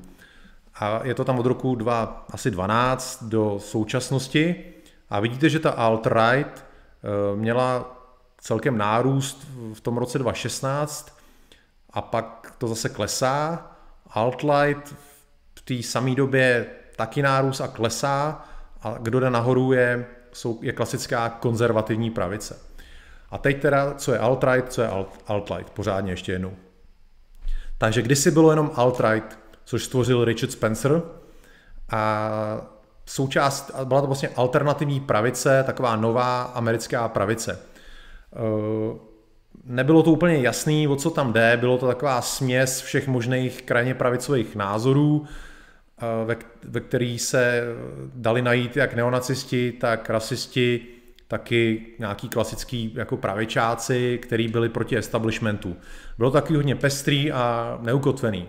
A 0.74 1.01
je 1.05 1.14
to 1.14 1.24
tam 1.24 1.39
od 1.39 1.47
roku 1.47 1.74
2, 1.74 2.26
asi 2.30 2.51
12 2.51 3.24
do 3.24 3.59
současnosti. 3.61 4.64
A 5.11 5.20
vidíte, 5.20 5.49
že 5.49 5.59
ta 5.59 5.70
alt-right 5.70 6.47
eh, 6.47 7.37
měla 7.37 8.01
celkem 8.39 8.78
nárůst 8.78 9.47
v 9.72 9.80
tom 9.80 9.97
roce 9.97 10.18
2016 10.18 11.18
a 11.91 12.03
pak 12.03 12.55
to 12.59 12.68
zase 12.68 12.89
klesá. 12.89 13.70
Alt-right 14.14 14.94
v 15.54 15.62
té 15.64 15.82
samé 15.82 16.14
době 16.14 16.66
taky 16.96 17.22
nárůst 17.22 17.60
a 17.60 17.68
klesá 17.68 18.44
a 18.82 18.96
kdo 19.00 19.20
jde 19.20 19.30
nahoru 19.30 19.72
je, 19.72 20.06
jsou, 20.32 20.58
je 20.62 20.72
klasická 20.72 21.28
konzervativní 21.28 22.10
pravice. 22.10 22.58
A 23.30 23.38
teď 23.38 23.62
teda, 23.62 23.94
co 23.94 24.12
je 24.12 24.18
alt-right, 24.18 24.68
co 24.68 24.82
je 24.82 24.88
alt-light, 25.26 25.70
pořádně 25.70 26.12
ještě 26.12 26.32
jednou. 26.32 26.52
Takže 27.78 28.02
kdysi 28.02 28.30
bylo 28.30 28.50
jenom 28.50 28.70
alt-right, 28.74 29.38
což 29.64 29.84
stvořil 29.84 30.24
Richard 30.24 30.50
Spencer 30.50 31.02
a 31.90 32.30
součást, 33.06 33.70
byla 33.84 34.00
to 34.00 34.06
vlastně 34.06 34.28
alternativní 34.36 35.00
pravice, 35.00 35.62
taková 35.66 35.96
nová 35.96 36.42
americká 36.42 37.08
pravice. 37.08 37.58
Eh, 38.32 39.13
nebylo 39.66 40.02
to 40.02 40.12
úplně 40.12 40.36
jasný, 40.36 40.88
o 40.88 40.96
co 40.96 41.10
tam 41.10 41.32
jde, 41.32 41.56
bylo 41.60 41.78
to 41.78 41.86
taková 41.86 42.22
směs 42.22 42.80
všech 42.80 43.08
možných 43.08 43.62
krajně 43.62 43.94
pravicových 43.94 44.56
názorů, 44.56 45.24
eh, 45.98 46.24
ve, 46.24 46.36
ve 46.64 46.80
který 46.80 47.18
se 47.18 47.62
dali 48.14 48.42
najít 48.42 48.76
jak 48.76 48.94
neonacisti, 48.94 49.72
tak 49.72 50.10
rasisti, 50.10 50.86
taky 51.28 51.86
nějaký 51.98 52.28
klasický 52.28 52.92
jako 52.94 53.16
pravičáci, 53.16 54.18
který 54.22 54.48
byli 54.48 54.68
proti 54.68 54.96
establishmentu. 54.96 55.76
Bylo 56.18 56.30
taky 56.30 56.56
hodně 56.56 56.76
pestrý 56.76 57.32
a 57.32 57.78
neukotvený. 57.82 58.48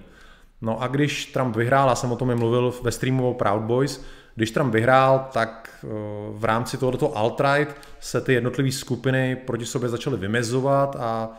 No 0.61 0.81
a 0.81 0.87
když 0.87 1.25
Trump 1.25 1.55
vyhrál, 1.55 1.89
já 1.89 1.95
jsem 1.95 2.11
o 2.11 2.15
tom 2.15 2.31
i 2.31 2.35
mluvil 2.35 2.73
ve 2.83 2.91
streamu 2.91 3.29
o 3.29 3.33
Proud 3.33 3.61
Boys, 3.61 4.05
když 4.35 4.51
Trump 4.51 4.73
vyhrál, 4.73 5.29
tak 5.33 5.69
eh, 5.83 5.87
v 6.31 6.43
rámci 6.43 6.77
tohoto 6.77 7.07
alt-right 7.07 7.67
se 7.99 8.21
ty 8.21 8.33
jednotlivé 8.33 8.71
skupiny 8.71 9.35
proti 9.35 9.65
sobě 9.65 9.89
začaly 9.89 10.17
vymezovat 10.17 10.95
a 10.95 11.29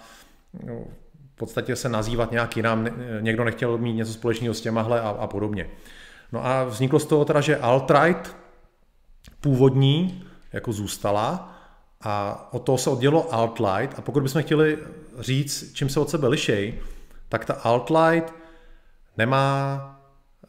no, 0.65 0.85
v 1.35 1.39
podstatě 1.39 1.77
se 1.77 1.89
nazývat 1.89 2.33
nějak 2.33 2.57
jinam, 2.57 2.89
někdo 3.21 3.45
nechtěl 3.45 3.79
mít 3.79 3.93
něco 3.93 4.13
společného 4.13 4.55
s 4.55 4.61
těmahle 4.61 5.01
a, 5.01 5.09
a 5.09 5.27
podobně. 5.27 5.69
No 6.33 6.47
a 6.47 6.65
vzniklo 6.65 6.99
z 6.99 7.07
toho 7.07 7.25
teda, 7.25 7.41
že 7.41 7.57
alt-right 7.57 8.23
původní 9.41 10.25
jako 10.53 10.73
zůstala 10.73 11.59
a 12.01 12.49
od 12.53 12.59
toho 12.59 12.79
se 12.79 12.91
oddělo 12.91 13.35
alt-light 13.35 13.99
a 13.99 14.03
pokud 14.03 14.23
bychom 14.23 14.43
chtěli 14.43 14.79
říct, 15.19 15.73
čím 15.75 15.89
se 15.89 16.01
od 16.01 16.11
sebe 16.11 16.29
lišej, 16.29 16.81
tak 17.29 17.45
ta 17.45 17.55
alt-light 17.55 18.35
nemá 19.17 19.81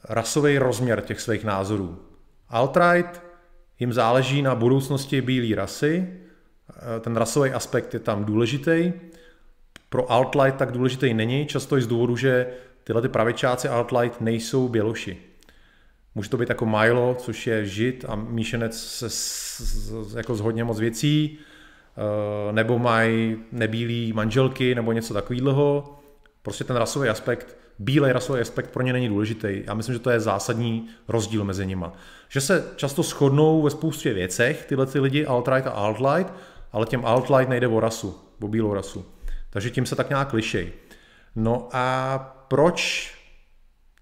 rasový 0.09 0.57
rozměr 0.57 1.01
těch 1.01 1.21
svých 1.21 1.43
názorů. 1.43 2.06
Alt-right 2.51 3.21
jim 3.79 3.93
záleží 3.93 4.41
na 4.41 4.55
budoucnosti 4.55 5.21
bílé 5.21 5.55
rasy, 5.55 6.07
ten 7.01 7.17
rasový 7.17 7.49
aspekt 7.49 7.93
je 7.93 7.99
tam 7.99 8.25
důležitý. 8.25 8.93
Pro 9.89 10.11
alt-light 10.11 10.57
tak 10.57 10.71
důležitý 10.71 11.13
není, 11.13 11.45
často 11.45 11.77
i 11.77 11.81
z 11.81 11.87
důvodu, 11.87 12.15
že 12.15 12.47
tyhle 12.83 13.01
ty 13.01 13.09
pravičáci 13.09 13.67
alt-light 13.67 14.21
nejsou 14.21 14.67
běloši. 14.67 15.17
Může 16.15 16.29
to 16.29 16.37
být 16.37 16.49
jako 16.49 16.65
Milo, 16.65 17.15
což 17.19 17.47
je 17.47 17.65
žid 17.65 18.05
a 18.07 18.15
míšenec 18.15 18.83
se, 18.83 19.09
s, 19.09 20.15
jako 20.17 20.35
z 20.35 20.39
hodně 20.39 20.63
moc 20.63 20.79
věcí, 20.79 21.39
eh, 21.97 22.51
nebo 22.53 22.79
mají 22.79 23.37
nebílý 23.51 24.13
manželky 24.13 24.75
nebo 24.75 24.91
něco 24.91 25.13
takového. 25.13 25.99
Prostě 26.41 26.63
ten 26.63 26.75
rasový 26.75 27.09
aspekt, 27.09 27.57
bílej 27.79 28.11
rasový 28.11 28.41
aspekt 28.41 28.71
pro 28.71 28.83
ně 28.83 28.93
není 28.93 29.07
důležitý. 29.07 29.63
Já 29.65 29.73
myslím, 29.73 29.93
že 29.93 29.99
to 29.99 30.09
je 30.09 30.19
zásadní 30.19 30.87
rozdíl 31.07 31.43
mezi 31.43 31.65
nima. 31.65 31.93
Že 32.29 32.41
se 32.41 32.65
často 32.75 33.03
shodnou 33.03 33.61
ve 33.61 33.69
spoustě 33.69 34.13
věcech 34.13 34.65
tyhle 34.65 34.85
ty 34.85 34.99
lidi, 34.99 35.25
alt-right 35.25 35.67
a 35.67 35.71
alt-light, 35.71 36.33
ale 36.71 36.85
těm 36.85 37.05
alt-light 37.05 37.49
nejde 37.49 37.67
o 37.67 37.79
rasu, 37.79 38.19
o 38.41 38.47
bílou 38.47 38.73
rasu. 38.73 39.05
Takže 39.49 39.69
tím 39.69 39.85
se 39.85 39.95
tak 39.95 40.09
nějak 40.09 40.33
lišej. 40.33 40.73
No 41.35 41.69
a 41.71 42.17
proč 42.47 43.11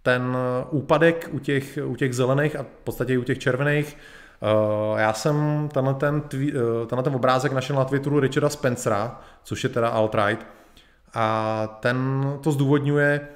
ten 0.03 0.37
úpadek 0.69 1.29
u 1.31 1.39
těch, 1.39 1.79
u 1.85 1.95
těch 1.95 2.15
zelených 2.15 2.55
a 2.55 2.63
v 2.63 2.83
podstatě 2.83 3.13
i 3.13 3.17
u 3.17 3.23
těch 3.23 3.39
červených, 3.39 3.97
Uh, 4.41 4.99
já 4.99 5.13
jsem 5.13 5.69
tenhle 5.73 5.93
ten, 5.93 6.15
uh, 6.15 6.87
tenhle 6.87 7.03
ten 7.03 7.15
obrázek 7.15 7.51
našel 7.51 7.75
na 7.75 7.85
Twitteru 7.85 8.19
Richarda 8.19 8.49
Spencera, 8.49 9.21
což 9.43 9.63
je 9.63 9.69
teda 9.69 9.89
alt-right, 9.89 10.37
a 11.13 11.67
ten 11.79 12.23
to 12.41 12.51
zdůvodňuje 12.51 13.27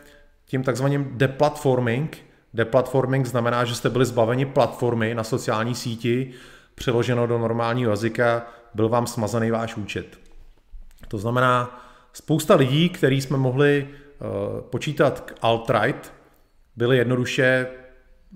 tím 0.49 0.63
takzvaným 0.63 1.11
deplatforming. 1.11 2.17
Deplatforming 2.53 3.25
znamená, 3.25 3.65
že 3.65 3.75
jste 3.75 3.89
byli 3.89 4.05
zbaveni 4.05 4.45
platformy 4.45 5.15
na 5.15 5.23
sociální 5.23 5.75
síti, 5.75 6.31
přeloženo 6.75 7.27
do 7.27 7.37
normálního 7.37 7.89
jazyka, 7.89 8.47
byl 8.73 8.89
vám 8.89 9.07
smazaný 9.07 9.51
váš 9.51 9.77
účet. 9.77 10.19
To 11.07 11.17
znamená, 11.17 11.85
spousta 12.13 12.55
lidí, 12.55 12.89
který 12.89 13.21
jsme 13.21 13.37
mohli 13.37 13.87
uh, 13.87 14.61
počítat 14.61 15.19
k 15.19 15.33
alt-right, 15.41 16.11
byly 16.75 16.97
jednoduše 16.97 17.67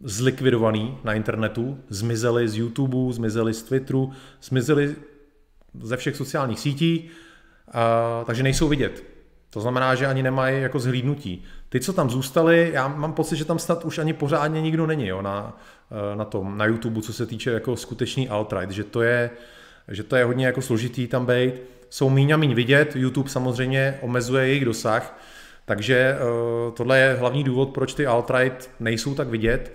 zlikvidovaný 0.04 0.98
na 1.04 1.14
internetu, 1.14 1.80
zmizeli 1.90 2.48
z 2.48 2.56
YouTube, 2.56 3.14
zmizeli 3.14 3.54
z 3.54 3.64
Twitteru, 3.64 4.12
zmizeli 4.42 4.96
ze 5.82 5.98
všech 5.98 6.16
sociálních 6.16 6.60
sítí, 6.60 7.10
takže 8.26 8.44
nejsou 8.44 8.68
vidět. 8.68 9.13
To 9.54 9.62
znamená, 9.62 9.96
že 9.96 10.08
ani 10.08 10.24
nemají 10.24 10.62
jako 10.62 10.80
zhlídnutí. 10.80 11.44
Ty, 11.70 11.80
co 11.80 11.94
tam 11.94 12.10
zůstali, 12.10 12.72
já 12.74 12.88
mám 12.88 13.14
pocit, 13.14 13.36
že 13.36 13.46
tam 13.46 13.60
snad 13.60 13.86
už 13.86 13.98
ani 13.98 14.14
pořádně 14.14 14.62
nikdo 14.62 14.88
není 14.88 15.08
jo, 15.08 15.22
na, 15.22 15.58
na 16.16 16.26
tom, 16.26 16.58
na 16.58 16.66
YouTube, 16.66 17.02
co 17.02 17.14
se 17.14 17.26
týče 17.26 17.52
jako 17.52 17.76
skutečný 17.76 18.30
alt-right, 18.30 18.70
že 18.70 18.84
to 18.84 19.02
je, 19.02 19.30
že 19.88 20.04
to 20.04 20.16
je 20.16 20.26
hodně 20.26 20.46
jako 20.46 20.62
složitý 20.62 21.08
tam 21.08 21.26
být. 21.26 21.54
Jsou 21.90 22.10
míň 22.10 22.32
a 22.32 22.38
míň 22.38 22.54
vidět, 22.54 22.96
YouTube 22.96 23.30
samozřejmě 23.30 24.00
omezuje 24.02 24.48
jejich 24.48 24.66
dosah, 24.66 25.20
takže 25.66 26.18
eh, 26.18 26.72
tohle 26.72 27.00
je 27.00 27.14
hlavní 27.20 27.44
důvod, 27.44 27.70
proč 27.70 27.94
ty 27.94 28.08
alt-right 28.08 28.70
nejsou 28.80 29.16
tak 29.16 29.28
vidět 29.28 29.72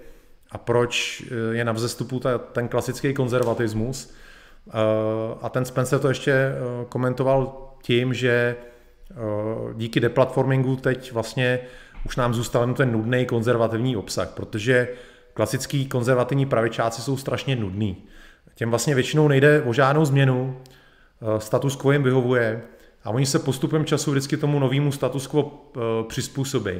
a 0.51 0.59
proč 0.59 1.23
eh, 1.27 1.57
je 1.57 1.65
na 1.65 1.73
vzestupu 1.73 2.21
ta, 2.21 2.39
ten 2.39 2.69
klasický 2.69 3.15
konzervatismus. 3.15 4.15
Eh, 4.69 4.73
a 5.43 5.49
ten 5.49 5.65
Spencer 5.65 5.99
to 5.99 6.09
ještě 6.09 6.53
komentoval 6.89 7.69
tím, 7.83 8.15
že 8.15 8.57
díky 9.75 10.01
deplatformingu 10.01 10.77
teď 10.77 11.13
vlastně 11.13 11.61
už 12.07 12.17
nám 12.17 12.35
zůstal 12.35 12.63
jen 12.63 12.75
ten 12.75 12.93
nudný 12.93 13.27
konzervativní 13.27 13.97
obsah, 13.97 14.29
protože 14.29 14.89
klasický 15.35 15.87
konzervativní 15.87 16.47
pravičáci 16.47 17.03
jsou 17.03 17.17
strašně 17.17 17.57
nudný. 17.57 17.97
Těm 18.55 18.71
vlastně 18.71 18.95
většinou 18.95 19.29
nejde 19.29 19.63
o 19.63 19.73
žádnou 19.73 20.05
změnu, 20.05 20.61
status 21.39 21.77
quo 21.77 21.93
jim 21.93 22.03
vyhovuje 22.03 22.63
a 23.05 23.11
oni 23.11 23.27
se 23.27 23.39
postupem 23.39 23.85
času 23.85 24.11
vždycky 24.11 24.37
tomu 24.37 24.59
novému 24.59 24.93
status 24.93 25.27
quo 25.27 25.71
přizpůsobí. 26.09 26.73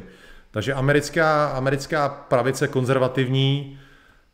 Takže 0.51 0.75
americká, 0.75 1.47
americká 1.47 2.09
pravice 2.09 2.69
konzervativní, 2.69 3.79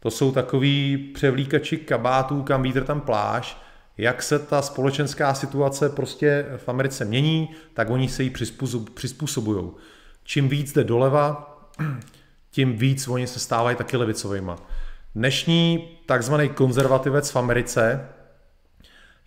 to 0.00 0.10
jsou 0.10 0.32
takový 0.32 0.96
převlíkači 1.14 1.76
kabátů, 1.76 2.42
kam 2.42 2.62
vítr 2.62 2.84
tam 2.84 3.00
pláž, 3.00 3.63
jak 3.98 4.22
se 4.22 4.38
ta 4.38 4.62
společenská 4.62 5.34
situace 5.34 5.88
prostě 5.88 6.46
v 6.56 6.68
Americe 6.68 7.04
mění, 7.04 7.50
tak 7.74 7.90
oni 7.90 8.08
se 8.08 8.22
jí 8.22 8.32
přizpůsobují. 8.94 9.70
Čím 10.24 10.48
víc 10.48 10.72
jde 10.72 10.84
doleva, 10.84 11.50
tím 12.50 12.76
víc 12.76 13.08
oni 13.08 13.26
se 13.26 13.38
stávají 13.38 13.76
taky 13.76 13.96
levicovýma. 13.96 14.56
Dnešní 15.14 15.88
takzvaný 16.06 16.48
konzervativec 16.48 17.30
v 17.30 17.36
Americe 17.36 18.08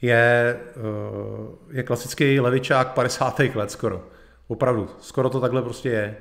je, 0.01 0.59
eh, 0.59 1.77
je 1.77 1.83
klasický 1.83 2.39
levičák 2.39 2.93
50. 2.93 3.55
let 3.55 3.71
skoro. 3.71 4.07
Opravdu, 4.47 4.89
skoro 4.99 5.29
to 5.29 5.39
takhle 5.39 5.61
prostě 5.61 5.89
je. 5.89 6.17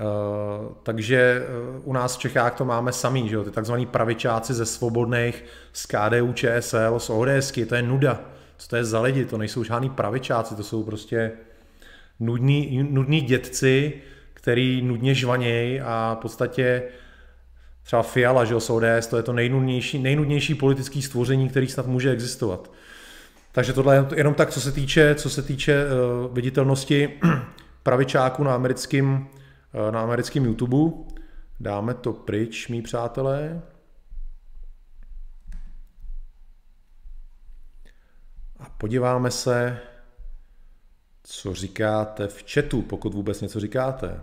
Uh, 0.00 0.72
takže 0.82 1.46
uh, 1.76 1.82
u 1.84 1.92
nás 1.92 2.16
v 2.16 2.18
Čechách 2.18 2.54
to 2.54 2.64
máme 2.64 2.92
samý, 2.92 3.28
že 3.28 3.34
jo? 3.34 3.44
ty 3.44 3.50
takzvaní 3.50 3.86
pravičáci 3.86 4.54
ze 4.54 4.66
svobodných, 4.66 5.44
z 5.72 5.86
KDU, 5.86 6.32
ČSL, 6.32 6.98
z 6.98 7.10
ODSky, 7.10 7.66
to 7.66 7.74
je 7.74 7.82
nuda. 7.82 8.20
Co 8.56 8.68
to 8.68 8.76
je 8.76 8.84
za 8.84 9.00
lidi? 9.00 9.24
To 9.24 9.38
nejsou 9.38 9.64
žádný 9.64 9.90
pravičáci, 9.90 10.54
to 10.54 10.62
jsou 10.62 10.82
prostě 10.82 11.32
nudní, 12.20 12.88
nudní 12.90 13.20
dětci, 13.20 13.92
který 14.34 14.82
nudně 14.82 15.14
žvanějí 15.14 15.80
a 15.80 16.16
v 16.18 16.22
podstatě 16.22 16.82
třeba 17.82 18.02
Fiala, 18.02 18.44
že 18.44 18.54
jo, 18.54 18.60
z 18.60 18.70
ODS, 18.70 19.06
to 19.10 19.16
je 19.16 19.22
to 19.22 19.32
nejnudnější, 19.32 19.98
nejnudnější 19.98 20.54
politické 20.54 21.02
stvoření, 21.02 21.48
který 21.48 21.68
snad 21.68 21.86
může 21.86 22.10
existovat. 22.10 22.72
Takže 23.52 23.72
tohle 23.72 23.96
je 23.96 24.04
jenom 24.16 24.34
tak, 24.34 24.50
co 24.50 24.60
se 24.60 24.72
týče, 24.72 25.14
co 25.14 25.30
se 25.30 25.42
týče 25.42 25.84
uh, 25.84 26.34
viditelnosti 26.34 27.10
pravičáků 27.82 28.44
na 28.44 28.54
americkém 28.54 29.26
Eh, 29.28 29.39
na 29.90 30.02
americkém 30.02 30.44
YouTube. 30.44 30.92
Dáme 31.60 31.94
to 31.94 32.12
pryč, 32.12 32.68
mý 32.68 32.82
přátelé. 32.82 33.62
A 38.58 38.68
podíváme 38.68 39.30
se, 39.30 39.78
co 41.22 41.54
říkáte 41.54 42.26
v 42.26 42.44
chatu, 42.52 42.82
pokud 42.82 43.14
vůbec 43.14 43.40
něco 43.40 43.60
říkáte. 43.60 44.20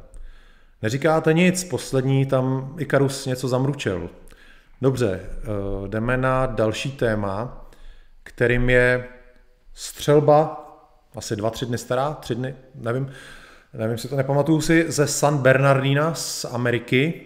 Neříkáte 0.82 1.34
nic, 1.34 1.64
poslední 1.64 2.26
tam 2.26 2.76
Ikarus 2.80 3.26
něco 3.26 3.48
zamručel. 3.48 4.10
Dobře, 4.82 5.22
eh, 5.22 5.88
jdeme 5.88 6.18
na 6.18 6.46
další 6.46 6.92
téma, 6.92 7.66
kterým 8.24 8.70
je 8.70 9.08
střelba, 9.74 10.64
asi 11.16 11.36
dva, 11.36 11.50
tři 11.50 11.66
dny 11.66 11.78
stará, 11.78 12.14
tři 12.14 12.36
dny, 12.36 12.56
nevím, 12.76 13.12
nevím 13.74 13.98
si 13.98 14.08
to 14.08 14.16
nepamatuju 14.16 14.62
si, 14.62 14.92
ze 14.92 15.08
San 15.08 15.38
Bernardina 15.38 16.14
z 16.14 16.46
Ameriky. 16.46 17.22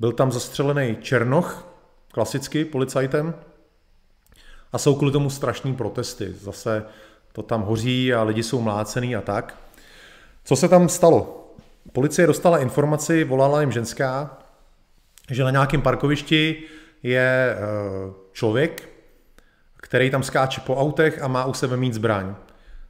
Byl 0.00 0.12
tam 0.12 0.32
zastřelený 0.32 0.96
Černoch, 1.00 1.68
klasicky 2.12 2.64
policajtem, 2.64 3.34
a 4.72 4.78
jsou 4.78 4.94
kvůli 4.94 5.12
tomu 5.12 5.30
strašní 5.30 5.74
protesty. 5.74 6.32
Zase 6.32 6.84
to 7.32 7.42
tam 7.42 7.62
hoří 7.62 8.14
a 8.14 8.22
lidi 8.22 8.42
jsou 8.42 8.60
mlácený 8.60 9.16
a 9.16 9.20
tak. 9.20 9.56
Co 10.44 10.56
se 10.56 10.68
tam 10.68 10.88
stalo? 10.88 11.46
Policie 11.92 12.26
dostala 12.26 12.58
informaci, 12.58 13.24
volala 13.24 13.60
jim 13.60 13.72
ženská, 13.72 14.38
že 15.30 15.44
na 15.44 15.50
nějakém 15.50 15.82
parkovišti 15.82 16.62
je 17.02 17.56
eh, 17.56 18.12
člověk, 18.32 18.88
který 19.76 20.10
tam 20.10 20.22
skáče 20.22 20.60
po 20.60 20.76
autech 20.76 21.22
a 21.22 21.28
má 21.28 21.44
u 21.44 21.52
sebe 21.52 21.76
mít 21.76 21.94
zbraň. 21.94 22.34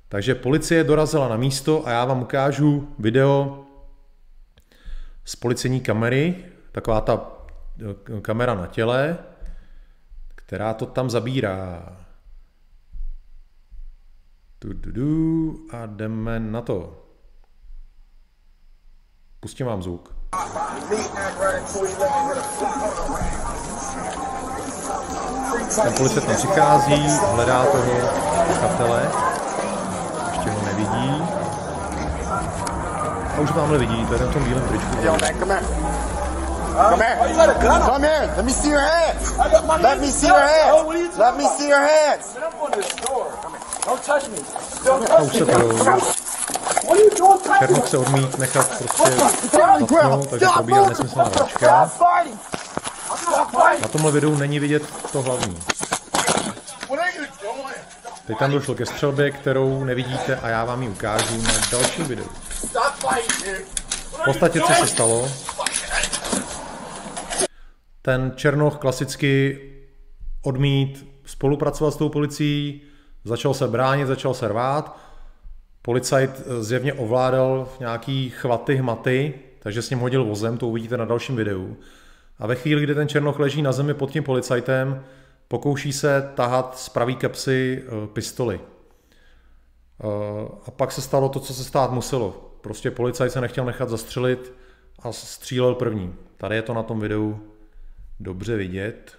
Takže 0.09 0.34
policie 0.34 0.84
dorazila 0.84 1.28
na 1.28 1.36
místo 1.36 1.86
a 1.86 1.90
já 1.90 2.04
vám 2.04 2.22
ukážu 2.22 2.94
video 2.98 3.64
z 5.24 5.36
policejní 5.36 5.80
kamery, 5.80 6.44
taková 6.72 7.00
ta 7.00 7.30
eh, 8.16 8.20
kamera 8.20 8.54
na 8.54 8.66
těle, 8.66 9.18
která 10.34 10.74
to 10.74 10.86
tam 10.86 11.11
zabírá. 11.11 11.96
Du, 14.61 14.72
du, 14.72 14.92
du, 14.92 15.66
a 15.70 15.86
jdeme 15.86 16.40
na 16.40 16.61
to. 16.61 17.02
Pustím 19.40 19.66
vám 19.66 19.82
zvuk. 19.82 20.16
Ten 25.82 25.92
policajt 25.96 26.26
tam 26.26 26.36
přichází, 26.36 27.09
hledá 27.34 27.64
toho 27.64 27.92
pachatele 28.46 29.26
nevidí. 30.77 31.22
A 33.37 33.41
už 33.41 33.51
tamhle 33.51 33.79
vidí, 33.79 34.07
to 34.07 34.14
je 34.14 34.20
na 34.20 34.33
tom 34.33 34.45
bílém 34.45 34.68
tričku. 34.68 34.97
Come 36.91 37.05
here. 37.05 37.16
Come 37.31 37.41
here. 37.43 37.81
Come 37.85 38.07
here. 38.07 38.35
Let 38.37 38.45
me 38.45 38.53
see 38.53 38.70
your 38.70 38.81
hands. 38.81 39.35
Let 39.83 40.01
me 40.01 40.12
see 40.12 40.29
your 40.29 40.39
hands. 40.39 41.18
Let 41.18 41.37
me 41.37 41.45
see 41.57 41.68
your 41.68 41.81
hands. 41.81 42.37
Don't 43.87 44.07
touch 44.07 44.29
me. 44.29 44.39
Don't 44.85 45.07
touch 45.09 45.35
me. 45.35 45.47
Černok 47.59 47.89
se 47.89 47.99
odmít 47.99 48.39
nechat 48.39 48.68
prostě 48.79 49.12
zatknout, 49.53 50.27
takže 50.31 50.47
probíhá 50.55 50.89
nesmyslná 50.89 51.24
hračka. 51.24 51.91
Na 53.83 53.89
tomhle 53.89 54.12
videu 54.12 54.35
není 54.37 54.59
vidět 54.59 54.83
to 55.12 55.22
hlavní. 55.22 55.59
Teď 58.27 58.39
tam 58.39 58.51
došlo 58.51 58.74
ke 58.74 58.87
střelbě, 58.87 59.31
kterou 59.31 59.85
nevidíte 59.85 60.37
a 60.37 60.49
já 60.49 60.64
vám 60.64 60.83
ji 60.83 60.89
ukážu 60.89 61.43
na 61.43 61.53
dalším 61.72 62.05
videu. 62.05 62.24
V 63.85 64.24
podstatě, 64.24 64.61
co 64.61 64.72
se 64.72 64.87
stalo, 64.87 65.31
ten 68.03 68.33
Černoch 68.37 68.77
klasicky 68.77 69.61
odmít 70.43 71.09
spolupracovat 71.24 71.91
s 71.91 71.97
tou 71.97 72.09
policií, 72.09 72.83
začal 73.24 73.55
se 73.55 73.68
bránit, 73.68 74.07
začal 74.07 74.35
se 74.35 74.49
rvát. 74.49 74.99
Policajt 75.83 76.31
zjevně 76.61 76.93
ovládal 76.93 77.68
nějaký 77.81 78.31
chvaty, 78.31 78.77
hmaty, 78.77 79.35
takže 79.59 79.83
s 79.83 79.91
ním 79.91 79.99
hodil 79.99 80.24
vozem, 80.24 80.59
to 80.59 80.68
uvidíte 80.68 80.97
na 80.97 81.05
dalším 81.05 81.37
videu. 81.37 81.77
A 82.39 82.47
ve 82.47 82.55
chvíli, 82.55 82.83
kdy 82.83 82.95
ten 82.95 83.09
Černoch 83.09 83.39
leží 83.39 83.62
na 83.62 83.72
zemi 83.72 83.95
pod 83.95 84.11
tím 84.11 84.22
policajtem, 84.22 85.05
pokouší 85.49 85.92
se 85.92 86.32
tahat 86.34 86.78
z 86.78 86.88
pravý 86.88 87.16
kapsy 87.16 87.84
eh, 87.86 88.07
pistoli. 88.07 88.61
Eh, 88.61 90.07
a 90.66 90.70
pak 90.70 90.92
se 90.92 91.03
stalo 91.03 91.28
to, 91.28 91.40
co 91.40 91.55
se 91.55 91.64
stát 91.64 91.90
muselo. 91.90 92.30
Prostě 92.61 92.90
policajt 92.90 93.32
se 93.32 93.40
nechtěl 93.40 93.64
nechat 93.64 93.88
zastřelit 93.88 94.53
a 94.99 95.12
střílel 95.12 95.74
první. 95.74 96.14
Tady 96.36 96.57
je 96.57 96.62
to 96.62 96.74
na 96.74 96.82
tom 96.82 97.01
videu 97.01 97.40
dobře 98.20 98.57
vidět. 98.57 99.18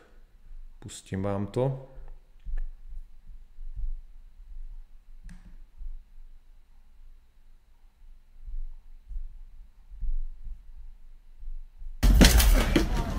Pustím 0.80 1.24
vám 1.24 1.48
to. 1.48 1.88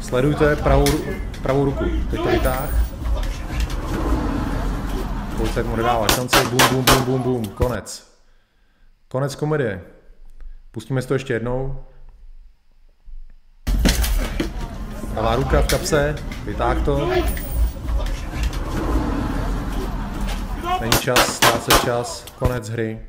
Sledujte 0.00 0.56
pravou, 0.56 0.86
pravou 1.42 1.64
ruku. 1.64 1.84
Teď 2.10 2.20
to 2.20 2.28
vytáh. 2.28 2.87
Policajt 5.38 5.66
mu 5.66 5.76
nedává 5.76 6.08
šanci, 6.08 6.36
bum, 6.50 6.58
bum, 6.70 6.84
bum, 6.84 7.04
bum, 7.04 7.22
bum, 7.22 7.48
konec. 7.48 8.12
Konec 9.08 9.34
komedie. 9.34 9.84
Pustíme 10.70 11.02
si 11.02 11.08
to 11.08 11.14
ještě 11.14 11.32
jednou. 11.32 11.84
Pravá 15.12 15.36
ruka 15.36 15.62
v 15.62 15.66
kapse, 15.66 16.16
vytáh 16.44 16.84
to. 16.84 17.10
Není 20.80 20.98
čas, 21.00 21.36
ztrácet 21.36 21.84
čas, 21.84 22.24
konec 22.38 22.68
hry. 22.68 23.06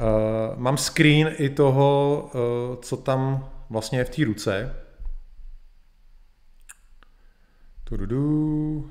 Uh, 0.00 0.58
mám 0.58 0.76
screen 0.76 1.34
i 1.36 1.48
toho, 1.48 2.22
uh, 2.34 2.76
co 2.82 2.96
tam 2.96 3.50
vlastně 3.70 3.98
je 3.98 4.04
v 4.04 4.10
té 4.10 4.24
ruce. 4.24 4.74
Tududu. 7.84 8.90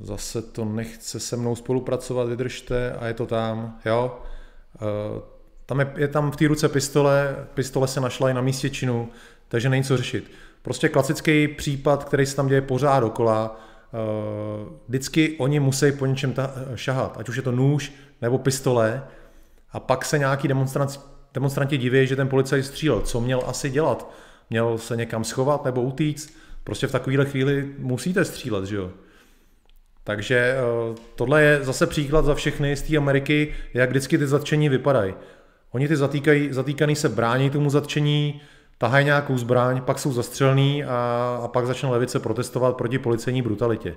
Zase 0.00 0.42
to 0.42 0.64
nechce 0.64 1.20
se 1.20 1.36
mnou 1.36 1.56
spolupracovat, 1.56 2.28
vydržte 2.28 2.92
a 2.92 3.06
je 3.06 3.14
to 3.14 3.26
tam, 3.26 3.78
jo. 3.84 4.18
Eh, 4.76 5.20
tam 5.66 5.80
je, 5.80 5.92
je 5.96 6.08
tam 6.08 6.30
v 6.30 6.36
té 6.36 6.48
ruce 6.48 6.68
pistole, 6.68 7.46
pistole 7.54 7.88
se 7.88 8.00
našla 8.00 8.30
i 8.30 8.34
na 8.34 8.40
místě 8.40 8.70
činu, 8.70 9.08
takže 9.48 9.68
není 9.68 9.84
co 9.84 9.96
řešit. 9.96 10.30
Prostě 10.62 10.88
klasický 10.88 11.48
případ, 11.48 12.04
který 12.04 12.26
se 12.26 12.36
tam 12.36 12.48
děje 12.48 12.60
pořád 12.60 13.00
dokola, 13.00 13.60
eh, 13.92 13.98
vždycky 14.88 15.36
oni 15.38 15.60
musí 15.60 15.92
po 15.92 16.06
něčem 16.06 16.32
ta, 16.32 16.54
šahat, 16.74 17.16
ať 17.18 17.28
už 17.28 17.36
je 17.36 17.42
to 17.42 17.52
nůž, 17.52 17.92
nebo 18.22 18.38
pistole 18.38 19.02
a 19.72 19.80
pak 19.80 20.04
se 20.04 20.18
nějaký 20.18 20.48
demonstranti, 20.48 20.98
demonstranti 21.34 21.78
diví, 21.78 22.06
že 22.06 22.16
ten 22.16 22.28
policajt 22.28 22.66
střílel. 22.66 23.00
Co 23.00 23.20
měl 23.20 23.42
asi 23.46 23.70
dělat? 23.70 24.12
Měl 24.50 24.78
se 24.78 24.96
někam 24.96 25.24
schovat 25.24 25.64
nebo 25.64 25.82
utíct? 25.82 26.32
Prostě 26.64 26.86
v 26.86 26.92
takovéhle 26.92 27.26
chvíli 27.26 27.74
musíte 27.78 28.24
střílet, 28.24 28.64
že 28.64 28.76
jo? 28.76 28.90
Takže 30.08 30.36
eh, 30.36 30.94
tohle 31.14 31.42
je 31.42 31.64
zase 31.64 31.86
příklad 31.86 32.24
za 32.24 32.34
všechny 32.34 32.76
z 32.76 32.82
té 32.82 32.96
Ameriky, 32.96 33.54
jak 33.74 33.90
vždycky 33.90 34.18
ty 34.18 34.26
zatčení 34.26 34.68
vypadají. 34.68 35.14
Oni 35.70 35.88
ty 35.88 35.96
zatýkají, 35.96 36.52
zatýkaný 36.52 36.96
se 36.96 37.08
brání 37.08 37.50
tomu 37.50 37.70
zatčení, 37.70 38.40
tahají 38.78 39.04
nějakou 39.04 39.38
zbraň, 39.38 39.82
pak 39.82 39.98
jsou 39.98 40.12
zastřelní 40.12 40.84
a, 40.84 41.40
a 41.44 41.48
pak 41.48 41.66
začne 41.66 41.88
levice 41.88 42.20
protestovat 42.20 42.76
proti 42.76 42.98
policejní 42.98 43.42
brutalitě. 43.42 43.94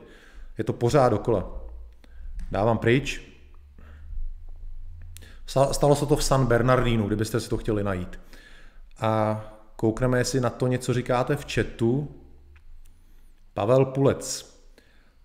Je 0.57 0.63
to 0.63 0.73
pořád 0.73 1.09
dokola. 1.09 1.51
Dávám 2.51 2.77
pryč. 2.77 3.21
Stalo 5.71 5.95
se 5.95 6.05
to 6.05 6.15
v 6.15 6.23
San 6.23 6.45
Bernardinu, 6.45 7.07
kdybyste 7.07 7.39
si 7.39 7.49
to 7.49 7.57
chtěli 7.57 7.83
najít. 7.83 8.19
A 8.99 9.41
koukneme, 9.75 10.17
jestli 10.17 10.39
na 10.39 10.49
to 10.49 10.67
něco 10.67 10.93
říkáte 10.93 11.35
v 11.35 11.53
chatu. 11.53 12.15
Pavel 13.53 13.85
Pulec. 13.85 14.50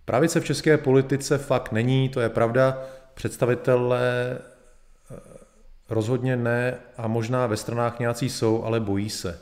Pravice 0.07 0.41
v 0.41 0.45
české 0.45 0.79
politice 0.79 1.39
fakt 1.39 1.73
není, 1.73 2.09
to 2.09 2.21
je 2.21 2.29
pravda. 2.29 2.83
Představitelé 3.15 4.39
eh, 5.11 5.17
rozhodně 5.91 6.37
ne 6.37 6.75
a 6.97 7.09
možná 7.09 7.47
ve 7.47 7.57
stranách 7.57 7.99
nějací 7.99 8.31
jsou, 8.31 8.65
ale 8.65 8.81
bojí 8.81 9.11
se. 9.11 9.41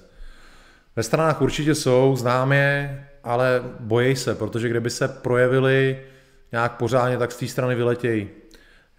Ve 0.96 1.02
stranách 1.02 1.40
určitě 1.42 1.74
jsou, 1.74 2.16
znám 2.16 2.52
je, 2.52 3.06
ale 3.24 3.62
bojí 3.80 4.16
se, 4.16 4.34
protože 4.34 4.68
kdyby 4.68 4.90
se 4.90 5.08
projevili 5.08 6.00
nějak 6.52 6.76
pořádně, 6.76 7.18
tak 7.18 7.32
z 7.32 7.36
té 7.36 7.48
strany 7.48 7.74
vyletějí. 7.74 8.28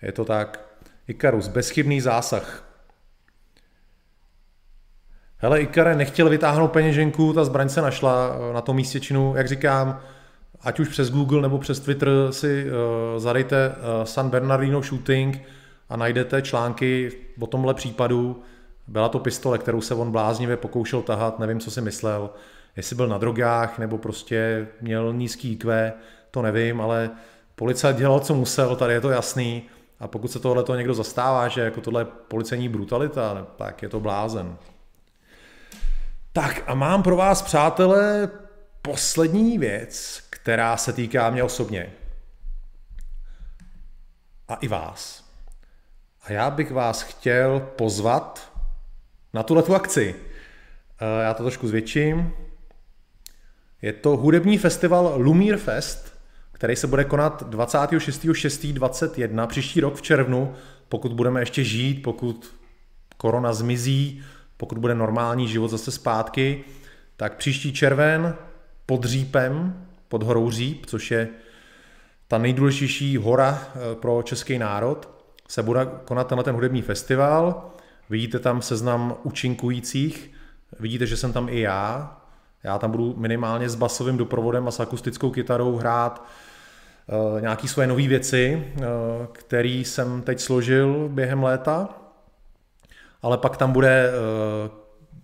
Je 0.02 0.12
to 0.12 0.26
tak. 0.26 0.60
Ikarus, 1.08 1.48
bezchybný 1.48 2.02
zásah. 2.02 2.64
Hele, 5.38 5.62
Ikare 5.62 5.96
nechtěl 5.96 6.30
vytáhnout 6.30 6.72
peněženku, 6.72 7.34
ta 7.34 7.46
zbraň 7.46 7.70
se 7.70 7.82
našla 7.82 8.36
eh, 8.36 8.54
na 8.54 8.62
tom 8.62 8.76
místě 8.76 9.00
činu. 9.00 9.34
Jak 9.36 9.48
říkám, 9.48 10.02
ať 10.66 10.80
už 10.80 10.90
přes 10.90 11.12
Google 11.12 11.42
nebo 11.42 11.58
přes 11.58 11.80
Twitter 11.80 12.10
si 12.32 12.66
uh, 12.66 13.20
zadejte 13.20 13.70
uh, 13.70 14.04
San 14.04 14.30
Bernardino 14.30 14.82
shooting 14.82 15.42
a 15.90 15.98
najdete 15.98 16.42
články 16.42 17.12
o 17.40 17.48
tomhle 17.48 17.74
případu. 17.74 18.44
Byla 18.88 19.10
to 19.10 19.20
pistole, 19.20 19.58
kterou 19.58 19.82
se 19.82 19.96
on 19.96 20.12
bláznivě 20.12 20.58
pokoušel 20.58 21.02
tahat, 21.02 21.40
nevím, 21.40 21.60
co 21.60 21.72
si 21.72 21.82
myslel. 21.82 22.30
Jestli 22.76 22.96
byl 22.96 23.08
na 23.08 23.18
drogách, 23.18 23.80
nebo 23.80 23.98
prostě 23.98 24.68
měl 24.82 25.14
nízký 25.14 25.52
IQ, 25.52 25.94
to 26.32 26.42
nevím, 26.42 26.82
ale 26.82 27.10
policajt 27.56 27.98
dělal, 27.98 28.20
co 28.20 28.36
musel, 28.36 28.76
tady 28.76 28.94
je 28.94 29.02
to 29.02 29.10
jasný. 29.10 29.64
A 30.00 30.08
pokud 30.08 30.32
se 30.32 30.40
tohle 30.40 30.64
to 30.64 30.76
někdo 30.76 30.94
zastává, 30.94 31.48
že 31.48 31.62
jako 31.62 31.82
tohle 31.82 32.02
je 32.02 32.06
policejní 32.28 32.70
brutalita, 32.70 33.48
tak 33.58 33.82
je 33.82 33.90
to 33.90 34.00
blázen. 34.00 34.56
Tak 36.34 36.64
a 36.68 36.76
mám 36.76 37.04
pro 37.04 37.16
vás, 37.16 37.42
přátelé, 37.42 38.30
poslední 38.82 39.58
věc, 39.58 40.25
která 40.46 40.78
se 40.78 40.94
týká 40.94 41.30
mě 41.30 41.44
osobně. 41.44 41.94
A 44.48 44.56
i 44.56 44.68
vás. 44.68 45.26
A 46.24 46.32
já 46.32 46.52
bych 46.52 46.72
vás 46.72 47.02
chtěl 47.02 47.60
pozvat 47.60 48.54
na 49.34 49.44
tuhle 49.44 49.64
tu 49.64 49.76
akci. 49.76 50.16
Eh, 51.02 51.24
já 51.24 51.34
to 51.34 51.44
trošku 51.44 51.68
zvětším. 51.68 52.32
Je 53.82 53.94
to 53.94 54.18
hudební 54.18 54.58
festival 54.58 55.14
Lumír 55.18 55.58
Fest, 55.58 56.18
který 56.52 56.76
se 56.76 56.88
bude 56.88 57.04
konat 57.04 57.44
26.6.21 57.50 59.48
příští 59.48 59.82
rok 59.82 59.96
v 59.96 60.02
červnu, 60.02 60.54
pokud 60.90 61.14
budeme 61.14 61.42
ještě 61.42 61.64
žít, 61.64 62.02
pokud 62.02 62.56
korona 63.18 63.54
zmizí, 63.54 64.24
pokud 64.58 64.78
bude 64.78 64.96
normální 64.96 65.48
život 65.48 65.68
zase 65.68 65.92
zpátky, 65.92 66.64
tak 67.18 67.36
příští 67.36 67.74
červen 67.74 68.36
pod 68.86 69.06
Řípem, 69.06 69.86
pod 70.08 70.24
horou 70.24 70.52
Říp, 70.52 70.86
což 70.86 71.12
je 71.12 71.30
ta 72.28 72.38
nejdůležitější 72.38 73.18
hora 73.18 73.64
eh, 73.68 73.96
pro 73.96 74.24
český 74.24 74.58
národ, 74.58 75.10
se 75.48 75.64
bude 75.64 75.88
konat 76.06 76.28
tenhle 76.28 76.44
ten 76.44 76.56
hudební 76.56 76.82
festival. 76.82 77.72
Vidíte 78.10 78.40
tam 78.40 78.62
seznam 78.62 79.16
účinkujících, 79.24 80.32
vidíte, 80.80 81.06
že 81.06 81.18
jsem 81.18 81.34
tam 81.34 81.50
i 81.50 81.60
já. 81.60 82.18
Já 82.64 82.78
tam 82.78 82.92
budu 82.92 83.14
minimálně 83.18 83.70
s 83.70 83.76
basovým 83.76 84.18
doprovodem 84.18 84.68
a 84.68 84.72
s 84.72 84.80
akustickou 84.80 85.32
kytarou 85.32 85.76
hrát 85.76 86.26
uh, 87.34 87.42
nějaké 87.42 87.68
svoje 87.68 87.88
nové 87.88 88.08
věci, 88.08 88.74
uh, 88.78 88.84
které 89.32 89.70
jsem 89.70 90.22
teď 90.22 90.40
složil 90.40 91.10
během 91.10 91.44
léta. 91.44 91.90
Ale 93.22 93.38
pak 93.38 93.58
tam 93.58 93.72
bude, 93.72 94.12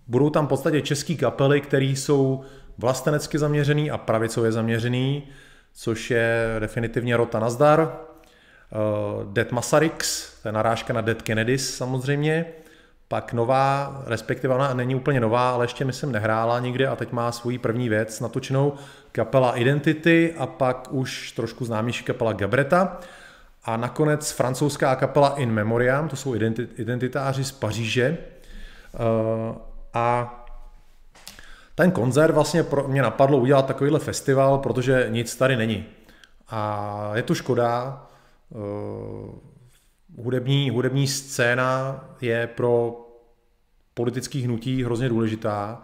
budou 0.06 0.30
tam 0.30 0.46
v 0.46 0.48
podstatě 0.48 0.80
české 0.80 1.14
kapely, 1.14 1.60
které 1.60 1.84
jsou 1.84 2.44
vlastenecky 2.78 3.38
zaměřený 3.38 3.90
a 3.90 3.98
pravicově 3.98 4.52
zaměřený, 4.52 5.28
což 5.74 6.10
je 6.10 6.56
definitivně 6.58 7.16
Rota 7.16 7.38
Nazdar, 7.38 7.80
uh, 7.80 9.32
Dead 9.32 9.52
Masaryx, 9.52 10.32
to 10.42 10.48
je 10.48 10.52
narážka 10.52 10.92
na 10.92 11.00
Dead 11.00 11.22
Kennedys 11.22 11.76
samozřejmě, 11.76 12.46
pak 13.08 13.32
nová, 13.32 14.02
respektive 14.06 14.54
ona 14.54 14.74
není 14.74 14.94
úplně 14.94 15.20
nová, 15.20 15.50
ale 15.50 15.64
ještě 15.64 15.84
myslím 15.84 16.12
nehrála 16.12 16.60
nikde 16.60 16.88
a 16.88 16.96
teď 16.96 17.12
má 17.12 17.32
svoji 17.32 17.58
první 17.58 17.88
věc 17.88 18.20
natočenou, 18.20 18.72
kapela 19.12 19.56
Identity 19.56 20.34
a 20.38 20.46
pak 20.46 20.88
už 20.90 21.32
trošku 21.32 21.64
známější 21.64 22.04
kapela 22.04 22.32
Gabreta. 22.32 22.98
A 23.64 23.76
nakonec 23.76 24.30
francouzská 24.30 24.96
kapela 24.96 25.28
In 25.28 25.52
Memoriam, 25.52 26.08
to 26.08 26.16
jsou 26.16 26.34
identitáři 26.76 27.44
z 27.44 27.52
Paříže. 27.52 28.18
Uh, 28.94 29.56
a 29.94 30.38
ten 31.74 31.90
koncert 31.90 32.34
vlastně 32.34 32.62
pro 32.62 32.88
mě 32.88 33.02
napadlo 33.02 33.38
udělat 33.38 33.66
takovýhle 33.66 33.98
festival, 33.98 34.58
protože 34.58 35.06
nic 35.10 35.36
tady 35.36 35.56
není. 35.56 35.84
A 36.48 37.10
je 37.14 37.22
to 37.22 37.34
škoda. 37.34 38.06
Uh, 38.50 39.34
hudební, 40.24 40.70
hudební 40.70 41.06
scéna 41.06 42.04
je 42.20 42.46
pro 42.46 43.00
politický 43.94 44.42
hnutí 44.42 44.84
hrozně 44.84 45.08
důležitá 45.08 45.82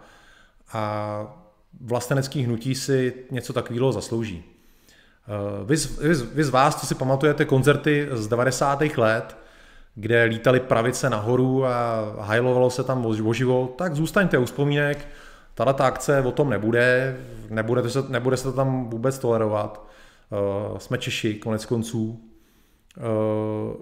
a 0.73 1.23
vlastenecký 1.81 2.41
hnutí 2.43 2.75
si 2.75 3.13
něco 3.31 3.53
takového 3.53 3.91
zaslouží. 3.91 4.43
Uh, 4.43 5.67
vy, 5.67 5.75
vy, 5.75 6.13
vy 6.33 6.43
z 6.43 6.49
vás, 6.49 6.79
co 6.79 6.85
si 6.85 6.95
pamatujete 6.95 7.45
koncerty 7.45 8.07
z 8.11 8.27
90. 8.27 8.81
let, 8.97 9.37
kde 9.95 10.23
lítali 10.23 10.59
pravice 10.59 11.09
nahoru 11.09 11.65
a 11.65 12.05
hajlovalo 12.19 12.69
se 12.69 12.83
tam 12.83 13.05
o 13.05 13.33
život, 13.33 13.75
tak 13.77 13.95
zůstaňte 13.95 14.37
u 14.37 14.45
vzpomínek, 14.45 15.07
Tahle 15.59 15.75
akce 15.79 16.21
o 16.21 16.31
tom 16.31 16.49
nebude, 16.49 17.17
nebude, 17.49 17.89
se, 17.89 18.03
nebude 18.09 18.37
se 18.37 18.43
to 18.43 18.53
tam 18.53 18.89
vůbec 18.89 19.19
tolerovat. 19.19 19.87
Uh, 20.71 20.77
jsme 20.77 20.97
Češi, 20.97 21.35
konec 21.35 21.65
konců. 21.65 22.21
Uh, 22.97 23.75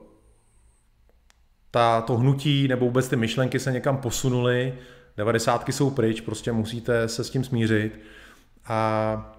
ta, 1.72 2.02
to 2.02 2.18
hnutí 2.18 2.68
nebo 2.68 2.86
vůbec 2.86 3.10
ty 3.10 3.16
myšlenky 3.16 3.60
se 3.60 3.72
někam 3.72 3.98
posunuly, 3.98 4.74
devadesátky 5.18 5.72
jsou 5.72 5.90
pryč, 5.90 6.22
prostě 6.22 6.52
musíte 6.52 7.08
se 7.08 7.24
s 7.24 7.30
tím 7.30 7.44
smířit. 7.44 8.00
A 8.66 9.36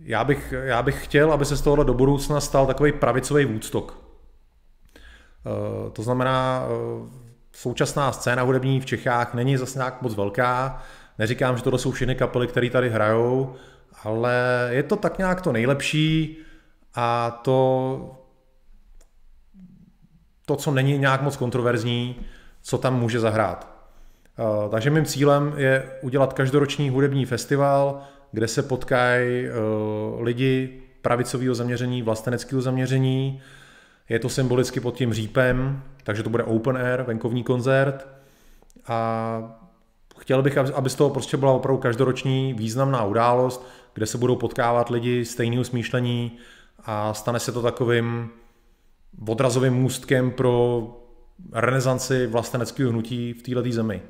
já 0.00 0.24
bych, 0.24 0.54
já 0.62 0.82
bych 0.82 1.04
chtěl, 1.04 1.32
aby 1.32 1.44
se 1.44 1.56
z 1.56 1.62
tohohle 1.62 1.84
do 1.84 1.94
budoucna 1.94 2.40
stal 2.40 2.66
takový 2.66 2.92
pravicový 2.92 3.44
Woodstock. 3.44 3.92
Uh, 3.92 5.90
to 5.92 6.02
znamená, 6.02 6.66
uh, 6.66 7.08
současná 7.52 8.12
scéna 8.12 8.42
hudební 8.42 8.80
v 8.80 8.86
Čechách 8.86 9.34
není 9.34 9.56
zase 9.56 9.78
nějak 9.78 10.02
moc 10.02 10.14
velká, 10.14 10.82
Neříkám, 11.18 11.56
že 11.56 11.62
tohle 11.62 11.78
jsou 11.78 11.90
všechny 11.90 12.14
kapely, 12.14 12.46
které 12.46 12.70
tady 12.70 12.90
hrajou, 12.90 13.54
ale 14.02 14.68
je 14.70 14.82
to 14.82 14.96
tak 14.96 15.18
nějak 15.18 15.40
to 15.40 15.52
nejlepší 15.52 16.36
a 16.94 17.30
to, 17.30 18.18
to 20.46 20.56
co 20.56 20.70
není 20.70 20.98
nějak 20.98 21.22
moc 21.22 21.36
kontroverzní, 21.36 22.16
co 22.62 22.78
tam 22.78 23.00
může 23.00 23.20
zahrát. 23.20 23.72
Eh, 24.38 24.68
takže 24.70 24.90
mým 24.90 25.04
cílem 25.04 25.54
je 25.56 25.90
udělat 26.02 26.32
každoroční 26.32 26.90
hudební 26.90 27.26
festival, 27.26 28.02
kde 28.32 28.48
se 28.48 28.62
potkají 28.62 29.46
eh, 29.46 29.52
lidi 30.20 30.82
pravicového 31.02 31.54
zaměření, 31.54 32.02
vlasteneckého 32.02 32.62
zaměření. 32.62 33.40
Je 34.08 34.18
to 34.18 34.28
symbolicky 34.28 34.80
pod 34.80 34.96
tím 34.96 35.12
řípem, 35.12 35.82
takže 36.04 36.22
to 36.22 36.30
bude 36.30 36.44
open 36.44 36.76
air, 36.76 37.02
venkovní 37.02 37.44
koncert. 37.44 38.08
A 38.86 39.61
chtěl 40.22 40.42
bych, 40.42 40.58
aby 40.58 40.90
z 40.90 40.94
toho 40.94 41.10
prostě 41.10 41.36
byla 41.36 41.52
opravdu 41.52 41.80
každoroční 41.80 42.54
významná 42.54 43.04
událost, 43.04 43.66
kde 43.94 44.06
se 44.06 44.18
budou 44.18 44.36
potkávat 44.36 44.90
lidi 44.90 45.24
stejného 45.24 45.64
smýšlení 45.64 46.38
a 46.84 47.14
stane 47.14 47.40
se 47.40 47.52
to 47.52 47.62
takovým 47.62 48.30
odrazovým 49.28 49.74
můstkem 49.74 50.30
pro 50.30 50.86
renesanci 51.52 52.26
vlasteneckého 52.26 52.90
hnutí 52.90 53.32
v 53.32 53.42
této 53.42 53.62
zemi. 53.72 54.02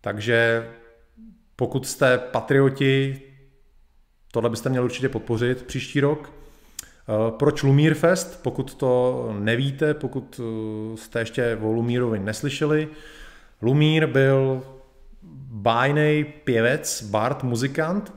Takže 0.00 0.68
pokud 1.56 1.86
jste 1.86 2.18
patrioti, 2.18 3.22
tohle 4.32 4.50
byste 4.50 4.68
měli 4.68 4.84
určitě 4.84 5.08
podpořit 5.08 5.62
příští 5.62 6.00
rok. 6.00 6.32
Proč 7.30 7.62
Lumír 7.62 7.94
Fest? 7.94 8.42
Pokud 8.42 8.74
to 8.74 9.34
nevíte, 9.38 9.94
pokud 9.94 10.40
jste 10.94 11.18
ještě 11.18 11.58
o 11.62 11.72
Lumírovi 11.72 12.18
neslyšeli, 12.18 12.88
Lumír 13.62 14.06
byl 14.06 14.62
bájný 15.50 16.24
pěvec, 16.44 17.02
bard, 17.02 17.42
muzikant, 17.42 18.14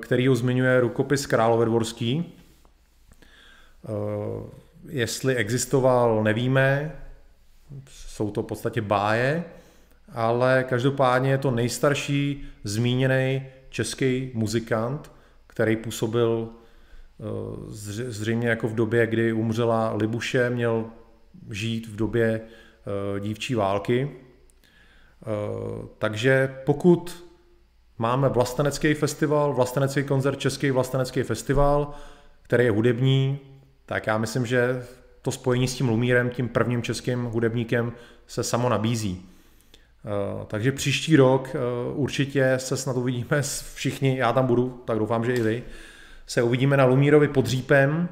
který 0.00 0.28
ho 0.28 0.34
zmiňuje 0.34 0.80
rukopis 0.80 1.26
Královedvorský. 1.26 2.34
Jestli 4.88 5.36
existoval, 5.36 6.24
nevíme, 6.24 6.92
jsou 7.88 8.30
to 8.30 8.42
v 8.42 8.46
podstatě 8.46 8.80
báje, 8.80 9.44
ale 10.12 10.64
každopádně 10.68 11.30
je 11.30 11.38
to 11.38 11.50
nejstarší 11.50 12.44
zmíněný 12.64 13.42
český 13.68 14.30
muzikant, 14.34 15.12
který 15.46 15.76
působil 15.76 16.48
eh, 16.48 17.24
zřejmě 18.08 18.48
jako 18.48 18.68
v 18.68 18.74
době, 18.74 19.06
kdy 19.06 19.32
umřela 19.32 19.92
Libuše, 19.94 20.50
měl 20.50 20.84
žít 21.50 21.86
v 21.88 21.96
době 21.96 22.40
eh, 22.40 23.20
dívčí 23.20 23.54
války. 23.54 24.10
Eh, 25.22 25.86
takže 25.98 26.54
pokud 26.64 27.24
máme 27.98 28.28
vlastenecký 28.28 28.94
festival, 28.94 29.52
vlastenecký 29.52 30.04
koncert, 30.04 30.38
český 30.38 30.70
vlastenecký 30.70 31.22
festival, 31.22 31.90
který 32.42 32.64
je 32.64 32.70
hudební, 32.70 33.38
tak 33.86 34.06
já 34.06 34.18
myslím, 34.18 34.46
že 34.46 34.86
to 35.22 35.30
spojení 35.30 35.68
s 35.68 35.74
tím 35.74 35.88
Lumírem, 35.88 36.30
tím 36.30 36.48
prvním 36.48 36.82
českým 36.82 37.24
hudebníkem, 37.24 37.92
se 38.26 38.42
samo 38.42 38.68
nabízí. 38.68 39.26
Eh, 40.04 40.44
takže 40.46 40.72
příští 40.72 41.16
rok 41.16 41.48
eh, 41.54 41.58
určitě 41.94 42.54
se 42.56 42.76
snad 42.76 42.96
uvidíme 42.96 43.42
všichni, 43.74 44.18
já 44.18 44.32
tam 44.32 44.46
budu, 44.46 44.82
tak 44.84 44.98
doufám, 44.98 45.24
že 45.24 45.34
i 45.34 45.42
vy, 45.42 45.62
se 46.26 46.42
uvidíme 46.42 46.76
na 46.76 46.84
Lumírovi 46.84 47.28
pod 47.28 47.46
Řípem. 47.46 48.08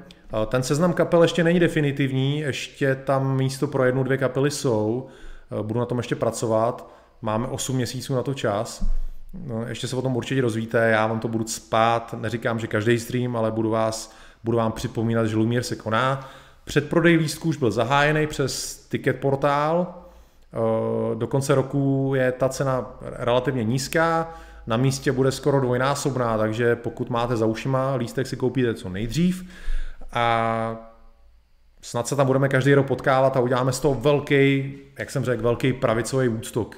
Ten 0.46 0.62
seznam 0.62 0.92
kapel 0.92 1.22
ještě 1.22 1.44
není 1.44 1.61
definitivní, 1.61 2.40
ještě 2.40 2.94
tam 2.94 3.36
místo 3.36 3.66
pro 3.66 3.84
jednu, 3.84 4.02
dvě 4.02 4.18
kapely 4.18 4.50
jsou, 4.50 5.06
budu 5.62 5.80
na 5.80 5.86
tom 5.86 5.98
ještě 5.98 6.16
pracovat, 6.16 6.97
máme 7.23 7.47
8 7.47 7.77
měsíců 7.77 8.14
na 8.14 8.23
to 8.23 8.35
čas, 8.35 8.85
no, 9.47 9.66
ještě 9.66 9.89
se 9.89 9.97
o 9.97 10.03
tom 10.03 10.16
určitě 10.16 10.41
rozvíte, 10.41 10.91
já 10.91 11.07
vám 11.07 11.21
to 11.21 11.29
budu 11.29 11.47
spát, 11.47 12.14
neříkám, 12.19 12.59
že 12.59 12.66
každý 12.66 12.99
stream, 12.99 13.37
ale 13.37 13.51
budu, 13.51 13.71
vás, 13.71 14.14
budu 14.45 14.57
vám 14.57 14.73
připomínat, 14.73 15.27
že 15.27 15.37
Lumír 15.37 15.62
se 15.62 15.77
koná. 15.77 16.31
Předprodej 16.64 17.16
lístků 17.16 17.49
už 17.49 17.57
byl 17.57 17.71
zahájený 17.71 18.27
přes 18.27 18.77
ticket 18.89 19.21
portál, 19.21 19.95
Eh, 20.53 21.14
do 21.14 21.27
konce 21.27 21.55
roku 21.55 22.12
je 22.16 22.33
ta 22.33 22.49
cena 22.49 22.99
relativně 23.01 23.64
nízká, 23.64 24.35
na 24.66 24.77
místě 24.77 25.12
bude 25.12 25.33
skoro 25.33 25.61
dvojnásobná, 25.61 26.39
takže 26.39 26.77
pokud 26.77 27.11
máte 27.11 27.37
za 27.37 27.47
ušima, 27.47 27.95
lístek 27.95 28.27
si 28.27 28.37
koupíte 28.37 28.75
co 28.75 28.89
nejdřív. 28.89 29.45
A 30.12 30.77
snad 31.83 32.09
se 32.09 32.16
tam 32.16 32.27
budeme 32.27 32.49
každý 32.49 32.75
rok 32.75 32.87
potkávat 32.87 33.37
a 33.37 33.41
uděláme 33.41 33.73
z 33.73 33.81
toho 33.81 33.95
velký, 33.95 34.75
jak 34.99 35.11
jsem 35.11 35.25
řekl, 35.25 35.43
velký 35.43 35.73
pravicový 35.73 36.29
ústok 36.29 36.77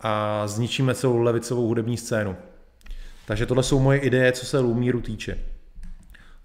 a 0.00 0.46
zničíme 0.46 0.94
celou 0.94 1.18
levicovou 1.18 1.66
hudební 1.66 1.96
scénu. 1.96 2.36
Takže 3.26 3.46
tohle 3.46 3.62
jsou 3.62 3.80
moje 3.80 3.98
ideje, 3.98 4.32
co 4.32 4.46
se 4.46 4.58
Lumíru 4.58 5.00
týče. 5.00 5.38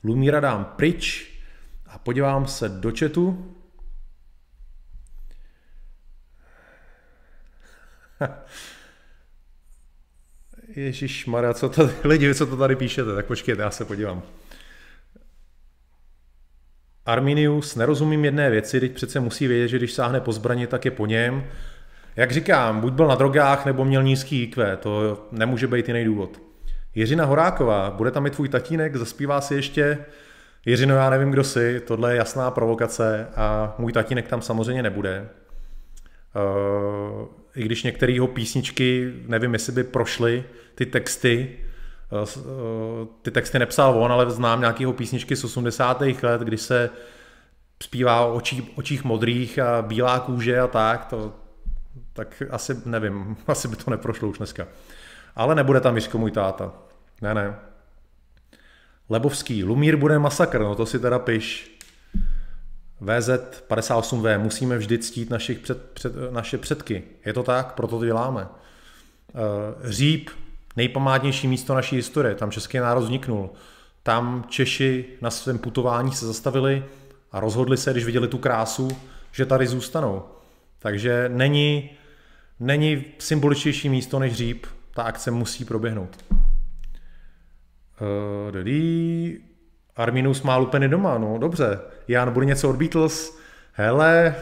Lumíra 0.03 0.39
dám 0.39 0.65
pryč 0.65 1.31
a 1.85 1.97
podívám 1.97 2.47
se 2.47 2.69
do 2.69 2.91
chatu. 2.99 3.55
Ježíš 10.75 11.25
Maria, 11.25 11.53
co 11.53 11.69
to 11.69 11.89
lidi, 12.03 12.35
co 12.35 12.45
to 12.45 12.57
tady 12.57 12.75
píšete, 12.75 13.15
tak 13.15 13.25
počkejte, 13.25 13.61
já 13.61 13.71
se 13.71 13.85
podívám. 13.85 14.23
Arminius, 17.05 17.75
nerozumím 17.75 18.25
jedné 18.25 18.49
věci, 18.49 18.79
teď 18.79 18.91
přece 18.91 19.19
musí 19.19 19.47
vědět, 19.47 19.67
že 19.67 19.77
když 19.77 19.93
sáhne 19.93 20.19
po 20.19 20.33
zbraně, 20.33 20.67
tak 20.67 20.85
je 20.85 20.91
po 20.91 21.05
něm. 21.05 21.43
Jak 22.15 22.31
říkám, 22.31 22.81
buď 22.81 22.93
byl 22.93 23.07
na 23.07 23.15
drogách, 23.15 23.65
nebo 23.65 23.85
měl 23.85 24.03
nízký 24.03 24.43
IQ, 24.43 24.77
to 24.77 25.27
nemůže 25.31 25.67
být 25.67 25.87
jiný 25.87 26.05
důvod. 26.05 26.41
Jiřina 26.95 27.25
Horáková, 27.25 27.91
bude 27.91 28.11
tam 28.11 28.25
i 28.25 28.29
tvůj 28.29 28.49
tatínek, 28.49 28.95
zaspívá 28.95 29.41
si 29.41 29.55
ještě. 29.55 29.97
Jiřino, 30.65 30.95
já 30.95 31.09
nevím, 31.09 31.31
kdo 31.31 31.43
jsi, 31.43 31.79
tohle 31.79 32.13
je 32.13 32.17
jasná 32.17 32.51
provokace 32.51 33.27
a 33.35 33.75
můj 33.77 33.91
tatínek 33.91 34.27
tam 34.27 34.41
samozřejmě 34.41 34.83
nebude. 34.83 35.29
Uh, 36.35 37.27
I 37.55 37.63
když 37.63 37.83
některé 37.83 38.11
jeho 38.11 38.27
písničky, 38.27 39.13
nevím, 39.27 39.53
jestli 39.53 39.73
by 39.73 39.83
prošly 39.83 40.43
ty 40.75 40.85
texty, 40.85 41.57
uh, 42.11 43.07
ty 43.21 43.31
texty 43.31 43.59
nepsal 43.59 44.03
on, 44.03 44.11
ale 44.11 44.31
znám 44.31 44.59
nějakého 44.59 44.93
písničky 44.93 45.35
z 45.35 45.43
80. 45.43 46.01
let, 46.01 46.41
kdy 46.41 46.57
se 46.57 46.89
zpívá 47.83 48.25
o 48.25 48.33
očí, 48.33 48.71
očích 48.75 49.03
modrých 49.03 49.59
a 49.59 49.81
bílá 49.81 50.19
kůže 50.19 50.59
a 50.59 50.67
tak, 50.67 51.05
to, 51.05 51.33
tak 52.13 52.43
asi 52.49 52.81
nevím, 52.85 53.37
asi 53.47 53.67
by 53.67 53.75
to 53.75 53.91
neprošlo 53.91 54.29
už 54.29 54.37
dneska. 54.37 54.67
Ale 55.35 55.55
nebude 55.55 55.79
tam 55.79 55.95
Jiřko 55.95 56.17
můj 56.17 56.31
táta. 56.31 56.73
Ne, 57.21 57.33
ne. 57.33 57.55
Lebovský, 59.09 59.63
Lumír 59.63 59.95
bude 59.95 60.19
masakr, 60.19 60.59
no 60.59 60.75
to 60.75 60.85
si 60.85 60.99
teda 60.99 61.19
piš. 61.19 61.77
VZ58V 63.01 64.39
musíme 64.39 64.77
vždy 64.77 64.97
ctít 64.97 65.29
našich 65.29 65.59
před, 65.59 65.91
před, 65.91 66.13
naše 66.31 66.57
předky. 66.57 67.03
Je 67.25 67.33
to 67.33 67.43
tak? 67.43 67.73
Proto 67.73 67.99
to 67.99 68.05
děláme. 68.05 68.47
Eh, 68.47 69.91
Říp, 69.91 70.29
nejpamátnější 70.75 71.47
místo 71.47 71.75
naší 71.75 71.95
historie, 71.95 72.35
tam 72.35 72.51
český 72.51 72.77
národ 72.77 73.01
vzniknul. 73.01 73.49
Tam 74.03 74.45
Češi 74.49 75.05
na 75.21 75.31
svém 75.31 75.59
putování 75.59 76.11
se 76.11 76.25
zastavili 76.25 76.85
a 77.31 77.39
rozhodli 77.39 77.77
se, 77.77 77.91
když 77.91 78.05
viděli 78.05 78.27
tu 78.27 78.37
krásu, 78.37 78.87
že 79.31 79.45
tady 79.45 79.67
zůstanou. 79.67 80.23
Takže 80.79 81.29
není, 81.33 81.89
není 82.61 83.05
symboličtější 83.19 83.89
místo 83.89 84.19
než 84.19 84.33
Říp. 84.33 84.65
Ta 84.93 85.03
akce 85.03 85.31
musí 85.31 85.65
proběhnout. 85.65 86.25
Uh, 88.01 88.61
Arminus 89.95 90.41
má 90.41 90.57
lupeny 90.57 90.89
doma, 90.89 91.17
no 91.17 91.37
dobře. 91.37 91.79
Jan, 92.07 92.31
bude 92.31 92.45
něco 92.45 92.69
od 92.69 92.75
Beatles? 92.75 93.37
Hele, 93.73 94.35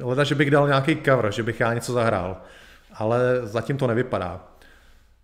uh, 0.00 0.08
leda, 0.08 0.24
že 0.24 0.34
bych 0.34 0.50
dal 0.50 0.66
nějaký 0.66 0.96
cover, 1.04 1.32
že 1.32 1.42
bych 1.42 1.60
já 1.60 1.74
něco 1.74 1.92
zahrál. 1.92 2.36
Ale 2.94 3.20
zatím 3.42 3.76
to 3.76 3.86
nevypadá. 3.86 4.44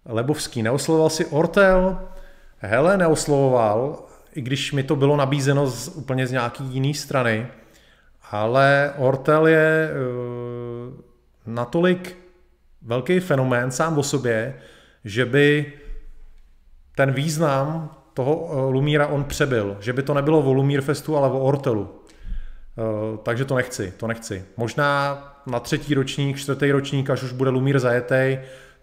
Lebovský, 0.06 0.62
neoslovoval 0.62 1.10
si 1.10 1.26
Ortel? 1.26 2.00
Hele, 2.58 2.96
neoslovoval, 2.96 4.04
i 4.34 4.40
když 4.40 4.72
mi 4.72 4.82
to 4.82 4.96
bylo 4.96 5.16
nabízeno 5.16 5.66
z, 5.66 5.88
úplně 5.88 6.26
z 6.26 6.32
nějaký 6.32 6.64
jiný 6.64 6.94
strany. 6.94 7.46
Ale 8.30 8.92
Ortel 8.96 9.46
je 9.46 9.90
uh, 9.90 10.49
natolik 11.46 12.16
velký 12.82 13.20
fenomén 13.20 13.70
sám 13.70 13.98
o 13.98 14.02
sobě, 14.02 14.54
že 15.04 15.24
by 15.24 15.72
ten 16.94 17.12
význam 17.12 17.96
toho 18.14 18.50
eh, 18.52 18.72
Lumíra 18.72 19.06
on 19.06 19.24
přebyl, 19.24 19.76
že 19.80 19.92
by 19.92 20.02
to 20.02 20.14
nebylo 20.14 20.38
o 20.40 20.52
Lumír 20.52 20.80
Festu, 20.80 21.16
ale 21.16 21.30
o 21.30 21.40
Ortelu. 21.40 22.00
Eh, 22.78 23.18
takže 23.22 23.44
to 23.44 23.56
nechci, 23.56 23.92
to 23.96 24.06
nechci. 24.06 24.44
Možná 24.56 25.18
na 25.46 25.60
třetí 25.60 25.94
ročník, 25.94 26.36
čtvrtý 26.36 26.72
ročník, 26.72 27.10
až 27.10 27.22
už 27.22 27.32
bude 27.32 27.50
Lumír 27.50 27.78
zajetý, 27.78 28.38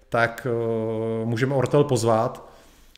tak 0.10 0.48
eh, 0.50 1.26
můžeme 1.26 1.56
Ortel 1.56 1.84
pozvat. 1.84 2.48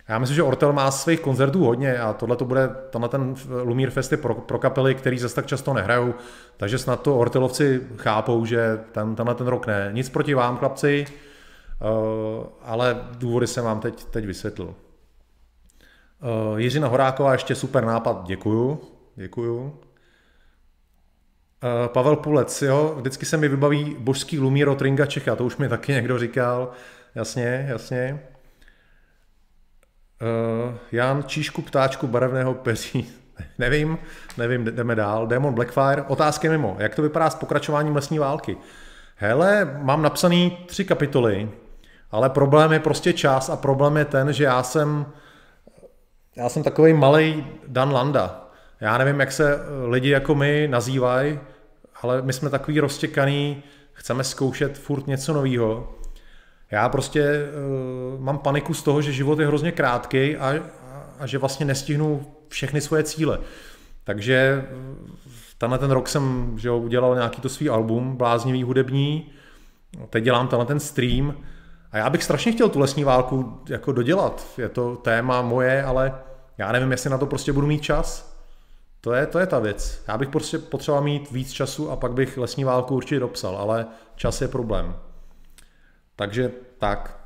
Já 0.09 0.19
myslím, 0.19 0.35
že 0.35 0.43
Ortel 0.43 0.73
má 0.73 0.91
svých 0.91 1.19
koncertů 1.19 1.65
hodně 1.65 1.99
a 1.99 2.13
tohle 2.13 2.35
to 2.35 2.45
bude, 2.45 2.69
tenhle 2.89 3.09
ten 3.09 3.35
Lumír 3.63 3.89
Fest 3.89 4.11
je 4.11 4.17
pro, 4.17 4.35
pro 4.35 4.59
kapely, 4.59 4.95
který 4.95 5.19
zase 5.19 5.35
tak 5.35 5.45
často 5.45 5.73
nehrajou, 5.73 6.13
takže 6.57 6.77
snad 6.77 7.01
to 7.01 7.17
Ortelovci 7.17 7.81
chápou, 7.97 8.45
že 8.45 8.79
ten, 8.91 9.15
tenhle 9.15 9.35
ten 9.35 9.47
rok 9.47 9.67
ne. 9.67 9.89
Nic 9.93 10.09
proti 10.09 10.33
vám, 10.33 10.57
chlapci, 10.57 11.05
ale 12.61 13.07
důvody 13.17 13.47
jsem 13.47 13.65
vám 13.65 13.79
teď, 13.79 14.03
teď 14.03 14.25
vysvětlil. 14.25 14.75
Uh, 16.51 16.59
Jiřina 16.59 16.87
Horáková, 16.87 17.31
ještě 17.31 17.55
super 17.55 17.85
nápad, 17.85 18.23
děkuju, 18.25 18.81
děkuju. 19.15 19.61
Uh, 19.61 19.71
Pavel 21.87 22.15
Pulec, 22.15 22.61
jo, 22.61 22.93
vždycky 22.97 23.25
se 23.25 23.37
mi 23.37 23.47
vybaví 23.47 23.95
božský 23.99 24.39
Lumíro 24.39 24.75
Tringa 24.75 25.05
Čecha, 25.05 25.35
to 25.35 25.45
už 25.45 25.57
mi 25.57 25.69
taky 25.69 25.91
někdo 25.91 26.19
říkal, 26.19 26.71
jasně, 27.15 27.65
jasně. 27.69 28.28
Uh, 30.21 30.75
Jan 30.91 31.23
Číšku 31.27 31.61
ptáčku 31.61 32.07
barevného 32.07 32.53
peří, 32.53 33.09
nevím, 33.57 33.97
nevím, 34.37 34.65
jdeme 34.65 34.95
dál. 34.95 35.27
Demon 35.27 35.53
Blackfire, 35.53 36.01
otázky 36.01 36.49
mimo, 36.49 36.75
jak 36.79 36.95
to 36.95 37.01
vypadá 37.01 37.29
s 37.29 37.35
pokračováním 37.35 37.95
lesní 37.95 38.19
války? 38.19 38.57
Hele, 39.15 39.77
mám 39.81 40.01
napsaný 40.01 40.57
tři 40.65 40.85
kapitoly, 40.85 41.49
ale 42.11 42.29
problém 42.29 42.71
je 42.73 42.79
prostě 42.79 43.13
čas 43.13 43.49
a 43.49 43.55
problém 43.55 43.97
je 43.97 44.05
ten, 44.05 44.33
že 44.33 44.43
já 44.43 44.63
jsem 44.63 45.05
já 46.35 46.49
jsem 46.49 46.63
takový 46.63 46.93
malý 46.93 47.45
Dan 47.67 47.91
Landa. 47.91 48.49
Já 48.81 48.97
nevím, 48.97 49.19
jak 49.19 49.31
se 49.31 49.59
lidi 49.87 50.09
jako 50.09 50.35
my 50.35 50.67
nazývají, 50.71 51.39
ale 52.01 52.21
my 52.21 52.33
jsme 52.33 52.49
takový 52.49 52.79
roztěkaný, 52.79 53.63
chceme 53.93 54.23
zkoušet 54.23 54.77
furt 54.77 55.07
něco 55.07 55.33
nového. 55.33 55.98
Já 56.71 56.89
prostě 56.89 57.49
uh, 58.13 58.21
mám 58.21 58.37
paniku 58.37 58.73
z 58.73 58.83
toho, 58.83 59.01
že 59.01 59.13
život 59.13 59.39
je 59.39 59.47
hrozně 59.47 59.71
krátký 59.71 60.37
a, 60.37 60.53
a 61.19 61.27
že 61.27 61.37
vlastně 61.37 61.65
nestihnu 61.65 62.25
všechny 62.47 62.81
svoje 62.81 63.03
cíle. 63.03 63.39
Takže 64.03 64.65
tenhle 65.57 65.77
ten 65.79 65.91
rok 65.91 66.09
jsem 66.09 66.53
že 66.57 66.67
jo, 66.67 66.77
udělal 66.77 67.15
nějaký 67.15 67.41
to 67.41 67.49
svý 67.49 67.69
album, 67.69 68.17
bláznivý 68.17 68.63
hudební, 68.63 69.31
teď 70.09 70.23
dělám 70.23 70.47
tenhle 70.47 70.65
ten 70.65 70.79
stream 70.79 71.33
a 71.91 71.97
já 71.97 72.09
bych 72.09 72.23
strašně 72.23 72.51
chtěl 72.51 72.69
tu 72.69 72.79
lesní 72.79 73.03
válku 73.03 73.61
jako 73.69 73.91
dodělat. 73.91 74.45
Je 74.57 74.69
to 74.69 74.95
téma 74.95 75.41
moje, 75.41 75.83
ale 75.83 76.13
já 76.57 76.71
nevím, 76.71 76.91
jestli 76.91 77.09
na 77.09 77.17
to 77.17 77.25
prostě 77.25 77.53
budu 77.53 77.67
mít 77.67 77.81
čas. 77.81 78.37
To 79.01 79.13
je, 79.13 79.25
to 79.25 79.39
je 79.39 79.45
ta 79.45 79.59
věc. 79.59 80.03
Já 80.07 80.17
bych 80.17 80.29
prostě 80.29 80.59
potřeboval 80.59 81.03
mít 81.03 81.31
víc 81.31 81.51
času 81.51 81.91
a 81.91 81.95
pak 81.95 82.13
bych 82.13 82.37
lesní 82.37 82.63
válku 82.63 82.95
určitě 82.95 83.19
dopsal, 83.19 83.57
ale 83.57 83.85
čas 84.15 84.41
je 84.41 84.47
problém. 84.47 84.95
Takže 86.19 86.51
tak. 86.77 87.19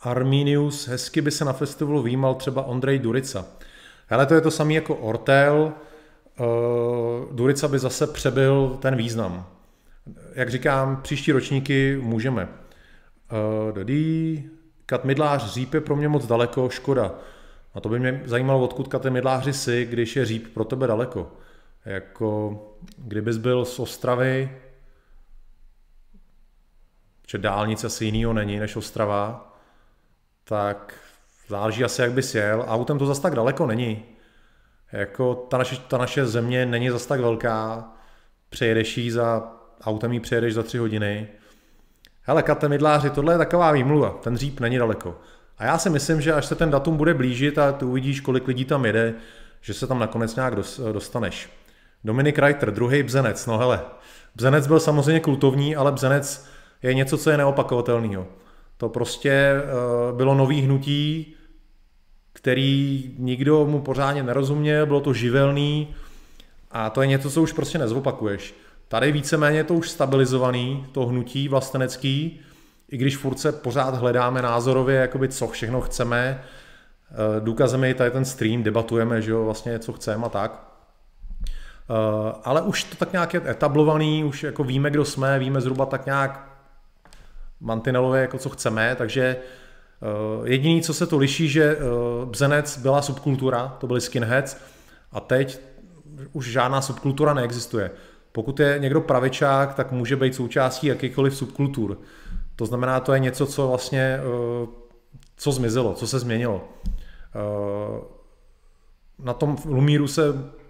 Arminius, 0.00 0.88
hezky 0.88 1.20
by 1.20 1.30
se 1.30 1.44
na 1.44 1.52
festivalu 1.52 2.02
výjímal 2.02 2.34
třeba 2.34 2.62
Ondrej 2.62 2.98
Durica. 2.98 3.46
Hele, 4.06 4.26
to 4.26 4.34
je 4.34 4.40
to 4.40 4.50
samé 4.50 4.72
jako 4.72 4.96
Ortel. 4.96 5.72
Uh, 6.40 7.36
Durica 7.36 7.68
by 7.68 7.78
zase 7.78 8.06
přebyl 8.06 8.78
ten 8.82 8.96
význam. 8.96 9.46
Jak 10.32 10.50
říkám, 10.50 11.02
příští 11.02 11.32
ročníky 11.32 11.98
můžeme. 12.02 12.48
Uh, 12.48 13.74
dodí, 13.74 14.44
Kat 14.86 15.04
Midlář 15.04 15.52
Říp 15.52 15.74
je 15.74 15.80
pro 15.80 15.96
mě 15.96 16.08
moc 16.08 16.26
daleko, 16.26 16.68
škoda. 16.68 17.14
A 17.74 17.80
to 17.80 17.88
by 17.88 17.98
mě 17.98 18.22
zajímalo, 18.24 18.64
odkud 18.64 18.88
Kate 18.88 19.10
Midláři 19.10 19.52
si, 19.52 19.84
když 19.84 20.16
je 20.16 20.26
Říp 20.26 20.54
pro 20.54 20.64
tebe 20.64 20.86
daleko. 20.86 21.32
Jako, 21.84 22.58
kdybys 22.96 23.36
byl 23.36 23.64
z 23.64 23.78
Ostravy, 23.78 24.50
že 27.26 27.38
dálnice 27.38 27.86
asi 27.86 28.04
jinýho 28.04 28.32
není 28.32 28.58
než 28.58 28.76
Ostrava, 28.76 29.54
tak 30.44 30.94
záleží 31.48 31.84
asi, 31.84 32.02
jak 32.02 32.12
bys 32.12 32.34
jel. 32.34 32.64
Autem 32.68 32.98
to 32.98 33.06
zas 33.06 33.18
tak 33.18 33.34
daleko 33.34 33.66
není. 33.66 34.02
Jako 34.92 35.34
ta 35.34 35.58
naše, 35.58 35.76
ta 35.76 35.98
naše 35.98 36.26
země 36.26 36.66
není 36.66 36.90
zas 36.90 37.06
tak 37.06 37.20
velká, 37.20 37.88
přejedeš 38.48 38.98
jí 38.98 39.10
za, 39.10 39.52
autem 39.84 40.12
jí 40.12 40.20
přejedeš 40.20 40.54
za 40.54 40.62
tři 40.62 40.78
hodiny. 40.78 41.28
Hele, 42.22 42.42
Kate 42.42 42.68
Midláři, 42.68 43.10
tohle 43.10 43.34
je 43.34 43.38
taková 43.38 43.72
výmluva, 43.72 44.10
ten 44.10 44.36
říp 44.36 44.60
není 44.60 44.78
daleko. 44.78 45.18
A 45.58 45.64
já 45.64 45.78
si 45.78 45.90
myslím, 45.90 46.20
že 46.20 46.32
až 46.32 46.46
se 46.46 46.54
ten 46.54 46.70
datum 46.70 46.96
bude 46.96 47.14
blížit 47.14 47.58
a 47.58 47.72
ty 47.72 47.84
uvidíš, 47.84 48.20
kolik 48.20 48.48
lidí 48.48 48.64
tam 48.64 48.84
jede, 48.84 49.14
že 49.60 49.74
se 49.74 49.86
tam 49.86 49.98
nakonec 49.98 50.36
nějak 50.36 50.54
dostaneš. 50.92 51.50
Dominik 52.04 52.38
Reiter, 52.38 52.70
druhý 52.70 53.02
Bzenec. 53.02 53.46
No 53.46 53.58
hele, 53.58 53.80
Bzenec 54.34 54.66
byl 54.66 54.80
samozřejmě 54.80 55.20
kultovní, 55.20 55.76
ale 55.76 55.92
Bzenec 55.92 56.46
je 56.82 56.94
něco, 56.94 57.18
co 57.18 57.30
je 57.30 57.36
neopakovatelného. 57.36 58.26
To 58.76 58.88
prostě 58.88 59.30
eh, 59.30 59.62
bylo 60.16 60.34
nový 60.34 60.60
hnutí, 60.60 61.34
který 62.32 63.14
nikdo 63.18 63.66
mu 63.66 63.80
pořádně 63.80 64.22
nerozuměl, 64.22 64.86
bylo 64.86 65.00
to 65.00 65.12
živelný 65.12 65.94
a 66.70 66.90
to 66.90 67.02
je 67.02 67.08
něco, 67.08 67.30
co 67.30 67.42
už 67.42 67.52
prostě 67.52 67.78
nezopakuješ. 67.78 68.54
Tady 68.88 69.12
víceméně 69.12 69.64
to 69.64 69.74
už 69.74 69.90
stabilizovaný, 69.90 70.86
to 70.92 71.06
hnutí 71.06 71.48
vlastenecký, 71.48 72.40
i 72.88 72.96
když 72.96 73.16
furt 73.16 73.38
se 73.38 73.52
pořád 73.52 73.94
hledáme 73.94 74.42
názorově, 74.42 74.96
jakoby 74.96 75.28
co 75.28 75.48
všechno 75.48 75.80
chceme, 75.80 76.42
eh, 77.10 77.40
důkazem 77.40 77.84
je 77.84 77.94
tady 77.94 78.10
ten 78.10 78.24
stream, 78.24 78.62
debatujeme, 78.62 79.22
že 79.22 79.30
jo, 79.30 79.44
vlastně 79.44 79.78
co 79.78 79.92
chceme 79.92 80.26
a 80.26 80.28
tak. 80.28 80.64
Eh, 81.90 82.32
ale 82.44 82.62
už 82.62 82.84
to 82.84 82.96
tak 82.96 83.12
nějak 83.12 83.34
je 83.34 83.50
etablovaný, 83.50 84.24
už 84.24 84.42
jako 84.42 84.64
víme, 84.64 84.90
kdo 84.90 85.04
jsme, 85.04 85.38
víme 85.38 85.60
zhruba 85.60 85.86
tak 85.86 86.06
nějak 86.06 86.53
mantinelově, 87.64 88.20
jako 88.20 88.38
co 88.38 88.50
chceme, 88.50 88.94
takže 88.98 89.36
eh, 89.36 90.48
jediný, 90.48 90.82
co 90.82 90.94
se 90.94 91.06
to 91.06 91.18
liší, 91.18 91.48
že 91.48 91.78
Bzenec 92.24 92.78
byla 92.78 93.02
subkultura, 93.02 93.76
to 93.80 93.86
byly 93.86 94.00
skinheads, 94.00 94.56
a 95.12 95.20
teď 95.20 95.60
už 96.32 96.46
žádná 96.46 96.80
subkultura 96.80 97.34
neexistuje. 97.34 97.90
Pokud 98.32 98.60
je 98.60 98.76
někdo 98.78 99.00
pravičák, 99.00 99.74
tak 99.74 99.92
může 99.92 100.16
být 100.16 100.34
součástí 100.34 100.86
jakýkoliv 100.86 101.36
subkultur. 101.36 101.98
To 102.56 102.66
znamená, 102.66 103.00
to 103.00 103.12
je 103.12 103.18
něco, 103.18 103.46
co 103.46 103.68
vlastně, 103.68 104.20
eh, 104.20 104.66
co 105.36 105.52
zmizelo, 105.52 105.94
co 105.94 106.06
se 106.06 106.18
změnilo. 106.18 106.68
Eh, 106.86 108.04
na 109.18 109.32
tom 109.32 109.56
Lumíru 109.64 110.08
se 110.08 110.22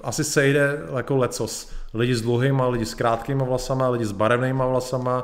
asi 0.02 0.24
sejde 0.24 0.78
jako 0.96 1.16
lecos. 1.16 1.70
Lidi 1.94 2.14
s 2.14 2.22
dlouhýma, 2.22 2.68
lidi 2.68 2.86
s 2.86 2.94
krátkýma 2.94 3.44
vlasama, 3.44 3.88
lidi 3.88 4.04
s 4.04 4.12
barevnýma 4.12 4.66
vlasama, 4.66 5.22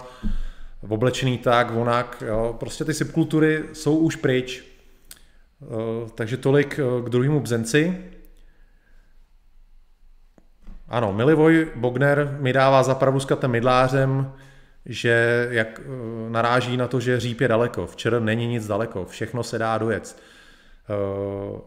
oblečený 0.88 1.38
tak, 1.38 1.70
onak. 1.70 2.22
Jo. 2.26 2.56
Prostě 2.60 2.84
ty 2.84 2.94
subkultury 2.94 3.64
jsou 3.72 3.96
už 3.96 4.16
pryč. 4.16 4.64
Eh, 5.62 6.10
takže 6.14 6.36
tolik 6.36 6.80
k 7.04 7.08
druhému 7.08 7.40
bzenci. 7.40 8.04
Ano, 10.88 11.12
Milivoj 11.12 11.68
Bogner 11.74 12.36
mi 12.40 12.52
dává 12.52 12.82
zapravdu 12.82 13.20
s 13.20 13.24
Katem 13.24 13.50
Mydlářem, 13.50 14.32
že 14.86 15.46
jak 15.50 15.80
eh, 15.80 16.30
naráží 16.30 16.76
na 16.76 16.88
to, 16.88 17.00
že 17.00 17.20
říp 17.20 17.40
je 17.40 17.48
daleko. 17.48 17.86
Včera 17.86 18.20
není 18.20 18.46
nic 18.46 18.66
daleko, 18.66 19.04
všechno 19.04 19.42
se 19.42 19.58
dá 19.58 19.78
dojet. 19.78 20.16
Eh, 20.90 21.60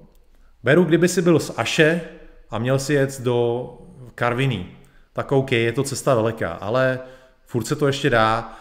beru, 0.64 0.84
kdyby 0.84 1.08
si 1.08 1.22
byl 1.22 1.40
z 1.40 1.52
Aše 1.58 2.02
a 2.50 2.60
měl 2.60 2.80
si 2.80 2.94
jet 2.94 3.22
do 3.22 3.70
Karviní, 4.16 4.78
tak 5.14 5.32
OK, 5.32 5.52
je 5.52 5.72
to 5.72 5.84
cesta 5.84 6.16
daleká, 6.16 6.52
ale 6.52 7.00
furt 7.46 7.66
se 7.66 7.76
to 7.76 7.88
ještě 7.88 8.10
dá 8.10 8.60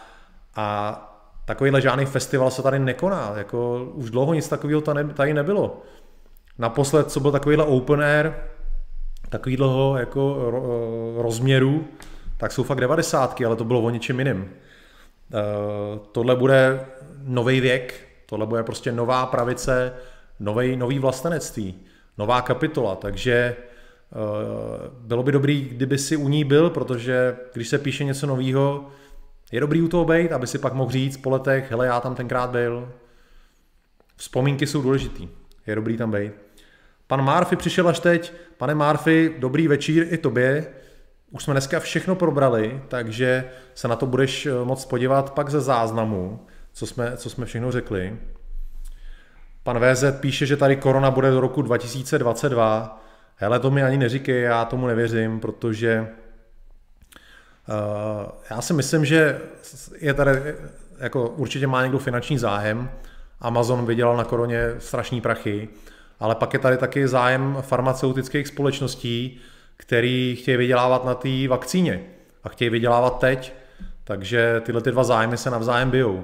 a 0.55 0.99
takovýhle 1.45 1.81
žádný 1.81 2.05
festival 2.05 2.51
se 2.51 2.61
tady 2.61 2.79
nekoná. 2.79 3.33
Jako 3.37 3.89
už 3.93 4.09
dlouho 4.09 4.33
nic 4.33 4.49
takového 4.49 4.81
tady 5.13 5.33
nebylo. 5.33 5.81
Naposled, 6.57 7.11
co 7.11 7.19
byl 7.19 7.31
takovýhle 7.31 7.65
open 7.65 8.01
air, 8.01 8.31
takovýhle 9.29 9.99
jako 9.99 10.51
rozměru, 11.17 11.87
tak 12.37 12.51
jsou 12.51 12.63
fakt 12.63 12.81
devadesátky, 12.81 13.45
ale 13.45 13.55
to 13.55 13.63
bylo 13.63 13.81
o 13.81 13.89
něčem 13.89 14.19
jiným. 14.19 14.37
Uh, 14.37 15.99
tohle 16.11 16.35
bude 16.35 16.85
nový 17.23 17.61
věk, 17.61 18.07
tohle 18.25 18.45
bude 18.45 18.63
prostě 18.63 18.91
nová 18.91 19.25
pravice, 19.25 19.93
nový, 20.39 20.75
nový 20.75 20.99
vlastenectví, 20.99 21.75
nová 22.17 22.41
kapitola, 22.41 22.95
takže 22.95 23.55
uh, 24.11 25.07
bylo 25.07 25.23
by 25.23 25.31
dobrý, 25.31 25.61
kdyby 25.61 25.97
si 25.97 26.17
u 26.17 26.27
ní 26.27 26.43
byl, 26.43 26.69
protože 26.69 27.35
když 27.53 27.67
se 27.67 27.77
píše 27.77 28.03
něco 28.03 28.27
nového, 28.27 28.87
je 29.53 29.59
dobrý 29.59 29.81
u 29.81 29.87
toho 29.87 30.05
být, 30.05 30.31
aby 30.31 30.47
si 30.47 30.57
pak 30.57 30.73
mohl 30.73 30.91
říct 30.91 31.17
po 31.17 31.29
letech, 31.29 31.71
hele, 31.71 31.85
já 31.85 31.99
tam 31.99 32.15
tenkrát 32.15 32.49
byl. 32.49 32.93
Vzpomínky 34.15 34.67
jsou 34.67 34.81
důležitý, 34.81 35.29
je 35.67 35.75
dobrý 35.75 35.97
tam 35.97 36.11
být. 36.11 36.31
Pan 37.07 37.21
Murphy 37.21 37.55
přišel 37.55 37.87
až 37.87 37.99
teď. 37.99 38.33
Pane 38.57 38.75
Murphy, 38.75 39.35
dobrý 39.37 39.67
večír 39.67 40.07
i 40.09 40.17
tobě. 40.17 40.67
Už 41.31 41.43
jsme 41.43 41.53
dneska 41.53 41.79
všechno 41.79 42.15
probrali, 42.15 42.81
takže 42.87 43.49
se 43.73 43.87
na 43.87 43.95
to 43.95 44.05
budeš 44.05 44.45
eh, 44.45 44.51
moc 44.63 44.85
podívat 44.85 45.33
pak 45.33 45.49
ze 45.49 45.61
záznamu, 45.61 46.39
co 46.71 46.87
jsme, 46.87 47.17
co 47.17 47.29
jsme 47.29 47.45
všechno 47.45 47.71
řekli. 47.71 48.17
Pan 49.63 49.79
VZ 49.79 50.03
píše, 50.19 50.45
že 50.45 50.57
tady 50.57 50.75
korona 50.75 51.11
bude 51.11 51.31
do 51.31 51.41
roku 51.41 51.61
2022. 51.61 53.03
Hele, 53.35 53.59
to 53.59 53.71
mi 53.71 53.83
ani 53.83 53.97
neříkej, 53.97 54.41
já 54.41 54.65
tomu 54.65 54.87
nevěřím, 54.87 55.39
protože 55.39 56.07
já 58.49 58.61
si 58.61 58.73
myslím, 58.73 59.05
že 59.05 59.41
je 59.97 60.13
tady, 60.13 60.31
jako 60.97 61.29
určitě 61.29 61.67
má 61.67 61.83
někdo 61.83 61.99
finanční 61.99 62.37
zájem. 62.37 62.89
Amazon 63.41 63.85
vydělal 63.85 64.17
na 64.17 64.23
koroně 64.23 64.71
strašný 64.79 65.21
prachy, 65.21 65.69
ale 66.19 66.35
pak 66.35 66.53
je 66.53 66.59
tady 66.59 66.77
taky 66.77 67.07
zájem 67.07 67.57
farmaceutických 67.61 68.47
společností, 68.47 69.39
který 69.77 70.35
chtějí 70.39 70.57
vydělávat 70.57 71.05
na 71.05 71.15
té 71.15 71.47
vakcíně 71.47 72.03
a 72.43 72.49
chtějí 72.49 72.69
vydělávat 72.69 73.19
teď, 73.19 73.53
takže 74.03 74.61
tyhle 74.65 74.81
ty 74.81 74.91
dva 74.91 75.03
zájmy 75.03 75.37
se 75.37 75.49
navzájem 75.49 75.91
bijou. 75.91 76.23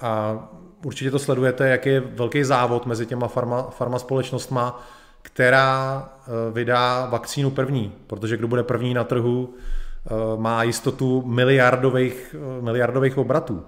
A 0.00 0.38
určitě 0.84 1.10
to 1.10 1.18
sledujete, 1.18 1.68
jaký 1.68 1.88
je 1.88 2.00
velký 2.00 2.44
závod 2.44 2.86
mezi 2.86 3.06
těma 3.06 3.28
farma, 3.28 3.62
farma 3.62 3.98
společnostma, 3.98 4.86
která 5.22 6.08
eh, 6.08 6.52
vydá 6.52 7.06
vakcínu 7.06 7.50
první, 7.50 7.92
protože 8.06 8.36
kdo 8.36 8.48
bude 8.48 8.62
první 8.62 8.94
na 8.94 9.04
trhu, 9.04 9.54
eh, 9.54 9.83
má 10.36 10.62
jistotu 10.62 11.22
miliardových, 11.26 12.36
eh, 12.38 12.62
miliardových 12.62 13.18
obratů. 13.18 13.64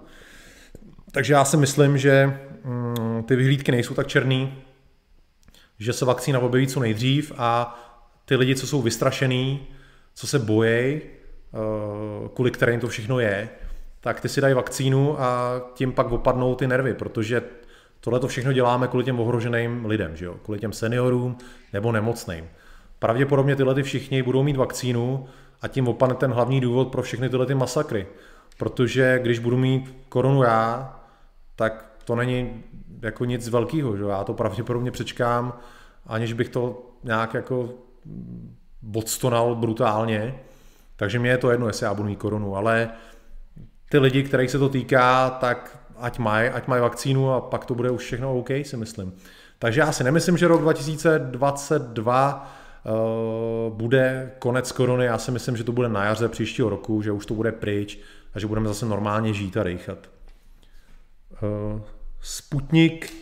Takže 1.12 1.32
já 1.32 1.45
si 1.45 1.57
myslím, 1.57 1.99
že 1.99 2.41
mm, 2.64 3.22
ty 3.22 3.37
vyhlídky 3.37 3.72
nejsou 3.72 3.95
tak 3.95 4.07
černý, 4.07 4.55
že 5.78 5.93
se 5.93 6.05
vakcína 6.05 6.39
objeví 6.39 6.66
co 6.66 6.80
nejdřív 6.80 7.32
a 7.37 7.80
ty 8.24 8.37
lidi, 8.37 8.55
co 8.55 8.66
jsou 8.66 8.82
vystrašený, 8.82 9.66
co 10.14 10.26
se 10.26 10.39
bojí, 10.39 11.01
eh, 11.01 11.01
kvůli 12.34 12.51
kterým 12.51 12.80
to 12.80 12.89
všechno 12.89 13.20
je, 13.20 13.49
tak 14.01 14.20
ty 14.20 14.28
si 14.28 14.41
dají 14.41 14.55
vakcínu 14.55 15.20
a 15.20 15.61
tím 15.74 15.93
pak 15.93 16.12
opadnou 16.12 16.55
ty 16.55 16.66
nervy, 16.66 16.95
protože 16.95 17.43
tohle 18.01 18.20
to 18.20 18.28
všechno 18.28 18.53
děláme 18.53 18.89
kvůli 18.89 19.05
těm 19.05 19.20
ohroženým 19.20 19.87
lidem, 19.87 20.16
že 20.16 20.24
jo? 20.24 20.34
kvůli 20.43 20.59
těm 20.59 20.72
seniorům 20.72 21.39
nebo 21.72 21.93
nemocným. 21.93 22.45
Pravděpodobně 22.99 23.57
tyhle 23.57 23.74
ty 23.74 23.82
všichni 23.82 24.22
budou 24.22 24.43
mít 24.43 24.57
vakcínu 24.57 25.26
a 25.62 25.68
tím 25.68 25.88
opadne 25.88 26.14
ten 26.14 26.32
hlavní 26.32 26.61
důvod 26.61 26.88
pro 26.88 27.02
všechny 27.02 27.28
tyhle 27.28 27.46
ty 27.46 27.54
masakry. 27.54 28.07
Protože 28.59 29.18
když 29.22 29.38
budu 29.38 29.57
mít 29.57 29.94
koronu 30.09 30.42
já, 30.42 30.96
tak 31.57 31.90
to 32.04 32.16
není 32.16 32.64
jako 33.02 33.24
nic 33.24 33.48
velkého. 33.48 33.96
Já 33.96 34.24
to 34.24 34.34
pravděpodobně 34.34 34.90
přečkám 34.90 35.52
aniž 36.07 36.32
bych 36.32 36.48
to 36.48 36.90
nějak 37.04 37.34
jako 37.34 37.68
bodstonal 38.82 39.54
brutálně. 39.54 40.34
Takže 40.96 41.18
mě 41.18 41.30
je 41.30 41.38
to 41.38 41.50
jedno, 41.50 41.66
jestli 41.66 41.84
já 41.86 41.94
budu 41.94 42.09
mít 42.09 42.16
korunu, 42.16 42.57
ale 42.57 42.88
ty 43.90 43.98
lidi, 43.98 44.22
kterých 44.22 44.50
se 44.50 44.59
to 44.59 44.68
týká, 44.68 45.30
tak 45.30 45.78
ať 45.96 46.18
mají 46.18 46.48
ať 46.48 46.66
maj 46.66 46.80
vakcínu 46.80 47.32
a 47.32 47.40
pak 47.40 47.64
to 47.64 47.74
bude 47.74 47.90
už 47.90 48.02
všechno 48.02 48.38
OK, 48.38 48.50
si 48.62 48.76
myslím. 48.76 49.12
Takže 49.59 49.80
já 49.80 49.92
si 49.92 50.04
nemyslím, 50.04 50.36
že 50.36 50.48
rok 50.48 50.61
2022 50.61 52.34
uh, 52.34 52.42
eh, 52.42 52.48
bude 53.68 54.32
konec 54.39 54.72
korony, 54.72 55.05
já 55.05 55.18
si 55.18 55.30
myslím, 55.30 55.57
že 55.57 55.64
to 55.64 55.72
bude 55.72 55.89
na 55.89 56.05
jaře 56.05 56.28
příštího 56.28 56.68
roku, 56.68 57.03
že 57.03 57.12
už 57.12 57.26
to 57.26 57.34
bude 57.34 57.53
pryč 57.53 57.99
a 58.34 58.39
že 58.39 58.47
budeme 58.47 58.68
zase 58.68 58.87
normálně 58.87 59.34
žít 59.34 59.57
a 59.57 59.62
dejchat. 59.62 59.99
Uh, 61.43 61.80
Sputnik, 62.20 63.12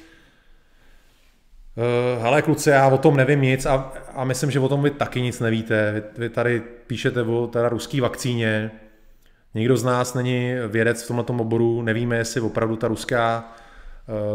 uh, 1.77 2.23
hele 2.23 2.43
kluci, 2.43 2.71
já 2.71 2.89
o 2.89 2.99
tom 2.99 3.17
nevím 3.17 3.43
nic 3.43 3.67
a, 3.67 3.93
a 4.15 4.25
myslím, 4.25 4.51
že 4.51 4.61
o 4.61 4.69
tom 4.69 4.83
vy 4.83 4.91
taky 4.91 5.21
nic 5.21 5.41
nevíte. 5.41 5.93
Vy, 5.93 6.03
vy 6.19 6.29
tady 6.29 6.63
píšete 6.87 7.23
o 7.23 7.47
teda 7.47 7.69
ruský 7.69 8.01
vakcíně, 8.01 8.71
Nikdo 9.55 9.77
z 9.77 9.85
nás 9.85 10.15
není 10.15 10.55
vědec 10.69 11.03
v 11.03 11.09
tomto 11.09 11.33
oboru, 11.33 11.83
nevíme, 11.83 12.17
jestli 12.17 12.41
opravdu 12.41 12.77
ta 12.77 12.89
ruská, 12.89 13.53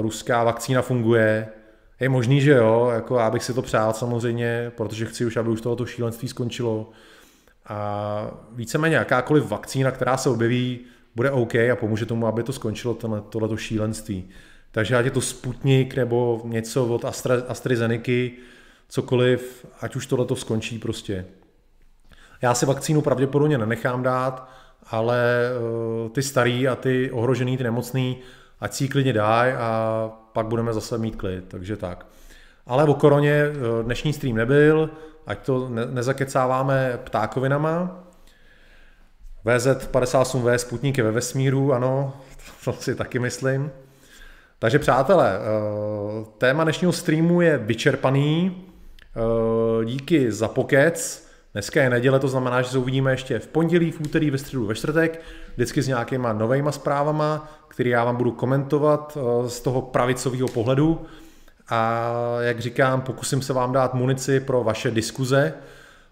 ruská 0.01 0.43
vakcína 0.43 0.81
funguje. 0.81 1.47
Je 1.99 2.09
možný, 2.09 2.41
že 2.41 2.51
jo, 2.51 2.91
jako 2.93 3.17
já 3.17 3.29
bych 3.29 3.43
si 3.43 3.53
to 3.53 3.61
přál 3.61 3.93
samozřejmě, 3.93 4.71
protože 4.77 5.05
chci 5.05 5.25
už, 5.25 5.37
aby 5.37 5.49
už 5.49 5.61
tohoto 5.61 5.85
šílenství 5.85 6.27
skončilo. 6.27 6.89
A 7.65 8.31
víceméně 8.51 8.95
jakákoliv 8.95 9.49
vakcína, 9.49 9.91
která 9.91 10.17
se 10.17 10.29
objeví, 10.29 10.79
bude 11.15 11.31
OK 11.31 11.55
a 11.55 11.75
pomůže 11.79 12.05
tomu, 12.05 12.27
aby 12.27 12.43
to 12.43 12.53
skončilo 12.53 12.93
tohle, 12.93 13.21
tohleto 13.21 13.57
šílenství. 13.57 14.29
Takže 14.71 14.95
ať 14.95 15.05
je 15.05 15.11
to 15.11 15.21
Sputnik 15.21 15.95
nebo 15.95 16.41
něco 16.43 16.85
od 16.85 17.05
Astra, 17.05 17.35
AstraZeneca, 17.47 18.35
cokoliv, 18.89 19.65
ať 19.81 19.95
už 19.95 20.05
tohleto 20.05 20.35
skončí 20.35 20.79
prostě. 20.79 21.25
Já 22.41 22.53
si 22.53 22.65
vakcínu 22.65 23.01
pravděpodobně 23.01 23.57
nenechám 23.57 24.03
dát, 24.03 24.49
ale 24.87 25.49
uh, 26.03 26.09
ty 26.09 26.23
starý 26.23 26.67
a 26.67 26.75
ty 26.75 27.11
ohrožený, 27.11 27.57
ty 27.57 27.63
nemocný, 27.63 28.17
ať 28.59 28.73
si 28.73 28.83
ji 28.83 28.87
klidně 28.89 29.13
dají 29.13 29.53
a 29.53 30.09
pak 30.39 30.47
budeme 30.47 30.73
zase 30.73 30.97
mít 30.97 31.15
klid, 31.15 31.45
takže 31.47 31.77
tak. 31.77 32.05
Ale 32.65 32.83
o 32.83 32.93
koroně 32.93 33.31
eh, 33.31 33.83
dnešní 33.83 34.13
stream 34.13 34.35
nebyl, 34.35 34.89
ať 35.27 35.39
to 35.39 35.69
ne- 35.69 35.85
nezakecáváme 35.85 36.99
ptákovinama. 37.03 38.03
VZ58V 39.45 40.55
Sputnik 40.55 40.97
je 40.97 41.03
ve 41.03 41.11
vesmíru, 41.11 41.73
ano, 41.73 42.13
to 42.65 42.73
si 42.73 42.95
taky 42.95 43.19
myslím. 43.19 43.71
Takže 44.59 44.79
přátelé, 44.79 45.39
eh, 45.39 46.25
téma 46.37 46.63
dnešního 46.63 46.93
streamu 46.93 47.41
je 47.41 47.57
vyčerpaný. 47.57 48.63
Díky 49.85 50.31
za 50.31 50.47
pokec. 50.47 51.28
Dneska 51.53 51.83
je 51.83 51.89
neděle, 51.89 52.19
to 52.19 52.27
znamená, 52.27 52.61
že 52.61 52.69
se 52.69 52.77
uvidíme 52.77 53.11
ještě 53.11 53.39
v 53.39 53.47
pondělí, 53.47 53.91
v 53.91 54.01
úterý, 54.01 54.31
ve 54.31 54.37
středu, 54.37 54.65
ve 54.65 54.75
čtvrtek, 54.75 55.21
vždycky 55.55 55.81
s 55.81 55.87
nějakýma 55.87 56.33
novejma 56.33 56.71
zprávama, 56.71 57.51
které 57.67 57.89
já 57.89 58.03
vám 58.03 58.15
budu 58.15 58.31
komentovat 58.31 59.17
eh, 59.17 59.49
z 59.49 59.59
toho 59.59 59.81
pravicového 59.81 60.47
pohledu. 60.47 61.05
A 61.69 62.11
jak 62.39 62.59
říkám, 62.59 63.01
pokusím 63.01 63.41
se 63.41 63.53
vám 63.53 63.73
dát 63.73 63.93
munici 63.93 64.39
pro 64.39 64.63
vaše 64.63 64.91
diskuze, 64.91 65.53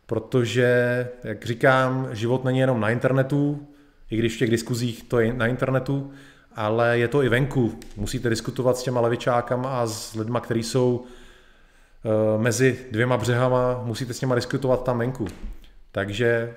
protože, 0.06 1.08
jak 1.24 1.46
říkám, 1.46 2.10
život 2.12 2.44
není 2.44 2.60
jenom 2.60 2.80
na 2.80 2.90
internetu, 2.90 3.68
i 4.12 4.18
když 4.18 4.36
v 4.36 4.40
těch 4.40 4.50
diskuzích 4.50 5.04
to 5.04 5.20
je 5.20 5.34
na 5.34 5.48
internetu, 5.48 6.12
ale 6.56 7.00
je 7.00 7.08
to 7.08 7.24
i 7.24 7.30
venku. 7.30 7.80
Musíte 7.98 8.30
diskutovat 8.30 8.78
s 8.78 8.84
těma 8.84 9.02
levičákama 9.02 9.82
a 9.82 9.88
s 9.88 10.16
lidma, 10.16 10.40
kteří 10.40 10.64
jsou 10.64 11.06
mezi 12.38 12.86
dvěma 12.92 13.18
břehama, 13.18 13.82
musíte 13.84 14.14
s 14.14 14.22
něma 14.22 14.36
diskutovat 14.36 14.84
tam 14.84 15.00
venku. 15.00 15.28
Takže 15.92 16.56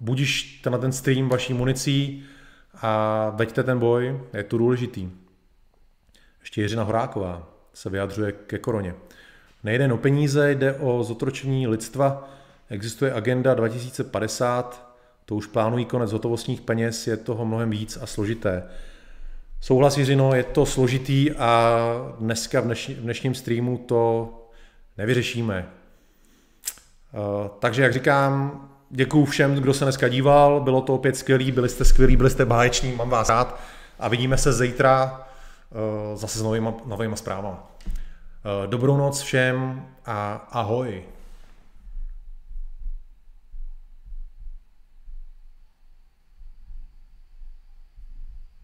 budíš 0.00 0.60
ten, 0.64 0.80
ten 0.80 0.92
stream 0.92 1.28
vaší 1.28 1.54
municí 1.54 2.24
a 2.82 3.32
veďte 3.36 3.62
ten 3.62 3.78
boj, 3.78 4.20
je 4.32 4.42
to 4.44 4.58
důležitý. 4.58 5.10
Ještě 6.40 6.62
Jiřina 6.62 6.82
Horáková 6.82 7.48
se 7.74 7.90
vyjadřuje 7.90 8.32
ke 8.32 8.58
koroně. 8.58 8.94
Nejde 9.64 9.92
o 9.92 9.96
peníze, 9.96 10.50
jde 10.50 10.74
o 10.74 11.02
zotročení 11.04 11.66
lidstva. 11.66 12.28
Existuje 12.70 13.12
agenda 13.12 13.54
2050, 13.54 14.96
to 15.24 15.34
už 15.34 15.46
plánují 15.46 15.84
konec 15.84 16.12
hotovostních 16.12 16.60
peněz, 16.60 17.06
je 17.06 17.16
toho 17.16 17.44
mnohem 17.44 17.70
víc 17.70 17.98
a 18.02 18.06
složité. 18.06 18.62
Souhlas 19.60 19.98
Jiřino, 19.98 20.34
je 20.34 20.42
to 20.42 20.66
složitý 20.66 21.32
a 21.32 21.78
dneska 22.18 22.60
v, 22.60 22.64
dnešní, 22.64 22.94
v 22.94 23.00
dnešním 23.00 23.34
streamu 23.34 23.78
to 23.78 24.41
nevyřešíme. 24.98 25.68
Eh, 27.14 27.50
takže 27.58 27.82
jak 27.82 27.92
říkám, 27.92 28.68
děkuji 28.90 29.24
všem, 29.24 29.54
kdo 29.54 29.74
se 29.74 29.84
dneska 29.84 30.08
díval, 30.08 30.60
bylo 30.60 30.80
to 30.80 30.94
opět 30.94 31.16
skvělý, 31.16 31.52
byli 31.52 31.68
jste 31.68 31.84
skvělí, 31.84 32.16
byli 32.16 32.30
jste 32.30 32.44
báječní, 32.44 32.92
mám 32.92 33.10
vás 33.10 33.28
rád 33.28 33.60
a 33.98 34.08
vidíme 34.08 34.38
se 34.38 34.52
zítra 34.52 35.26
eh, 35.72 36.16
zase 36.16 36.38
s 36.38 36.42
novýma, 36.42 36.74
novýma 36.86 37.16
zprávama. 37.16 37.70
Eh, 37.86 38.66
dobrou 38.66 38.96
noc 38.96 39.20
všem 39.20 39.86
a 40.06 40.48
ahoj. 40.50 41.02